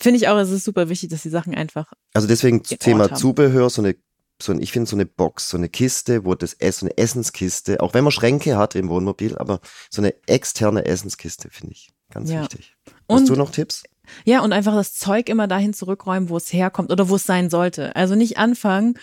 Finde 0.00 0.18
ich 0.18 0.28
auch, 0.28 0.36
es 0.38 0.50
ist 0.50 0.64
super 0.64 0.88
wichtig, 0.88 1.10
dass 1.10 1.22
die 1.22 1.28
Sachen 1.30 1.54
einfach. 1.54 1.92
Also 2.14 2.28
deswegen 2.28 2.58
Ort 2.58 2.80
Thema 2.80 3.04
haben. 3.04 3.16
Zubehör, 3.16 3.68
so 3.70 3.82
eine, 3.82 3.96
so 4.40 4.52
ein, 4.52 4.60
ich 4.60 4.72
finde 4.72 4.88
so 4.88 4.96
eine 4.96 5.06
Box, 5.06 5.48
so 5.50 5.56
eine 5.56 5.68
Kiste, 5.68 6.24
wo 6.24 6.34
das 6.34 6.54
Ess, 6.54 6.78
so 6.80 6.86
eine 6.86 6.96
Essenskiste, 6.96 7.80
auch 7.80 7.94
wenn 7.94 8.04
man 8.04 8.12
Schränke 8.12 8.56
hat 8.56 8.74
im 8.74 8.88
Wohnmobil, 8.88 9.36
aber 9.38 9.60
so 9.90 10.00
eine 10.02 10.14
externe 10.26 10.84
Essenskiste 10.86 11.48
finde 11.50 11.72
ich 11.74 11.90
ganz 12.10 12.30
Ja. 12.30 12.42
wichtig. 12.42 12.76
Hast 13.08 13.20
Und- 13.20 13.28
du 13.28 13.36
noch 13.36 13.50
Tipps? 13.50 13.82
Ja, 14.24 14.40
und 14.40 14.54
einfach 14.54 14.74
das 14.74 14.94
Zeug 14.94 15.28
immer 15.28 15.46
dahin 15.48 15.74
zurückräumen, 15.74 16.30
wo 16.30 16.38
es 16.38 16.50
herkommt 16.52 16.90
oder 16.90 17.10
wo 17.10 17.16
es 17.16 17.26
sein 17.26 17.50
sollte. 17.50 17.94
Also 17.94 18.14
nicht 18.14 18.38
anfangen, 18.38 18.94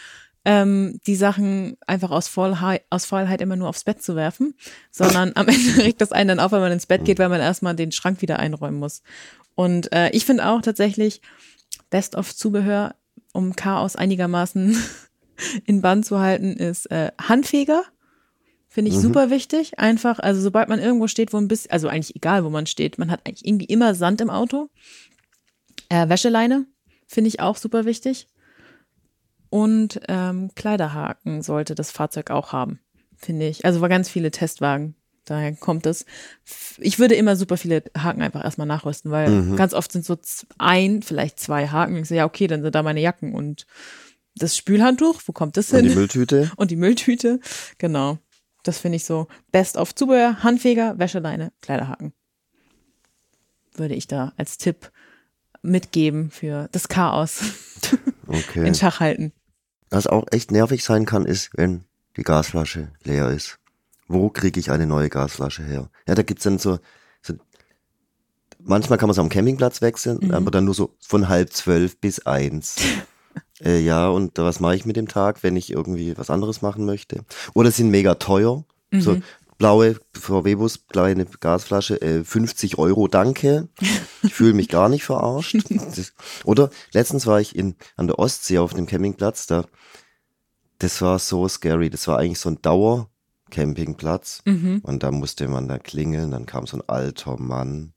ähm, 0.46 1.00
die 1.06 1.16
Sachen 1.16 1.78
einfach 1.86 2.10
aus 2.12 2.28
Faulheit, 2.28 2.84
aus 2.90 3.06
Faulheit 3.06 3.42
immer 3.42 3.56
nur 3.56 3.68
aufs 3.70 3.84
Bett 3.84 4.02
zu 4.02 4.16
werfen, 4.16 4.56
sondern 4.92 5.32
am 5.36 5.48
Ende 5.48 5.58
regt 5.84 6.02
das 6.02 6.12
einen 6.12 6.30
dann 6.30 6.40
auf, 6.40 6.52
wenn 6.52 6.60
man 6.60 6.72
ins 6.72 6.86
Bett 6.88 7.06
geht, 7.06 7.20
weil 7.20 7.30
man 7.30 7.40
erstmal 7.42 7.76
den 7.76 7.92
Schrank 7.92 8.22
wieder 8.22 8.40
einräumen 8.40 8.80
muss. 8.80 9.02
Und 9.56 9.92
äh, 9.94 10.10
ich 10.12 10.26
finde 10.26 10.46
auch 10.48 10.62
tatsächlich 10.62 11.22
Best 11.90 12.16
of 12.16 12.36
Zubehör, 12.36 12.96
um 13.34 13.56
Chaos 13.56 13.96
einigermaßen 13.96 14.78
in 15.66 15.82
Bann 15.82 16.04
zu 16.04 16.20
halten, 16.20 16.54
ist 16.54 16.92
äh, 16.92 17.12
Handfeger. 17.22 17.84
Finde 18.68 18.92
ich 18.92 18.98
Mhm. 18.98 19.02
super 19.02 19.30
wichtig. 19.30 19.80
Einfach, 19.80 20.20
also 20.20 20.42
sobald 20.42 20.68
man 20.68 20.80
irgendwo 20.80 21.08
steht, 21.08 21.32
wo 21.32 21.38
ein 21.38 21.48
bisschen, 21.48 21.72
also 21.72 21.88
eigentlich 21.88 22.16
egal, 22.16 22.44
wo 22.44 22.50
man 22.50 22.66
steht, 22.68 22.98
man 22.98 23.10
hat 23.10 23.22
eigentlich 23.26 23.46
irgendwie 23.46 23.66
immer 23.66 23.96
Sand 23.96 24.20
im 24.22 24.30
Auto. 24.30 24.70
Äh, 25.90 26.10
Wäscheleine 26.10 26.66
finde 27.08 27.30
ich 27.30 27.40
auch 27.40 27.56
super 27.56 27.86
wichtig. 27.86 28.28
Und 29.50 30.02
ähm, 30.10 30.52
Kleiderhaken 30.56 31.42
sollte 31.42 31.76
das 31.76 31.92
Fahrzeug 31.92 32.32
auch 32.32 32.52
haben, 32.52 32.80
finde 33.16 33.48
ich. 33.48 33.64
Also 33.64 33.80
war 33.80 33.88
ganz 33.90 34.10
viele 34.10 34.32
Testwagen, 34.32 34.96
daher 35.26 35.54
kommt 35.56 35.86
es. 35.86 36.06
F- 36.46 36.78
Ich 36.82 37.00
würde 37.00 37.16
immer 37.16 37.36
super 37.36 37.58
viele 37.58 37.84
Haken 37.98 38.22
einfach 38.22 38.44
erstmal 38.44 38.68
nachrüsten, 38.68 39.12
weil 39.12 39.30
Mhm. 39.30 39.56
ganz 39.58 39.74
oft 39.74 39.92
sind 39.92 40.06
so 40.06 40.18
ein, 40.58 41.02
vielleicht 41.02 41.40
zwei 41.40 41.68
Haken. 41.68 41.98
Ich 41.98 42.08
so, 42.08 42.16
ja, 42.16 42.26
okay, 42.26 42.48
dann 42.48 42.62
sind 42.62 42.74
da 42.76 42.84
meine 42.84 43.02
Jacken 43.02 43.34
und 43.34 43.66
das 44.36 44.56
Spülhandtuch, 44.58 45.22
wo 45.26 45.32
kommt 45.32 45.58
das 45.58 45.72
Und 45.72 45.80
hin? 45.80 45.90
die 45.90 45.96
Mülltüte? 45.96 46.52
und 46.58 46.72
die 46.72 46.76
Mülltüte. 46.76 47.40
Genau. 47.78 48.18
Das 48.64 48.80
finde 48.80 48.96
ich 48.98 49.06
so. 49.06 49.28
Best 49.52 49.78
of 49.78 49.94
Zubehör, 49.96 50.42
Handfeger, 50.44 50.98
Wäscheleine, 50.98 51.52
Kleiderhaken. 51.62 52.14
Würde 53.74 53.96
ich 53.96 54.08
da 54.08 54.34
als 54.38 54.58
Tipp 54.58 54.92
mitgeben 55.62 56.32
für 56.32 56.70
das 56.72 56.88
Chaos 56.88 57.42
Okay. 58.28 58.66
in 58.68 58.76
Schach 58.76 59.00
halten. 59.00 59.34
Was 59.90 60.08
auch 60.08 60.26
echt 60.32 60.52
nervig 60.52 60.84
sein 60.84 61.06
kann, 61.06 61.26
ist, 61.26 61.50
wenn 61.54 61.84
die 62.18 62.24
Gasflasche 62.24 62.92
leer 63.04 63.30
ist. 63.30 63.60
Wo 64.08 64.30
kriege 64.30 64.60
ich 64.60 64.72
eine 64.72 64.86
neue 64.86 65.10
Gasflasche 65.10 65.64
her? 65.64 65.90
Ja, 66.08 66.16
da 66.16 66.22
gibt's 66.24 66.44
dann 66.44 66.60
so, 66.60 66.80
so 67.22 67.34
manchmal 68.60 68.98
kann 68.98 69.08
man 69.08 69.14
es 69.14 69.20
am 69.20 69.30
Campingplatz 69.30 69.82
wechseln, 69.82 70.20
Mhm. 70.22 70.32
aber 70.32 70.52
dann 70.52 70.66
nur 70.66 70.74
so 70.74 70.96
von 71.00 71.28
halb 71.30 71.54
zwölf 71.54 71.98
bis 72.00 72.26
eins. 72.26 72.76
äh, 73.64 73.80
ja, 73.80 74.08
und 74.10 74.38
was 74.38 74.60
mache 74.60 74.76
ich 74.76 74.86
mit 74.86 74.96
dem 74.96 75.08
Tag, 75.08 75.44
wenn 75.44 75.56
ich 75.56 75.72
irgendwie 75.72 76.18
was 76.18 76.30
anderes 76.30 76.62
machen 76.62 76.86
möchte? 76.86 77.26
Oder 77.54 77.72
sind 77.72 77.90
mega 77.90 78.16
teuer. 78.16 78.64
Mhm. 78.92 79.02
So 79.02 79.18
blaue 79.58 79.96
VW-Bus, 80.14 80.88
kleine 80.88 81.26
Gasflasche, 81.26 82.02
äh, 82.02 82.24
50 82.24 82.78
Euro, 82.78 83.08
danke. 83.08 83.70
Ich 84.22 84.34
fühle 84.34 84.54
mich 84.54 84.68
gar 84.68 84.90
nicht 84.90 85.06
verarscht. 85.06 85.56
Das, 85.70 86.14
oder 86.44 86.70
letztens 86.92 87.26
war 87.26 87.40
ich 87.40 87.56
in, 87.56 87.76
an 87.96 88.08
der 88.08 88.20
Ostsee 88.20 88.58
auf 88.60 88.74
dem 88.74 88.86
Campingplatz, 88.86 89.48
da, 89.48 89.64
das 90.80 91.02
war 91.02 91.20
so 91.20 91.48
scary. 91.48 91.90
Das 91.90 92.06
war 92.10 92.18
eigentlich 92.20 92.40
so 92.40 92.50
ein 92.50 92.62
Dauercampingplatz. 93.50 94.42
Mhm. 94.46 94.80
Und 94.84 95.04
da 95.04 95.12
musste 95.12 95.48
man 95.48 95.68
da 95.68 95.80
klingeln, 95.80 96.32
dann 96.32 96.46
kam 96.46 96.68
so 96.68 96.78
ein 96.78 96.84
alter 96.88 97.40
Mann 97.40 97.94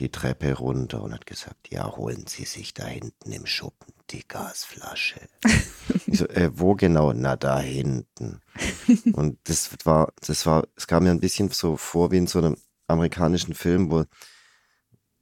die 0.00 0.10
Treppe 0.10 0.54
runter 0.54 1.02
und 1.02 1.14
hat 1.14 1.24
gesagt, 1.24 1.70
ja, 1.70 1.96
holen 1.96 2.26
Sie 2.26 2.44
sich 2.44 2.74
da 2.74 2.84
hinten 2.84 3.30
im 3.30 3.46
Schuppen 3.46 3.94
die 4.10 4.26
Gasflasche. 4.26 5.20
ich 6.06 6.18
so, 6.18 6.26
äh, 6.26 6.50
wo 6.52 6.74
genau? 6.74 7.12
Na, 7.12 7.36
da 7.36 7.60
hinten. 7.60 8.40
Und 9.12 9.38
das 9.44 9.70
war, 9.84 10.12
das 10.20 10.46
war, 10.46 10.66
es 10.76 10.88
kam 10.88 11.04
mir 11.04 11.10
ein 11.10 11.20
bisschen 11.20 11.48
so 11.50 11.76
vor 11.76 12.10
wie 12.10 12.18
in 12.18 12.26
so 12.26 12.40
einem 12.40 12.56
amerikanischen 12.88 13.54
Film, 13.54 13.90
wo 13.90 14.04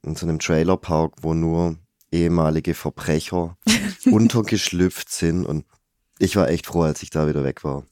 in 0.01 0.15
so 0.15 0.25
einem 0.25 0.39
Trailerpark, 0.39 1.13
wo 1.21 1.35
nur 1.35 1.77
ehemalige 2.11 2.73
Verbrecher 2.73 3.57
untergeschlüpft 4.05 5.11
sind 5.11 5.45
und 5.45 5.65
ich 6.19 6.35
war 6.35 6.49
echt 6.49 6.67
froh, 6.67 6.81
als 6.81 7.03
ich 7.03 7.09
da 7.09 7.27
wieder 7.27 7.43
weg 7.43 7.63
war. 7.63 7.85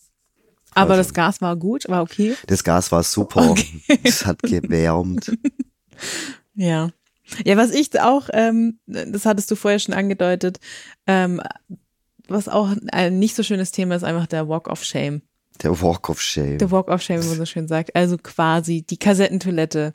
Aber 0.73 0.91
Also- 0.91 1.03
das 1.03 1.13
Gas 1.13 1.41
war 1.41 1.55
gut, 1.55 1.87
war 1.89 2.01
okay. 2.01 2.35
Das 2.47 2.63
Gas 2.63 2.91
war 2.91 3.03
super. 3.03 3.55
Es 4.03 4.25
hat 4.25 4.41
gewärmt. 4.43 5.31
Ja. 6.53 6.91
Ja, 7.45 7.55
was 7.55 7.71
ich 7.71 7.97
auch, 8.01 8.29
ähm, 8.33 8.79
das 8.87 9.25
hattest 9.25 9.49
du 9.51 9.55
vorher 9.55 9.79
schon 9.79 9.93
angedeutet, 9.93 10.59
ähm, 11.07 11.41
was 12.27 12.47
auch 12.49 12.73
ein 12.91 13.19
nicht 13.19 13.35
so 13.35 13.43
schönes 13.43 13.71
Thema 13.71 13.95
ist, 13.95 14.03
einfach 14.03 14.27
der 14.27 14.49
Walk 14.49 14.67
of 14.67 14.83
Shame. 14.83 15.21
Der 15.63 15.79
Walk 15.81 16.09
of 16.09 16.21
Shame. 16.21 16.57
Der 16.57 16.71
Walk 16.71 16.89
of 16.89 17.01
Shame, 17.01 17.23
wie 17.23 17.27
man 17.27 17.37
so 17.37 17.45
schön 17.45 17.67
sagt. 17.67 17.95
Also 17.95 18.17
quasi 18.17 18.81
die 18.81 18.97
Kassettentoilette 18.97 19.93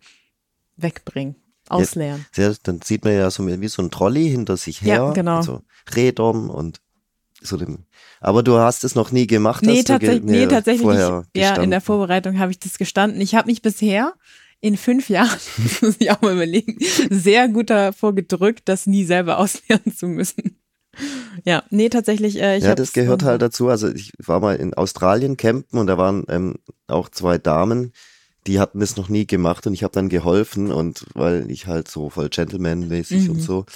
wegbringen, 0.77 1.37
ausleeren. 1.69 2.25
Sehr, 2.33 2.55
dann 2.63 2.81
sieht 2.83 3.05
man 3.05 3.15
ja 3.15 3.31
so 3.31 3.47
wie 3.47 3.69
so 3.69 3.83
ein 3.83 3.91
Trolley 3.91 4.31
hinter 4.31 4.57
sich 4.57 4.81
her. 4.83 4.95
Ja, 4.97 5.11
genau. 5.13 5.37
mit 5.39 5.45
So 5.45 5.63
Rädern 5.95 6.49
und 6.49 6.81
so 7.47 7.57
dem. 7.57 7.85
Aber 8.21 8.43
du 8.43 8.57
hast 8.59 8.85
es 8.85 8.95
noch 8.95 9.13
nie 9.13 9.27
gemacht. 9.27 9.63
Nee, 9.65 9.83
tatsächlich, 9.83 10.23
nee, 10.23 10.41
mir 10.41 10.49
tatsächlich 10.49 10.83
vorher 10.83 11.25
nicht. 11.35 11.45
Ja, 11.45 11.57
in 11.61 11.71
der 11.71 11.81
Vorbereitung 11.81 12.39
habe 12.39 12.51
ich 12.53 12.59
das 12.59 12.79
gestanden. 12.79 13.21
Ich 13.21 13.35
habe 13.35 13.49
mich 13.49 13.63
bisher 13.63 14.15
in 14.61 14.77
fünf 14.77 15.09
Jahren, 15.09 15.39
das 15.63 15.83
muss 15.83 15.97
ich 15.99 16.11
auch 16.11 16.21
mal 16.23 16.35
überlegen, 16.35 16.79
sehr 17.11 17.49
gut 17.49 17.71
davor 17.71 18.15
gedrückt, 18.15 18.63
das 18.67 18.87
nie 18.87 19.05
selber 19.05 19.39
auslernen 19.39 19.95
zu 19.95 20.07
müssen. 20.09 20.59
Ja, 21.45 21.63
nee, 21.71 21.91
tatsächlich. 21.91 22.41
Äh, 22.41 22.57
ich 22.57 22.65
ja, 22.65 22.75
das 22.75 22.95
gehört 22.95 23.23
halt 23.23 23.43
dazu. 23.43 23.69
Also 23.69 23.89
ich 23.89 24.13
war 24.19 24.41
mal 24.41 24.57
in 24.57 24.73
Australien 24.73 25.37
campen 25.37 25.79
und 25.79 25.87
da 25.89 25.99
waren 25.99 26.25
ähm, 26.29 26.55
auch 26.87 27.11
zwei 27.11 27.37
Damen, 27.37 27.93
die 28.47 28.61
hatten 28.61 28.81
das 28.81 28.97
noch 28.97 29.11
nie 29.11 29.27
gemacht 29.27 29.67
und 29.67 29.75
ich 29.75 29.83
habe 29.83 29.93
dann 29.93 30.09
geholfen 30.09 30.73
und 30.73 31.05
weil 31.15 31.51
ich 31.51 31.67
halt 31.67 31.89
so 31.89 32.09
voll 32.09 32.31
Gentleman-mäßig 32.31 33.25
Mhm. 33.25 33.31
und 33.31 33.41
so 33.41 33.67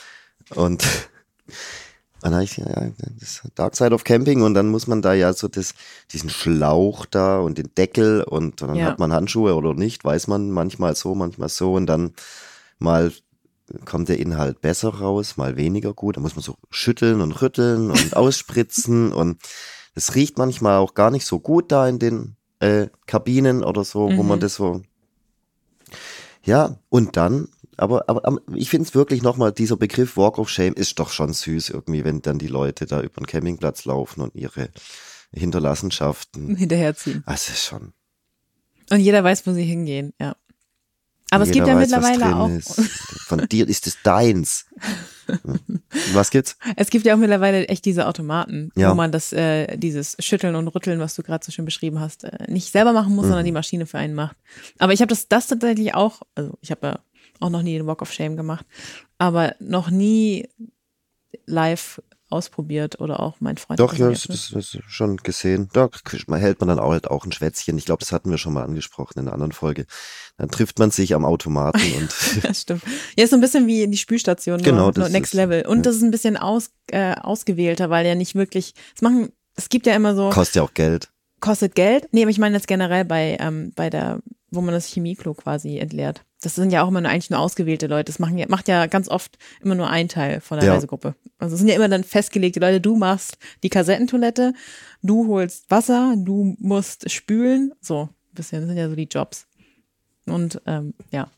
und 0.55 0.83
dann 2.23 2.35
habe 2.35 2.45
ich 2.45 2.57
ja, 2.57 2.67
das 3.19 3.43
Dark 3.55 3.77
Side 3.77 3.95
of 3.95 4.05
Camping 4.05 4.43
und 4.43 4.55
dann 4.55 4.69
muss 4.69 4.87
man 4.87 5.03
da 5.03 5.15
ja 5.15 5.33
so 5.33 5.49
das, 5.49 5.75
diesen 6.13 6.31
Schlauch 6.31 7.07
da 7.07 7.39
und 7.41 7.59
den 7.59 7.75
Deckel 7.75 8.23
und 8.23 8.63
dann 8.63 8.77
Ja. 8.77 8.87
hat 8.87 8.99
man 8.99 9.13
Handschuhe 9.13 9.55
oder 9.55 9.75
nicht, 9.75 10.05
weiß 10.05 10.27
man 10.27 10.51
manchmal 10.51 10.95
so, 10.95 11.15
manchmal 11.15 11.49
so 11.49 11.75
und 11.75 11.87
dann 11.87 12.13
mal 12.79 13.13
kommt 13.85 14.09
der 14.09 14.19
Inhalt 14.19 14.61
besser 14.61 14.89
raus, 14.89 15.37
mal 15.37 15.57
weniger 15.57 15.95
gut. 15.95 16.17
Da 16.17 16.21
muss 16.21 16.35
man 16.35 16.43
so 16.43 16.57
schütteln 16.71 17.21
und 17.21 17.41
rütteln 17.41 17.91
und 17.91 18.17
ausspritzen 18.17 19.13
und 19.13 19.41
es 19.95 20.15
riecht 20.15 20.39
manchmal 20.39 20.79
auch 20.79 20.95
gar 20.95 21.11
nicht 21.11 21.25
so 21.27 21.39
gut 21.39 21.71
da 21.71 21.87
in 21.89 21.99
den 21.99 22.37
äh, 22.59 22.89
Kabinen 23.07 23.63
oder 23.65 23.85
so, 23.85 24.09
wo 24.17 24.23
Mhm. 24.23 24.29
man 24.29 24.41
das 24.41 24.55
so. 24.57 24.83
Ja, 26.45 26.77
und 26.89 27.17
dann, 27.17 27.49
aber, 27.81 28.09
aber, 28.09 28.25
aber 28.27 28.41
ich 28.55 28.71
finde 28.71 28.89
es 28.89 28.95
wirklich 28.95 29.23
nochmal, 29.23 29.53
dieser 29.53 29.77
Begriff 29.77 30.17
Walk 30.17 30.39
of 30.39 30.49
Shame 30.49 30.75
ist 30.75 30.99
doch 30.99 31.11
schon 31.11 31.33
süß 31.33 31.71
irgendwie, 31.71 32.05
wenn 32.05 32.23
dann 32.23 32.39
die 32.39 32.47
Leute 32.49 32.87
da 32.87 33.01
über 33.01 33.21
den 33.21 33.27
Campingplatz 33.27 33.85
laufen 33.85 34.21
und 34.21 34.35
ihre 34.35 34.71
Hinterlassenschaften. 35.33 36.57
hinterherziehen. 36.57 37.25
Das 37.27 37.49
ist 37.49 37.65
schon. 37.65 37.93
Und 38.91 39.01
jeder 39.01 39.23
weiß, 39.23 39.47
wo 39.47 39.53
sie 39.53 39.65
hingehen, 39.65 40.13
ja. 40.21 40.37
Aber 41.33 41.45
es 41.45 41.53
gibt 41.53 41.69
ja 41.69 41.77
weiß, 41.77 41.89
mittlerweile 41.89 42.37
auch, 42.37 42.49
Ist. 42.49 42.75
Von 43.29 43.47
dir 43.49 43.69
ist 43.69 43.87
es 43.87 44.03
deins. 44.03 44.67
Hm. 45.29 45.81
Was 46.13 46.31
gibt's? 46.31 46.57
es 46.77 46.91
gibt 46.91 47.07
ja 47.07 47.15
auch 47.15 47.19
mittlerweile 47.19 47.69
echt 47.69 47.85
diese 47.85 48.09
Automaten, 48.09 48.73
Ja. 48.75 48.91
wo 48.91 48.95
man 48.95 49.13
das, 49.13 49.33
äh, 49.33 49.77
dieses 49.77 50.17
Schütteln 50.19 50.57
und 50.57 50.67
Rütteln, 50.67 50.99
was 50.99 51.15
du 51.15 51.23
gerade 51.23 51.45
so 51.47 51.53
schön 51.53 51.65
beschrieben 51.65 52.01
hast, 52.01 52.25
äh, 52.25 52.51
nicht 52.51 52.73
selber 52.73 52.93
machen 52.93 53.15
muss, 53.15 53.27
Mhm. 53.27 53.29
sondern 53.29 53.45
die 53.47 53.53
Maschine 53.53 53.87
für 53.87 53.99
einen 53.99 54.15
macht. 54.15 54.37
Aber 54.79 54.93
ich 54.93 55.03
habe 55.03 55.11
das, 55.11 55.29
das 55.29 55.47
tatsächlich 55.47 55.95
auch, 55.95 56.23
also 56.35 56.59
ich 56.63 56.73
habe 56.73 56.85
ja 56.85 56.99
auch 57.41 57.51
noch 57.51 57.63
nie 57.63 57.77
den 57.77 57.87
Walk 57.87 58.03
of 58.03 58.13
Shame 58.13 58.37
gemacht, 58.37 58.65
aber 59.19 59.55
noch 59.59 59.91
nie 59.91 60.49
live 61.47 62.01
ausprobiert 62.29 63.01
oder 63.01 63.19
auch 63.19 63.37
mein 63.41 63.57
Freund. 63.57 63.81
Doch, 63.81 63.93
ja, 63.95 64.09
das 64.09 64.23
das, 64.23 64.51
das, 64.53 64.71
das 64.73 64.83
schon 64.87 65.17
gesehen. 65.17 65.69
Da 65.73 65.89
hält 66.37 66.61
man 66.61 66.69
dann 66.69 66.79
auch 66.79 66.93
halt 66.93 67.09
auch 67.11 67.25
ein 67.25 67.33
Schwätzchen. 67.33 67.77
Ich 67.77 67.87
glaube, 67.87 68.01
das 68.01 68.13
hatten 68.13 68.31
wir 68.31 68.39
schon 68.39 68.53
mal 68.53 68.63
angesprochen 68.63 69.15
in 69.19 69.21
einer 69.27 69.33
anderen 69.33 69.51
Folge. 69.51 69.85
Dann 70.37 70.49
trifft 70.49 70.79
man 70.79 70.93
sich 70.93 71.13
am 71.15 71.25
Automaten 71.25 71.81
und 71.99 72.15
Ja, 72.45 72.55
stimmt. 72.55 72.83
Ja, 73.17 73.25
ist 73.25 73.31
so 73.31 73.37
ein 73.37 73.41
bisschen 73.41 73.67
wie 73.67 73.83
in 73.83 73.91
die 73.91 73.99
Spülstation, 73.99 74.59
nur, 74.59 74.65
Genau, 74.65 74.83
nur 74.85 74.93
das 74.93 75.11
Next 75.11 75.35
ist- 75.35 75.39
Level. 75.39 75.67
Und 75.67 75.79
ja. 75.79 75.83
das 75.83 75.97
ist 75.97 76.03
ein 76.03 76.13
bisschen 76.13 76.37
aus, 76.37 76.71
äh, 76.93 77.15
ausgewählter, 77.17 77.91
weil 77.91 78.07
ja 78.07 78.15
nicht 78.15 78.37
wirklich, 78.37 78.75
es 78.95 79.03
machen, 79.03 79.33
es 79.57 79.69
gibt 79.69 79.87
ja 79.89 79.97
immer 79.97 80.15
so, 80.15 80.31
kostet 80.31 80.57
ja 80.57 80.63
auch 80.63 80.75
Geld. 80.75 81.11
kostet 81.41 81.75
Geld. 81.75 82.07
Nee, 82.13 82.23
aber 82.23 82.31
ich 82.31 82.39
meine 82.39 82.55
jetzt 82.55 82.69
generell 82.69 83.05
bei, 83.05 83.39
ähm, 83.41 83.73
bei 83.75 83.91
der, 83.91 84.21
wo 84.51 84.61
man 84.61 84.75
das 84.75 84.87
Chemieklo 84.87 85.35
quasi 85.35 85.79
entleert. 85.79 86.25
Das 86.43 86.55
sind 86.55 86.71
ja 86.71 86.83
auch 86.83 86.89
immer 86.89 87.01
nur, 87.01 87.11
eigentlich 87.11 87.31
nur 87.31 87.39
ausgewählte 87.39 87.87
Leute. 87.87 88.05
Das 88.05 88.19
machen 88.19 88.39
ja, 88.39 88.47
macht 88.49 88.69
ja 88.69 88.87
ganz 88.87 89.09
oft 89.09 89.39
immer 89.63 89.75
nur 89.75 89.91
ein 89.91 90.09
Teil 90.09 90.41
von 90.41 90.59
der 90.59 90.67
Ja. 90.69 90.75
Reisegruppe. 90.75 91.15
Also 91.39 91.55
es 91.55 91.59
sind 91.61 91.69
ja 91.69 91.75
immer 91.77 91.89
dann 91.89 92.05
festgelegte 92.05 92.61
Leute. 92.61 92.81
Du 92.81 92.97
machst 92.97 93.37
die 93.63 93.69
Kassettentoilette, 93.69 94.55
du 95.03 95.29
holst 95.29 95.71
Wasser, 95.71 96.15
du 96.17 96.57
musst 96.59 97.11
spülen. 97.11 97.73
So, 97.81 98.05
ein 98.05 98.35
bisschen, 98.35 98.61
das 98.61 98.69
sind 98.69 98.79
ja 98.79 98.89
so 98.89 98.97
die 98.97 99.09
Jobs. 99.11 99.47
Und 100.27 100.61
ähm, 100.67 100.95
ja, 101.11 101.29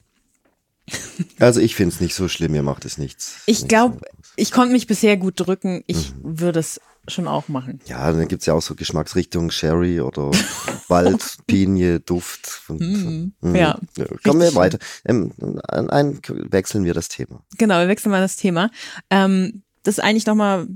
Also 1.38 1.60
ich 1.60 1.74
finde 1.74 1.94
es 1.94 2.00
nicht 2.00 2.14
so 2.14 2.28
schlimm, 2.28 2.52
mir 2.52 2.62
macht 2.62 2.84
es 2.84 2.98
nichts. 2.98 3.42
Ich 3.46 3.68
glaube, 3.68 4.00
ich 4.36 4.50
konnte 4.52 4.72
mich 4.72 4.86
bisher 4.86 5.16
gut 5.16 5.34
drücken. 5.36 5.82
Ich 5.86 6.12
würde 6.22 6.60
es 6.60 6.80
schon 7.08 7.26
auch 7.26 7.48
machen. 7.48 7.80
Ja, 7.86 8.12
dann 8.12 8.28
gibt's 8.28 8.46
ja 8.46 8.54
auch 8.54 8.62
so 8.62 8.74
Geschmacksrichtungen 8.74 9.50
Sherry 9.50 10.00
oder 10.00 10.30
Wald, 10.88 11.38
Pinie, 11.46 12.00
Duft. 12.00 12.62
Und, 12.68 12.80
Mhm. 12.80 13.34
Mhm. 13.40 13.56
Ja, 13.56 13.78
Kommen 14.24 14.40
wir 14.40 14.54
weiter. 14.54 14.78
Ähm, 15.04 15.32
ein, 15.68 15.90
ein, 15.90 16.20
wechseln 16.28 16.84
wir 16.84 16.94
das 16.94 17.08
Thema. 17.08 17.42
Genau, 17.58 17.78
wir 17.80 17.88
wechseln 17.88 18.10
mal 18.10 18.20
das 18.20 18.36
Thema. 18.36 18.70
Ähm, 19.10 19.62
das 19.82 19.98
ist 19.98 20.04
eigentlich 20.04 20.26
nochmal 20.26 20.68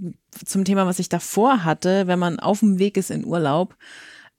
zum 0.45 0.65
Thema, 0.65 0.87
was 0.87 0.99
ich 0.99 1.09
davor 1.09 1.65
hatte, 1.65 2.07
wenn 2.09 2.19
man 2.19 2.41
auf 2.41 2.61
dem 2.61 2.79
Weg 2.79 2.97
ist 2.97 3.11
in 3.11 3.25
Urlaub, 3.25 3.77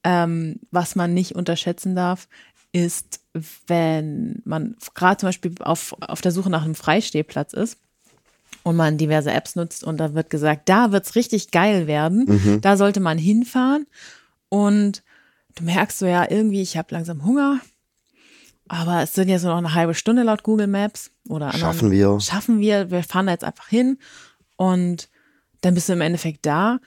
ähm, 0.04 0.60
was 0.72 0.96
man 0.96 1.14
nicht 1.14 1.36
unterschätzen 1.36 1.96
darf, 1.96 2.28
ist, 2.74 3.22
wenn 3.66 4.42
man 4.44 4.76
gerade 4.94 5.18
zum 5.18 5.28
Beispiel 5.28 5.54
auf, 5.60 5.96
auf 6.02 6.22
der 6.22 6.34
Suche 6.34 6.50
nach 6.50 6.64
einem 6.66 6.76
Freistehplatz 6.76 7.54
ist 7.54 7.78
und 8.68 8.76
man 8.76 8.98
diverse 8.98 9.32
Apps 9.32 9.56
nutzt 9.56 9.84
und 9.84 9.98
da 9.98 10.14
wird 10.14 10.30
gesagt, 10.30 10.68
da 10.68 10.92
wird's 10.92 11.16
richtig 11.16 11.52
geil 11.52 11.88
werden, 11.88 12.60
da 12.62 12.76
sollte 12.78 13.00
man 13.00 13.18
hinfahren. 13.18 13.86
Und 14.50 15.04
du 15.56 15.64
merkst 15.64 16.00
so, 16.00 16.06
ja, 16.06 16.30
irgendwie, 16.30 16.62
ich 16.62 16.76
habe 16.78 16.94
langsam 16.94 17.24
Hunger, 17.26 17.60
aber 18.68 19.02
es 19.04 19.14
sind 19.14 19.30
ja 19.30 19.40
so 19.40 19.48
noch 19.48 19.58
eine 19.58 19.74
halbe 19.74 19.94
Stunde 19.94 20.24
laut 20.24 20.44
Google 20.44 20.68
Maps 20.68 21.12
oder 21.30 21.46
anderen- 21.48 21.60
Schaffen 21.62 21.92
wir. 21.92 22.20
Schaffen 22.20 22.60
wir, 22.60 22.92
wir 22.92 23.04
fahren 23.04 23.28
da 23.28 23.32
jetzt 23.32 23.46
einfach 23.46 23.68
hin. 23.70 23.98
Und 24.58 25.10
dann 25.62 25.74
bist 25.74 25.88
du 25.88 25.94
im 25.94 26.02
Endeffekt 26.02 26.46
da 26.46 26.80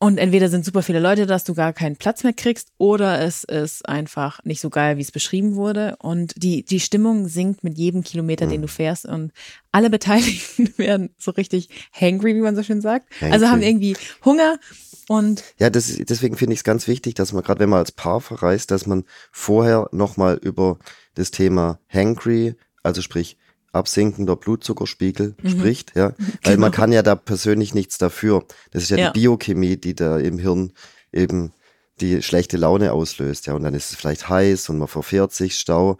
und 0.00 0.18
entweder 0.18 0.48
sind 0.48 0.64
super 0.64 0.82
viele 0.82 1.00
Leute, 1.00 1.26
dass 1.26 1.42
du 1.42 1.54
gar 1.54 1.72
keinen 1.72 1.96
Platz 1.96 2.22
mehr 2.22 2.32
kriegst 2.32 2.68
oder 2.78 3.20
es 3.20 3.42
ist 3.42 3.88
einfach 3.88 4.44
nicht 4.44 4.60
so 4.60 4.70
geil, 4.70 4.96
wie 4.96 5.02
es 5.02 5.10
beschrieben 5.10 5.56
wurde 5.56 5.96
und 5.98 6.34
die, 6.36 6.64
die 6.64 6.78
Stimmung 6.78 7.26
sinkt 7.26 7.64
mit 7.64 7.76
jedem 7.76 8.04
Kilometer, 8.04 8.46
den 8.46 8.62
du 8.62 8.68
fährst 8.68 9.06
und 9.06 9.32
alle 9.72 9.90
Beteiligten 9.90 10.72
werden 10.76 11.10
so 11.18 11.32
richtig 11.32 11.68
hangry, 11.92 12.36
wie 12.36 12.40
man 12.40 12.54
so 12.54 12.62
schön 12.62 12.80
sagt. 12.80 13.08
Also 13.20 13.46
haben 13.46 13.60
Hangry. 13.60 13.68
irgendwie 13.68 13.96
Hunger 14.24 14.60
und 15.08 15.42
Ja, 15.58 15.68
das, 15.68 15.86
deswegen 15.96 16.36
finde 16.36 16.52
ich 16.52 16.60
es 16.60 16.64
ganz 16.64 16.86
wichtig, 16.86 17.14
dass 17.14 17.32
man 17.32 17.42
gerade, 17.42 17.58
wenn 17.60 17.70
man 17.70 17.80
als 17.80 17.92
Paar 17.92 18.20
verreist, 18.20 18.70
dass 18.70 18.86
man 18.86 19.04
vorher 19.32 19.88
nochmal 19.90 20.36
über 20.36 20.78
das 21.14 21.32
Thema 21.32 21.80
Hangry, 21.88 22.54
also 22.84 23.02
sprich 23.02 23.36
absinkender 23.72 24.36
Blutzuckerspiegel 24.36 25.34
Mhm. 25.42 25.48
spricht, 25.50 25.96
ja, 25.96 26.12
weil 26.44 26.56
man 26.56 26.72
kann 26.72 26.92
ja 26.92 27.02
da 27.02 27.14
persönlich 27.14 27.74
nichts 27.74 27.98
dafür. 27.98 28.44
Das 28.70 28.82
ist 28.84 28.90
ja, 28.90 28.96
Genau. 28.96 29.06
Ja. 29.08 29.12
die 29.12 29.20
Biochemie, 29.20 29.76
die 29.76 29.94
da 29.94 30.18
im 30.18 30.38
Hirn 30.38 30.72
eben 31.12 31.52
die 32.00 32.22
schlechte 32.22 32.56
Laune 32.56 32.92
auslöst, 32.92 33.46
ja, 33.46 33.54
und 33.54 33.62
dann 33.64 33.74
ist 33.74 33.90
es 33.90 33.96
vielleicht 33.96 34.28
heiß 34.28 34.68
und 34.68 34.78
man 34.78 34.88
verfährt 34.88 35.32
sich, 35.32 35.58
Stau, 35.58 35.96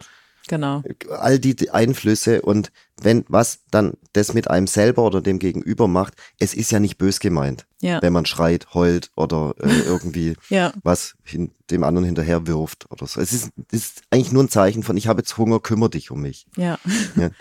genau. 0.47 0.81
all 1.09 1.39
die 1.39 1.69
Einflüsse 1.71 2.41
und 2.41 2.71
wenn 3.01 3.23
was 3.29 3.59
dann 3.71 3.93
das 4.13 4.33
mit 4.33 4.49
einem 4.49 4.67
selber 4.67 5.03
oder 5.03 5.21
dem 5.21 5.39
Gegenüber 5.39 5.87
macht, 5.87 6.15
es 6.39 6.53
ist 6.53 6.71
ja 6.71 6.79
nicht 6.79 6.97
bös 6.97 7.19
gemeint, 7.19 7.65
Ja. 7.81 8.01
wenn 8.01 8.11
man 8.13 8.25
schreit, 8.25 8.73
heult 8.73 9.11
oder 9.15 9.55
äh, 9.61 9.67
irgendwie 9.87 10.35
Ja. 10.49 10.73
was 10.83 11.15
hin, 11.23 11.51
dem 11.69 11.83
anderen 11.83 12.05
hinterher 12.05 12.47
wirft 12.47 12.89
oder 12.91 13.05
so. 13.07 13.21
Es 13.21 13.31
ist, 13.33 13.49
ist 13.71 14.01
eigentlich 14.09 14.31
nur 14.31 14.43
ein 14.43 14.49
Zeichen 14.49 14.83
von, 14.83 14.97
ich 14.97 15.07
habe 15.07 15.19
jetzt 15.21 15.37
Hunger, 15.37 15.59
kümmere 15.59 15.91
dich 15.91 16.11
um 16.11 16.21
mich. 16.21 16.45
Ja. 16.57 16.79
Ja. 17.15 17.29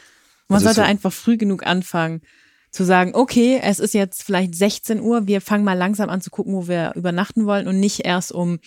Man 0.49 0.57
Also 0.57 0.67
sollte 0.67 0.81
so- 0.81 0.87
einfach 0.87 1.13
früh 1.13 1.37
genug 1.37 1.67
anfangen 1.67 2.23
zu 2.71 2.85
sagen, 2.85 3.13
okay, 3.15 3.61
es 3.63 3.79
ist 3.79 3.95
jetzt 3.95 4.23
vielleicht 4.23 4.55
16 4.55 5.01
Uhr, 5.01 5.27
wir 5.27 5.41
fangen 5.41 5.65
mal 5.65 5.73
langsam 5.77 6.11
an 6.11 6.21
zu 6.21 6.31
gucken, 6.31 6.55
wo 6.55 6.69
wir 6.69 6.93
übernachten 6.97 7.47
wollen 7.47 7.67
und 7.67 7.81
nicht 7.81 8.05
erst 8.05 8.31
um 8.33 8.59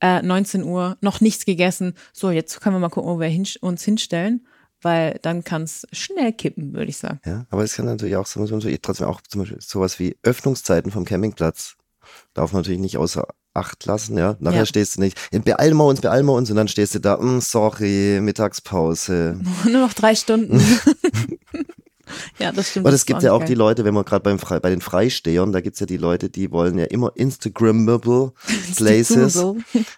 äh, 0.00 0.20
19 0.20 0.62
Uhr 0.62 0.98
noch 1.00 1.20
nichts 1.22 1.46
gegessen. 1.46 1.94
So, 2.12 2.30
jetzt 2.30 2.60
können 2.60 2.76
wir 2.76 2.80
mal 2.80 2.90
gucken, 2.90 3.10
wo 3.10 3.18
wir 3.18 3.28
hin, 3.28 3.46
uns 3.62 3.82
hinstellen, 3.82 4.46
weil 4.82 5.18
dann 5.22 5.42
kann 5.42 5.62
es 5.62 5.86
schnell 5.92 6.34
kippen, 6.34 6.74
würde 6.74 6.90
ich 6.90 6.98
sagen. 6.98 7.18
Ja, 7.24 7.46
aber 7.48 7.64
es 7.64 7.74
kann 7.74 7.86
natürlich 7.86 8.16
auch 8.16 8.26
so, 8.26 8.44
trotzdem 8.46 9.06
auch 9.06 9.22
zum 9.22 9.40
Beispiel 9.40 9.60
sowas 9.60 9.98
wie 9.98 10.16
Öffnungszeiten 10.22 10.90
vom 10.92 11.06
Campingplatz 11.06 11.76
darf 12.34 12.52
man 12.52 12.60
natürlich 12.60 12.80
nicht 12.80 12.98
außer 12.98 13.26
Acht 13.56 13.84
lassen, 13.86 14.16
ja. 14.18 14.36
Nachher 14.40 14.58
Ja. 14.58 14.66
stehst 14.66 14.96
du 14.96 15.00
nicht, 15.00 15.16
"Ja, 15.32 15.38
beeilen 15.40 15.76
wir 15.76 15.84
uns, 15.86 16.00
beeilen 16.00 16.26
wir 16.26 16.32
uns 16.34 16.50
und 16.50 16.56
dann 16.56 16.68
stehst 16.68 16.94
du 16.94 16.98
da, 17.00 17.16
"Mm, 17.16 17.40
sorry, 17.40 18.20
Mittagspause. 18.22 19.40
Nur 19.64 19.80
noch 19.80 19.92
drei 19.94 20.14
Stunden. 20.14 20.60
ja, 22.38 22.52
das 22.52 22.70
stimmt. 22.70 22.86
Aber 22.86 22.92
das 22.92 23.00
es 23.00 23.06
gibt 23.06 23.22
ja 23.22 23.32
auch 23.32 23.38
nicht 23.40 23.48
die 23.48 23.54
geil. 23.54 23.58
Leute, 23.58 23.84
wenn 23.84 23.94
man 23.94 24.04
gerade 24.04 24.22
beim 24.22 24.38
Fre 24.38 24.60
bei 24.60 24.70
den 24.70 24.80
Freistehern, 24.80 25.52
da 25.52 25.60
gibt's 25.60 25.80
ja 25.80 25.86
die 25.86 25.96
Leute, 25.96 26.28
die 26.28 26.50
wollen 26.52 26.78
ja 26.78 26.84
immer 26.84 27.12
Instagrammable 27.14 28.32
Places, 28.76 29.34
So. 29.34 29.56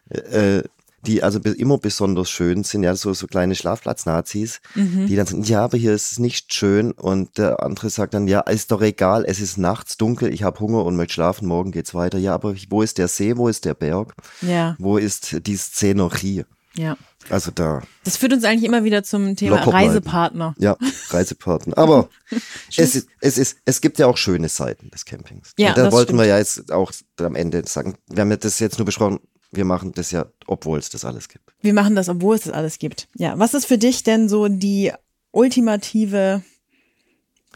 äh, 0.08 0.62
die 1.06 1.22
also 1.22 1.38
immer 1.38 1.78
besonders 1.78 2.28
schön 2.28 2.64
sind, 2.64 2.82
ja, 2.82 2.94
so, 2.96 3.14
so 3.14 3.26
kleine 3.26 3.54
Schlafplatz-Nazis, 3.54 4.60
Mhm. 4.74 5.06
die 5.06 5.16
dann 5.16 5.26
sagen, 5.26 5.42
ja, 5.44 5.62
aber 5.64 5.78
hier 5.78 5.92
ist 5.94 6.12
es 6.12 6.18
nicht 6.18 6.52
schön 6.52 6.92
und 6.92 7.38
der 7.38 7.62
andere 7.62 7.88
sagt 7.90 8.14
dann, 8.14 8.26
ja, 8.28 8.40
ist 8.40 8.70
doch 8.72 8.82
egal, 8.82 9.24
es 9.26 9.40
ist 9.40 9.58
nachts 9.58 9.96
dunkel, 9.96 10.32
ich 10.32 10.42
habe 10.42 10.58
Hunger 10.60 10.84
und 10.84 10.96
möchte 10.96 11.14
schlafen, 11.14 11.46
morgen 11.48 11.70
geht's 11.72 11.94
weiter. 11.94 12.18
Ja, 12.18 12.34
aber 12.34 12.54
wo 12.68 12.82
ist 12.82 12.98
der 12.98 13.08
See, 13.08 13.36
wo 13.36 13.48
ist 13.48 13.64
der 13.64 13.74
Berg, 13.74 14.14
Ja, 14.42 14.74
wo 14.78 14.98
ist 14.98 15.46
die 15.46 15.56
Szenerie? 15.56 16.44
ja. 16.76 16.96
Also 17.30 17.50
da, 17.50 17.82
Das 18.04 18.16
führt 18.16 18.32
uns 18.32 18.44
eigentlich 18.44 18.64
immer 18.64 18.84
wieder 18.84 19.02
zum 19.02 19.36
Thema. 19.36 19.56
Reisepartner. 19.56 20.54
ja, 20.58 20.78
Reisepartner. 21.10 21.76
Aber 21.76 22.08
es 22.76 22.94
ist, 22.94 23.08
es 23.20 23.36
ist, 23.36 23.58
es 23.66 23.80
gibt 23.82 23.98
ja 23.98 24.06
auch 24.06 24.16
schöne 24.16 24.48
Seiten 24.48 24.88
des 24.90 25.04
Campings. 25.04 25.52
Ja, 25.58 25.70
und 25.70 25.78
da 25.78 25.82
das 25.84 25.92
wollten 25.92 26.10
stimmt. 26.10 26.20
wir 26.20 26.26
ja 26.26 26.38
jetzt 26.38 26.72
auch 26.72 26.90
am 27.20 27.34
Ende 27.34 27.64
sagen, 27.66 27.96
wir 28.08 28.22
haben 28.22 28.30
ja 28.30 28.36
das 28.38 28.58
jetzt 28.60 28.78
nur 28.78 28.86
besprochen, 28.86 29.18
wir 29.50 29.64
machen 29.64 29.92
das 29.92 30.10
ja, 30.10 30.26
obwohl 30.46 30.78
es 30.78 30.90
das 30.90 31.04
alles 31.04 31.28
gibt. 31.28 31.52
Wir 31.62 31.72
machen 31.74 31.94
das, 31.96 32.08
obwohl 32.08 32.36
es 32.36 32.42
das 32.42 32.52
alles 32.52 32.78
gibt. 32.78 33.08
Ja, 33.16 33.38
was 33.38 33.54
ist 33.54 33.66
für 33.66 33.78
dich 33.78 34.02
denn 34.02 34.28
so 34.28 34.48
die 34.48 34.92
ultimative, 35.30 36.42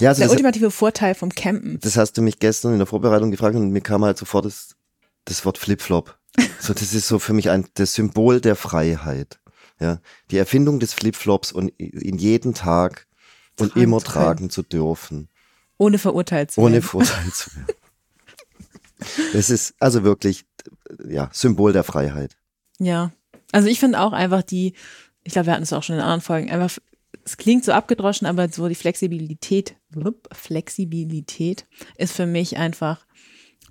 Ja, 0.00 0.10
also 0.10 0.22
der 0.22 0.30
ultimative 0.30 0.70
Vorteil 0.70 1.14
vom 1.14 1.30
Campen? 1.34 1.78
das 1.80 1.96
hast 1.96 2.14
du 2.16 2.22
mich 2.22 2.38
gestern 2.38 2.72
in 2.72 2.78
der 2.78 2.86
Vorbereitung 2.86 3.30
gefragt 3.30 3.56
und 3.56 3.70
mir 3.70 3.80
kam 3.82 4.04
halt 4.04 4.18
sofort 4.18 4.44
das, 4.46 4.74
das 5.24 5.44
Wort 5.44 5.58
Flipflop. 5.58 6.18
So, 6.60 6.72
das 6.72 6.94
ist 6.94 7.08
so 7.08 7.18
für 7.18 7.32
mich 7.32 7.50
ein, 7.50 7.66
das 7.74 7.94
Symbol 7.94 8.40
der 8.40 8.54
Freiheit. 8.56 9.40
Ja, 9.80 10.00
die 10.30 10.38
Erfindung 10.38 10.78
des 10.78 10.94
Flipflops 10.94 11.50
und 11.50 11.68
in 11.70 12.16
jeden 12.16 12.54
Tag 12.54 13.08
und 13.58 13.72
Tragen 13.72 13.82
immer 13.82 13.98
zu 13.98 14.04
können. 14.06 14.24
tragen 14.24 14.50
zu 14.50 14.62
dürfen. 14.62 15.28
Ohne 15.76 15.98
verurteilt 15.98 16.52
zu 16.52 16.60
Ohne 16.60 16.74
werden. 16.74 16.84
Vorteil 16.84 17.32
zu 17.32 17.50
werden. 17.56 17.74
Es 19.34 19.50
ist 19.50 19.74
also 19.80 20.04
wirklich, 20.04 20.44
ja, 21.08 21.30
Symbol 21.32 21.72
der 21.72 21.84
Freiheit. 21.84 22.36
Ja. 22.78 23.12
Also 23.52 23.68
ich 23.68 23.80
finde 23.80 24.00
auch 24.00 24.12
einfach 24.12 24.42
die, 24.42 24.74
ich 25.24 25.32
glaube, 25.32 25.46
wir 25.46 25.52
hatten 25.54 25.62
es 25.62 25.72
auch 25.72 25.82
schon 25.82 25.96
in 25.96 26.02
anderen 26.02 26.20
Folgen, 26.20 26.50
einfach, 26.50 26.78
es 27.24 27.36
klingt 27.36 27.64
so 27.64 27.72
abgedroschen, 27.72 28.26
aber 28.26 28.48
so 28.48 28.68
die 28.68 28.74
Flexibilität, 28.74 29.76
Flexibilität 30.32 31.66
ist 31.96 32.12
für 32.14 32.26
mich 32.26 32.56
einfach 32.56 33.06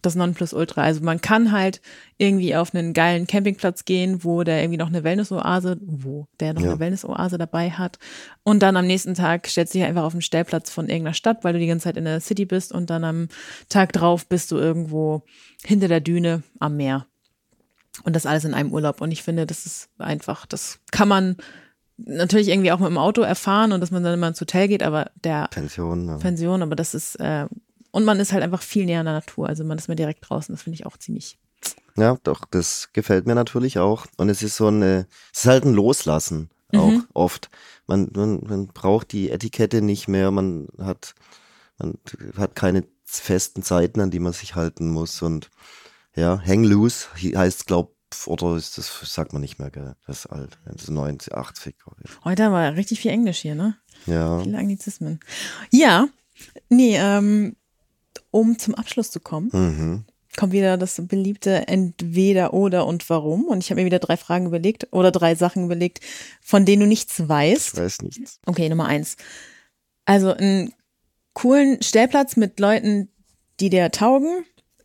das 0.02 0.16
Nonplusultra. 0.16 0.82
Also 0.82 1.02
man 1.04 1.22
kann 1.22 1.52
halt 1.52 1.80
irgendwie 2.18 2.56
auf 2.56 2.74
einen 2.74 2.94
geilen 2.94 3.28
Campingplatz 3.28 3.86
gehen, 3.86 4.24
wo 4.24 4.44
der 4.44 4.62
irgendwie 4.62 4.78
noch 4.78 4.88
eine 4.88 5.04
Wellnessoase, 5.04 5.78
wo 5.82 6.28
der 6.40 6.54
noch 6.54 6.62
Ja. 6.62 6.72
eine 6.72 6.80
Wellnessoase 6.80 7.38
dabei 7.38 7.70
hat. 7.70 8.00
Und 8.44 8.64
dann 8.64 8.78
am 8.78 8.88
nächsten 8.88 9.14
Tag 9.14 9.48
stellst 9.48 9.74
du 9.76 9.80
dich 9.80 9.88
einfach 9.88 10.04
auf 10.04 10.14
den 10.14 10.24
Stellplatz 10.24 10.72
von 10.72 10.90
irgendeiner 10.90 11.14
Stadt, 11.14 11.44
weil 11.44 11.54
du 11.54 11.60
die 11.60 11.68
ganze 11.68 11.84
Zeit 11.84 11.98
in 11.98 12.06
der 12.06 12.20
City 12.20 12.46
bist 12.46 12.72
und 12.72 12.90
dann 12.90 13.04
am 13.04 13.28
Tag 13.70 13.94
drauf 13.94 14.28
bist 14.28 14.52
du 14.52 14.58
irgendwo 14.58 15.24
hinter 15.64 15.88
der 15.88 16.02
Düne 16.02 16.42
am 16.60 16.78
Meer. 16.78 17.06
Und 18.04 18.16
das 18.16 18.26
alles 18.26 18.46
in 18.46 18.54
einem 18.54 18.72
Urlaub. 18.72 19.02
Und 19.02 19.12
ich 19.12 19.24
finde, 19.24 19.46
das 19.46 19.66
ist 19.66 19.90
einfach, 19.98 20.46
das 20.46 20.80
kann 20.92 21.08
man 21.08 21.38
natürlich 21.98 22.48
irgendwie 22.48 22.72
auch 22.72 22.80
mit 22.80 22.90
dem 22.90 22.98
Auto 22.98 23.22
erfahren 23.22 23.72
und 23.72 23.82
dass 23.82 23.92
man 23.92 24.04
dann 24.04 24.14
immer 24.14 24.28
ins 24.28 24.42
Hotel 24.42 24.68
geht, 24.68 24.84
aber 24.84 25.12
der 25.24 25.48
Pension. 25.50 26.08
Ja. 26.08 26.18
Pension, 26.18 26.64
aber 26.64 26.76
das 26.76 26.94
ist, 26.94 27.16
äh, 27.16 27.46
und 27.92 28.06
man 28.06 28.20
ist 28.20 28.34
halt 28.34 28.44
einfach 28.44 28.62
viel 28.62 28.86
näher 28.86 29.02
an 29.02 29.06
der 29.06 29.16
Natur. 29.16 29.48
Also 29.48 29.64
man 29.64 29.78
ist 29.78 29.88
mal 29.88 29.96
direkt 29.96 30.28
draußen. 30.28 30.54
Das 30.54 30.64
finde 30.64 30.76
ich 30.76 30.86
auch 30.86 30.98
ziemlich. 30.98 31.38
ja, 31.98 32.18
doch, 32.24 32.46
das 32.46 32.90
gefällt 32.94 33.28
mir 33.28 33.36
natürlich 33.36 33.80
auch. 33.80 34.08
Und 34.18 34.30
es 34.30 34.42
ist 34.42 34.56
so 34.56 34.68
eine, 34.68 35.08
es 35.34 35.42
ist 35.42 35.46
halt 35.46 35.66
ein 35.66 35.74
Loslassen 35.74 36.50
auch 36.78 37.02
oft. 37.14 37.50
Man, 37.88 38.10
man, 38.14 38.42
man 38.48 38.68
braucht 38.68 39.12
die 39.12 39.30
Etikette 39.30 39.82
nicht 39.82 40.08
mehr, 40.08 40.32
man 40.32 40.68
hat, 40.80 41.16
man 41.78 41.98
hat 42.38 42.56
keine 42.56 42.86
festen 43.04 43.64
Zeiten, 43.64 44.00
an 44.00 44.12
die 44.12 44.20
man 44.20 44.34
sich 44.34 44.56
halten 44.56 44.90
muss. 44.90 45.22
Und 45.22 45.50
ja, 46.16 46.42
hang 46.46 46.64
loose 46.64 47.08
heißt, 47.16 47.68
glaub, 47.68 47.96
oder 48.26 48.56
ist 48.58 48.78
das, 48.78 48.92
sagt 49.06 49.32
man 49.34 49.42
nicht 49.42 49.58
mehr, 49.60 49.72
gell? 49.72 49.96
Das 50.06 50.20
ist 50.20 50.26
alt. 50.28 50.60
Das 50.66 50.84
ist 50.84 50.90
90, 50.90 51.34
80. 51.34 51.76
Heute 52.26 52.44
haben 52.44 52.52
wir 52.52 52.76
richtig 52.76 53.00
viel 53.00 53.12
Englisch 53.12 53.40
hier, 53.40 53.56
ne? 53.56 53.78
Ja. 54.06 54.40
Viele 54.44 54.58
Anglizismen. 54.58 55.20
Ja, 55.72 56.08
nee, 56.70 56.98
ähm, 56.98 57.56
um 58.32 58.58
zum 58.60 58.76
Abschluss 58.76 59.12
zu 59.12 59.20
kommen, 59.22 59.50
Mhm. 59.54 60.06
kommt 60.36 60.52
wieder 60.54 60.78
das 60.78 61.00
beliebte 61.08 61.68
Entweder 61.70 62.54
oder 62.54 62.86
und 62.86 63.10
warum. 63.10 63.46
Und 63.46 63.60
ich 63.64 63.70
habe 63.70 63.80
mir 63.82 63.86
wieder 63.86 64.00
drei 64.00 64.18
Fragen 64.18 64.46
überlegt 64.48 64.88
oder 64.92 65.12
drei 65.12 65.36
Sachen 65.36 65.66
überlegt, 65.66 66.02
von 66.42 66.66
denen 66.66 66.82
du 66.82 66.88
nichts 66.88 67.28
weißt. 67.30 67.76
Ich 67.76 67.80
weiß 67.80 68.02
nichts. 68.02 68.40
Okay, 68.46 68.68
Nummer 68.68 68.88
eins. 68.88 69.16
Also 70.06 70.34
einen 70.34 70.74
coolen 71.34 71.82
Stellplatz 71.82 72.36
mit 72.36 72.60
Leuten, 72.60 73.10
die 73.62 73.70
dir 73.70 73.90
taugen, 73.92 74.44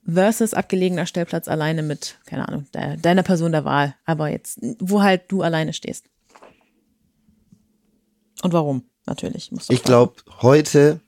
versus 0.09 0.55
abgelegener 0.55 1.07
Stellplatz 1.07 1.49
alleine 1.49 1.83
mit, 1.83 2.19
keine 2.27 2.47
Ahnung, 2.49 2.67
de 2.75 2.97
deiner 2.97 3.23
Person 3.23 3.53
der 3.53 3.65
Wahl. 3.65 3.95
Aber 4.05 4.29
jetzt, 4.29 4.59
wo 4.79 5.03
halt 5.03 5.23
du 5.29 5.43
alleine 5.43 5.73
stehst. 5.73 6.07
Und 8.43 8.53
warum? 8.53 8.85
natürlich. 9.09 9.51
Ich 9.69 9.85
glaube, 9.85 10.15
heute, 10.43 11.01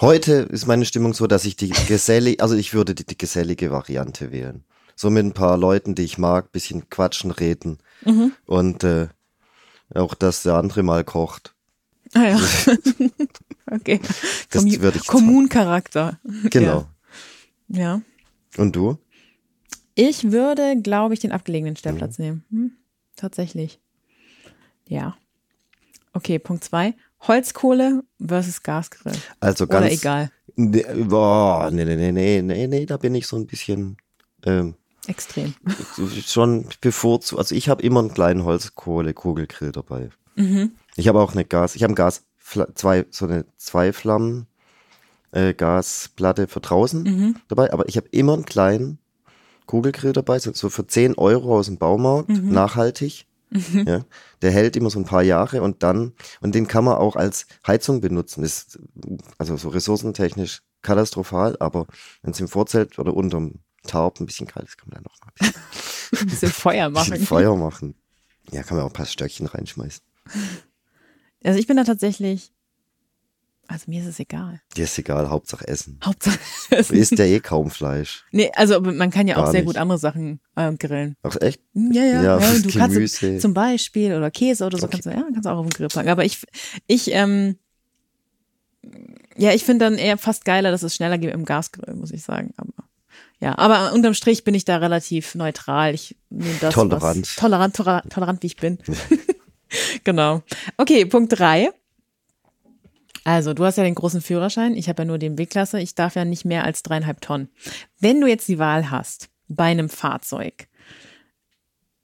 heute 0.00 0.32
ist 0.50 0.66
meine 0.66 0.84
Stimmung 0.84 1.14
so, 1.14 1.28
dass 1.28 1.44
ich 1.44 1.54
die 1.54 1.68
gesellige, 1.70 2.42
also 2.42 2.56
ich 2.56 2.74
würde 2.74 2.94
die, 2.96 3.06
die 3.06 3.16
gesellige 3.16 3.70
Variante 3.70 4.32
wählen. 4.32 4.64
So 4.96 5.08
mit 5.10 5.24
ein 5.24 5.32
paar 5.32 5.56
Leuten, 5.56 5.94
die 5.94 6.02
ich 6.02 6.18
mag, 6.18 6.50
bisschen 6.52 6.88
quatschen, 6.90 7.30
reden 7.30 7.78
Mhm. 8.04 8.32
und 8.46 8.82
äh, 8.84 9.06
auch, 9.94 10.14
dass 10.14 10.42
der 10.42 10.54
andere 10.54 10.82
mal 10.82 11.04
kocht. 11.04 11.54
Ah 12.12 12.24
ja. 12.24 12.40
okay. 13.70 14.00
Das 14.50 14.64
Kommu- 14.64 14.80
würde 14.80 14.98
ich 14.98 15.06
Kommuncharakter. 15.06 16.18
Genau. 16.50 16.86
Ja. 17.68 17.78
ja. 17.78 18.00
Und 18.56 18.74
du? 18.76 18.98
Ich 19.94 20.32
würde, 20.32 20.80
glaube 20.82 21.14
ich, 21.14 21.20
den 21.20 21.32
abgelegenen 21.32 21.76
Stellplatz 21.76 22.18
Mhm. 22.18 22.24
nehmen. 22.24 22.44
Hm, 22.50 22.72
tatsächlich. 23.16 23.80
Ja. 24.88 25.16
Okay, 26.12 26.38
Punkt 26.38 26.64
zwei. 26.64 26.94
Holzkohle 27.22 28.02
versus 28.24 28.62
Gasgrill. 28.62 29.14
Also 29.40 29.66
ganz. 29.66 29.86
Oder 29.86 29.92
egal. 29.92 30.30
Nee, 30.56 30.84
boah, 31.04 31.70
nee, 31.72 31.84
nee, 31.84 31.96
nee, 31.96 32.12
nee, 32.12 32.42
nee, 32.42 32.66
nee, 32.66 32.86
da 32.86 32.96
bin 32.96 33.14
ich 33.14 33.26
so 33.26 33.36
ein 33.36 33.46
bisschen 33.46 33.96
ähm, 34.44 34.74
Extrem. 35.06 35.54
schon 36.26 36.66
bevorzugt. 36.80 37.38
Also 37.38 37.54
ich 37.54 37.68
habe 37.68 37.82
immer 37.82 38.00
einen 38.00 38.12
kleinen 38.14 38.44
Holzkohle-Kugelgrill 38.44 39.72
dabei. 39.72 40.10
Mhm. 40.36 40.72
Ich 40.96 41.08
habe 41.08 41.20
auch 41.20 41.32
eine 41.32 41.44
Gas, 41.44 41.74
ich 41.76 41.82
habe 41.82 41.92
ein 41.92 41.96
Gas, 41.96 42.24
zwei, 42.74 43.06
so 43.10 43.26
eine 43.26 43.46
zwei 43.56 43.92
Flammen 43.92 44.46
äh, 45.34 45.52
Gasplatte 45.54 46.46
für 46.48 46.60
draußen 46.60 47.02
Mhm. 47.02 47.36
dabei, 47.48 47.72
aber 47.72 47.88
ich 47.88 47.96
habe 47.96 48.08
immer 48.10 48.34
einen 48.34 48.44
kleinen 48.44 48.98
Kugelgrill 49.66 50.12
dabei, 50.12 50.38
so, 50.38 50.52
so 50.52 50.68
für 50.70 50.86
10 50.86 51.14
Euro 51.14 51.56
aus 51.58 51.66
dem 51.66 51.78
Baumarkt, 51.78 52.28
Mhm. 52.28 52.52
nachhaltig. 52.52 53.26
Ja, 53.86 54.04
der 54.42 54.50
hält 54.50 54.74
immer 54.74 54.90
so 54.90 54.98
ein 54.98 55.04
paar 55.04 55.22
Jahre 55.22 55.62
und 55.62 55.84
dann, 55.84 56.12
und 56.40 56.56
den 56.56 56.66
kann 56.66 56.82
man 56.84 56.96
auch 56.96 57.14
als 57.14 57.46
Heizung 57.64 58.00
benutzen. 58.00 58.42
Ist 58.42 58.80
also 59.38 59.56
so 59.56 59.68
ressourcentechnisch 59.68 60.60
katastrophal, 60.82 61.56
aber 61.60 61.86
wenn 62.22 62.32
es 62.32 62.40
im 62.40 62.48
Vorzelt 62.48 62.98
oder 62.98 63.14
unterm 63.14 63.60
Tarp 63.86 64.18
ein 64.18 64.26
bisschen 64.26 64.48
kalt 64.48 64.66
ist, 64.66 64.76
kann 64.76 64.88
man 64.90 65.04
da 65.04 65.08
noch 65.08 65.20
mal 65.20 65.28
ein 65.30 65.34
bisschen, 65.38 66.20
Ein 66.20 66.26
bisschen 66.26 66.50
Feuer 66.50 66.86
ein 66.86 66.92
machen. 66.92 67.10
bisschen 67.12 67.26
Feuer 67.26 67.56
machen. 67.56 67.94
Ja, 68.50 68.62
kann 68.64 68.76
man 68.76 68.86
auch 68.86 68.90
ein 68.90 68.94
paar 68.94 69.06
Stöckchen 69.06 69.46
reinschmeißen. 69.46 70.02
Also 71.44 71.58
ich 71.60 71.66
bin 71.68 71.76
da 71.76 71.84
tatsächlich, 71.84 72.52
also 73.68 73.84
mir 73.88 74.00
ist 74.02 74.06
es 74.08 74.18
egal. 74.20 74.60
Dir 74.76 74.84
ist 74.84 74.98
egal, 74.98 75.28
Hauptsache 75.30 75.66
Essen. 75.66 75.98
Hauptsache. 76.04 76.38
Du 76.70 76.94
isst 76.94 77.18
ja 77.18 77.24
eh 77.24 77.40
kaum 77.40 77.70
Fleisch. 77.70 78.24
nee, 78.32 78.50
also 78.54 78.80
man 78.80 79.10
kann 79.10 79.26
ja 79.28 79.36
auch 79.36 79.44
Gar 79.44 79.50
sehr 79.52 79.60
nicht. 79.60 79.66
gut 79.68 79.76
andere 79.76 79.98
Sachen 79.98 80.40
äh, 80.56 80.72
grillen. 80.74 81.16
Ach 81.22 81.36
echt? 81.40 81.60
Ja, 81.74 82.02
ja. 82.02 82.22
Ja, 82.22 82.38
ja 82.40 82.58
du 82.58 82.68
kannst 82.78 82.94
Gemüse. 82.96 83.38
zum 83.38 83.54
Beispiel 83.54 84.14
oder 84.14 84.30
Käse 84.30 84.64
oder 84.66 84.78
so 84.78 84.84
Okay. 84.86 84.92
kannst 85.02 85.06
du, 85.06 85.10
ja, 85.10 85.24
kannst 85.32 85.46
auch 85.48 85.58
auf 85.58 85.66
den 85.66 85.70
Grill 85.70 85.88
packen. 85.88 86.08
Aber 86.08 86.24
ich, 86.24 86.42
ich, 86.86 87.10
ähm, 87.12 87.58
ja, 89.36 89.52
ich 89.52 89.64
finde 89.64 89.86
dann 89.86 89.98
eher 89.98 90.18
fast 90.18 90.44
geiler, 90.44 90.70
dass 90.70 90.82
es 90.82 90.94
schneller 90.94 91.18
geht 91.18 91.32
im 91.32 91.44
Gasgrill, 91.44 91.94
muss 91.94 92.10
ich 92.12 92.22
sagen. 92.22 92.52
Aber, 92.56 92.72
ja, 93.40 93.56
aber 93.58 93.92
unterm 93.92 94.14
Strich 94.14 94.44
bin 94.44 94.54
ich 94.54 94.64
da 94.64 94.76
relativ 94.76 95.34
neutral. 95.34 95.94
Ich 95.94 96.16
nehme 96.30 96.56
das. 96.60 96.74
Tolerant. 96.74 97.22
Was, 97.26 97.36
tolerant, 97.36 97.76
tolerant, 97.76 98.12
tolerant, 98.12 98.42
wie 98.42 98.46
ich 98.48 98.56
bin. 98.56 98.78
genau. 100.04 100.42
Okay, 100.76 101.04
Punkt 101.06 101.38
drei. 101.38 101.70
Also, 103.24 103.54
du 103.54 103.64
hast 103.64 103.76
ja 103.76 103.84
den 103.84 103.94
großen 103.94 104.20
Führerschein, 104.20 104.74
ich 104.74 104.88
habe 104.88 105.02
ja 105.02 105.06
nur 105.06 105.18
den 105.18 105.36
B-Klasse, 105.36 105.80
ich 105.80 105.94
darf 105.94 106.14
ja 106.14 106.24
nicht 106.24 106.44
mehr 106.44 106.64
als 106.64 106.82
dreieinhalb 106.82 107.22
Tonnen. 107.22 107.48
Wenn 107.98 108.20
du 108.20 108.26
jetzt 108.26 108.48
die 108.48 108.58
Wahl 108.58 108.90
hast, 108.90 109.30
bei 109.48 109.64
einem 109.64 109.88
Fahrzeug, 109.88 110.68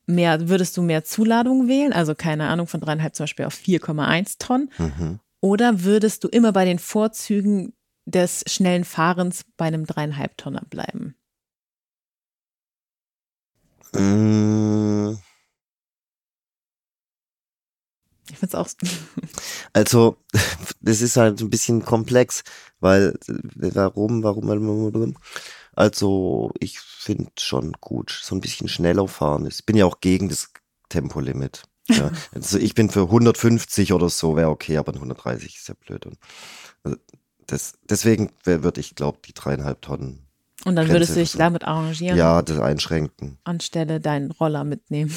mehr, 0.07 0.49
würdest 0.49 0.77
du 0.77 0.83
mehr 0.83 1.05
Zuladung 1.05 1.69
wählen, 1.69 1.93
also 1.93 2.15
keine 2.15 2.49
Ahnung, 2.49 2.67
von 2.67 2.81
dreieinhalb 2.81 3.15
zum 3.15 3.25
Beispiel 3.25 3.45
auf 3.45 3.55
4,1 3.55 4.39
Tonnen? 4.39 4.71
Mhm. 4.79 5.21
Oder 5.41 5.85
würdest 5.85 6.25
du 6.25 6.29
immer 6.29 6.53
bei 6.53 6.65
den 6.65 6.79
Vorzügen 6.79 7.75
des 8.05 8.45
schnellen 8.47 8.85
Fahrens 8.85 9.45
bei 9.57 9.67
einem 9.67 9.87
dreieinhalb 9.87 10.37
Tonner 10.37 10.63
bleiben? 10.69 11.15
Mm, 13.93 15.15
Ich 18.31 18.39
finde 18.39 18.47
es 18.47 18.55
auch. 18.55 18.69
Also, 19.73 20.17
das 20.81 21.01
ist 21.01 21.17
halt 21.17 21.41
ein 21.41 21.51
bisschen 21.51 21.85
komplex, 21.85 22.43
weil 22.81 23.19
äh, 23.29 23.71
warum, 23.75 24.23
warum, 24.23 24.49
warum, 24.49 24.93
warum? 24.93 25.17
Also, 25.75 26.53
ich 26.59 26.81
finde 26.81 27.31
schon 27.39 27.73
gut, 27.81 28.11
so 28.23 28.35
ein 28.35 28.41
bisschen 28.41 28.69
schneller 28.69 29.07
fahren. 29.07 29.47
Ich 29.47 29.65
bin 29.65 29.77
ja 29.77 29.87
auch 29.87 30.01
gegen 30.01 30.29
das 30.29 30.53
Tempolimit. 30.89 31.63
Ja. 31.89 32.11
Also 32.33 32.59
ich 32.59 32.75
bin 32.75 32.91
für 32.91 33.03
150 33.03 33.93
oder 33.93 34.09
so, 34.09 34.37
wäre 34.37 34.51
okay, 34.51 34.77
aber 34.77 34.93
130 34.95 35.57
ist 35.57 35.69
ja 35.69 35.75
blöd. 35.75 36.07
Und 36.07 36.19
also 36.83 36.97
das, 37.47 37.75
deswegen 37.89 38.31
würde 38.45 38.81
ich, 38.81 38.95
glaube 38.95 39.19
die 39.27 39.35
dreieinhalb 39.35 39.83
Tonnen, 39.83 40.27
Und 40.67 40.77
dann 40.77 40.89
würdest 40.89 41.13
du 41.17 41.21
dich 41.21 41.33
damit 41.33 41.65
arrangieren, 41.65 42.19
ja, 42.19 42.43
das 42.43 42.59
einschränken. 42.59 43.39
anstelle 43.45 43.99
deinen 44.01 44.31
Roller 44.31 44.65
mitnehmen. 44.65 45.15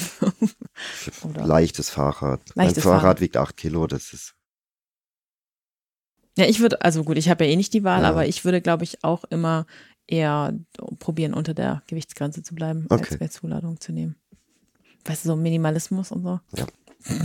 Leichtes 1.34 1.90
Fahrrad. 1.90 2.40
Leichtes 2.54 2.76
mein 2.76 2.82
Fahrrad, 2.82 3.00
Fahrrad. 3.02 3.20
wiegt 3.20 3.36
acht 3.36 3.56
Kilo, 3.56 3.86
das 3.86 4.12
ist, 4.14 4.34
Ja, 6.38 6.46
ich 6.46 6.60
würde, 6.60 6.80
also 6.82 7.04
gut, 7.04 7.18
ich 7.18 7.28
habe 7.28 7.44
ja 7.44 7.50
eh 7.50 7.56
nicht 7.56 7.74
die 7.74 7.84
Wahl, 7.84 8.02
Ja. 8.02 8.08
aber 8.08 8.26
ich 8.26 8.44
würde, 8.44 8.60
glaube 8.62 8.84
ich, 8.84 9.04
auch 9.04 9.24
immer 9.24 9.66
eher 10.06 10.54
probieren, 10.98 11.34
unter 11.34 11.54
der 11.54 11.82
Gewichtsgrenze 11.86 12.42
zu 12.42 12.54
bleiben, 12.54 12.86
als 12.90 13.02
Okay. 13.02 13.16
mehr 13.20 13.30
Zuladung 13.30 13.80
zu 13.80 13.92
nehmen. 13.92 14.16
Weißt 15.04 15.24
du, 15.24 15.28
so 15.28 15.36
Minimalismus 15.36 16.10
und 16.10 16.22
so. 16.22 16.40
Ja. 16.56 16.66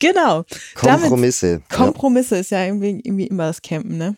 genau. 0.00 0.44
Damit- 0.82 1.00
Kompromisse. 1.02 1.62
ja. 1.70 1.76
Kompromisse 1.76 2.36
ist 2.38 2.50
ja 2.50 2.64
irgendwie, 2.64 3.00
irgendwie 3.04 3.26
immer 3.26 3.46
das 3.46 3.60
Campen, 3.62 3.98
ne? 3.98 4.16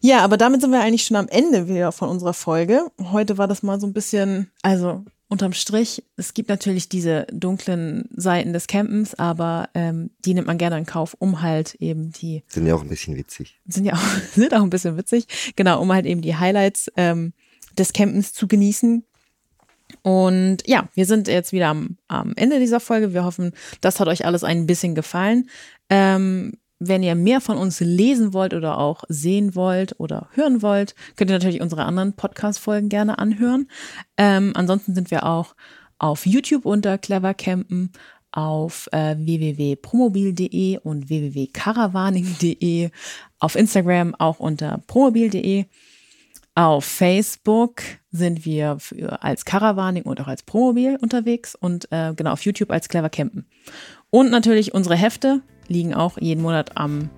Ja, 0.00 0.20
aber 0.20 0.36
damit 0.36 0.60
sind 0.60 0.70
wir 0.70 0.80
eigentlich 0.80 1.04
schon 1.04 1.16
am 1.16 1.28
Ende 1.28 1.68
wieder 1.68 1.92
von 1.92 2.08
unserer 2.08 2.34
Folge. 2.34 2.86
Heute 3.00 3.38
war 3.38 3.48
das 3.48 3.62
mal 3.62 3.80
so 3.80 3.86
ein 3.86 3.92
bisschen, 3.92 4.50
also 4.62 5.04
unterm 5.32 5.54
Strich, 5.54 6.04
es 6.16 6.34
gibt 6.34 6.50
natürlich 6.50 6.90
diese 6.90 7.26
dunklen 7.32 8.08
Seiten 8.14 8.52
des 8.52 8.66
Campens, 8.66 9.14
aber 9.14 9.70
ähm, 9.74 10.10
die 10.24 10.34
nimmt 10.34 10.46
man 10.46 10.58
gerne 10.58 10.76
in 10.76 10.84
Kauf, 10.84 11.16
um 11.18 11.40
halt 11.40 11.74
eben 11.76 12.12
die 12.12 12.42
Sind 12.48 12.66
ja 12.66 12.74
auch 12.74 12.82
ein 12.82 12.88
bisschen 12.88 13.16
witzig. 13.16 13.58
sind 13.66 13.86
ja 13.86 13.94
auch, 13.94 14.02
sind 14.34 14.52
auch 14.52 14.62
ein 14.62 14.70
bisschen 14.70 14.98
witzig. 14.98 15.26
Genau, 15.56 15.80
um 15.80 15.90
halt 15.90 16.04
eben 16.04 16.20
die 16.20 16.36
Highlights 16.36 16.90
ähm, 16.96 17.32
des 17.78 17.94
Campens 17.94 18.34
zu 18.34 18.46
genießen. 18.46 19.04
Und 20.02 20.58
ja, 20.66 20.88
wir 20.94 21.06
sind 21.06 21.28
jetzt 21.28 21.52
wieder 21.52 21.68
am, 21.68 21.96
am 22.08 22.32
Ende 22.36 22.58
dieser 22.58 22.80
Folge. 22.80 23.14
Wir 23.14 23.24
hoffen, 23.24 23.52
das 23.80 24.00
hat 24.00 24.08
euch 24.08 24.26
alles 24.26 24.44
ein 24.44 24.66
bisschen 24.66 24.94
gefallen. 24.94 25.48
Ähm, 25.88 26.52
wenn 26.88 27.02
ihr 27.02 27.14
mehr 27.14 27.40
von 27.40 27.56
uns 27.56 27.80
lesen 27.80 28.32
wollt 28.32 28.54
oder 28.54 28.78
auch 28.78 29.04
sehen 29.08 29.54
wollt 29.54 29.98
oder 29.98 30.28
hören 30.32 30.62
wollt, 30.62 30.94
könnt 31.16 31.30
ihr 31.30 31.36
natürlich 31.36 31.60
unsere 31.60 31.84
anderen 31.84 32.14
Podcast-Folgen 32.14 32.88
gerne 32.88 33.18
anhören. 33.18 33.68
Ähm, 34.16 34.52
ansonsten 34.54 34.94
sind 34.94 35.10
wir 35.10 35.26
auch 35.26 35.54
auf 35.98 36.26
YouTube 36.26 36.66
unter 36.66 36.98
Clever 36.98 37.34
Campen, 37.34 37.92
auf 38.32 38.88
äh, 38.92 39.14
www.promobil.de 39.18 40.78
und 40.78 41.08
www.caravaning.de, 41.08 42.90
auf 43.38 43.56
Instagram 43.56 44.14
auch 44.14 44.40
unter 44.40 44.82
promobil.de. 44.86 45.66
Auf 46.54 46.84
Facebook 46.84 47.82
sind 48.10 48.44
wir 48.44 48.78
für, 48.78 49.22
als 49.22 49.44
Caravaning 49.44 50.02
und 50.02 50.20
auch 50.20 50.26
als 50.26 50.42
Promobil 50.42 50.98
unterwegs 51.00 51.54
und 51.54 51.90
äh, 51.90 52.12
genau 52.14 52.32
auf 52.32 52.44
YouTube 52.44 52.70
als 52.70 52.88
Clever 52.88 53.08
Campen. 53.08 53.46
Und 54.14 54.30
natürlich 54.30 54.74
unsere 54.74 54.94
Hefte 54.94 55.40
liegen 55.68 55.94
auch 55.94 56.18
jeden 56.18 56.42
Monat 56.42 56.76
am, 56.76 57.08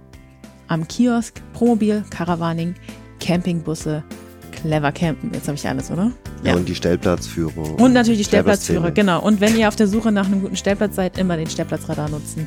am 0.68 0.86
Kiosk. 0.86 1.42
Promobil, 1.52 2.04
Caravaning, 2.08 2.76
Campingbusse, 3.18 4.04
Clever 4.52 4.92
Campen. 4.92 5.32
Jetzt 5.34 5.48
habe 5.48 5.56
ich 5.56 5.66
alles, 5.68 5.90
oder? 5.90 6.12
Ja, 6.44 6.54
und 6.54 6.68
die 6.68 6.74
Stellplatzführer. 6.74 7.80
Und 7.80 7.94
natürlich 7.94 8.20
die 8.20 8.24
Stellplatzführer, 8.24 8.92
genau. 8.92 9.20
Und 9.20 9.40
wenn 9.40 9.58
ihr 9.58 9.66
auf 9.66 9.74
der 9.74 9.88
Suche 9.88 10.12
nach 10.12 10.26
einem 10.26 10.40
guten 10.40 10.56
Stellplatz 10.56 10.94
seid, 10.94 11.18
immer 11.18 11.36
den 11.36 11.48
Stellplatzradar 11.50 12.08
nutzen. 12.08 12.46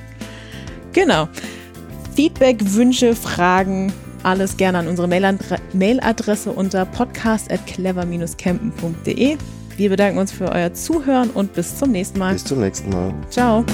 Genau. 0.93 1.27
Feedback, 2.15 2.73
Wünsche, 2.73 3.15
Fragen, 3.15 3.91
alles 4.23 4.55
gerne 4.55 4.77
an 4.77 4.87
unsere 4.87 5.09
Mailadre- 5.09 5.59
Mailadresse 5.73 6.51
unter 6.51 6.85
podcast 6.85 7.51
at 7.51 7.67
clever-campen.de. 7.67 9.37
Wir 9.75 9.89
bedanken 9.89 10.19
uns 10.19 10.31
für 10.31 10.49
euer 10.49 10.73
Zuhören 10.73 11.31
und 11.31 11.53
bis 11.53 11.77
zum 11.77 11.91
nächsten 11.91 12.17
Mal. 12.17 12.33
Bis 12.33 12.45
zum 12.45 12.61
nächsten 12.61 12.89
Mal. 12.89 13.13
Ciao. 13.29 13.65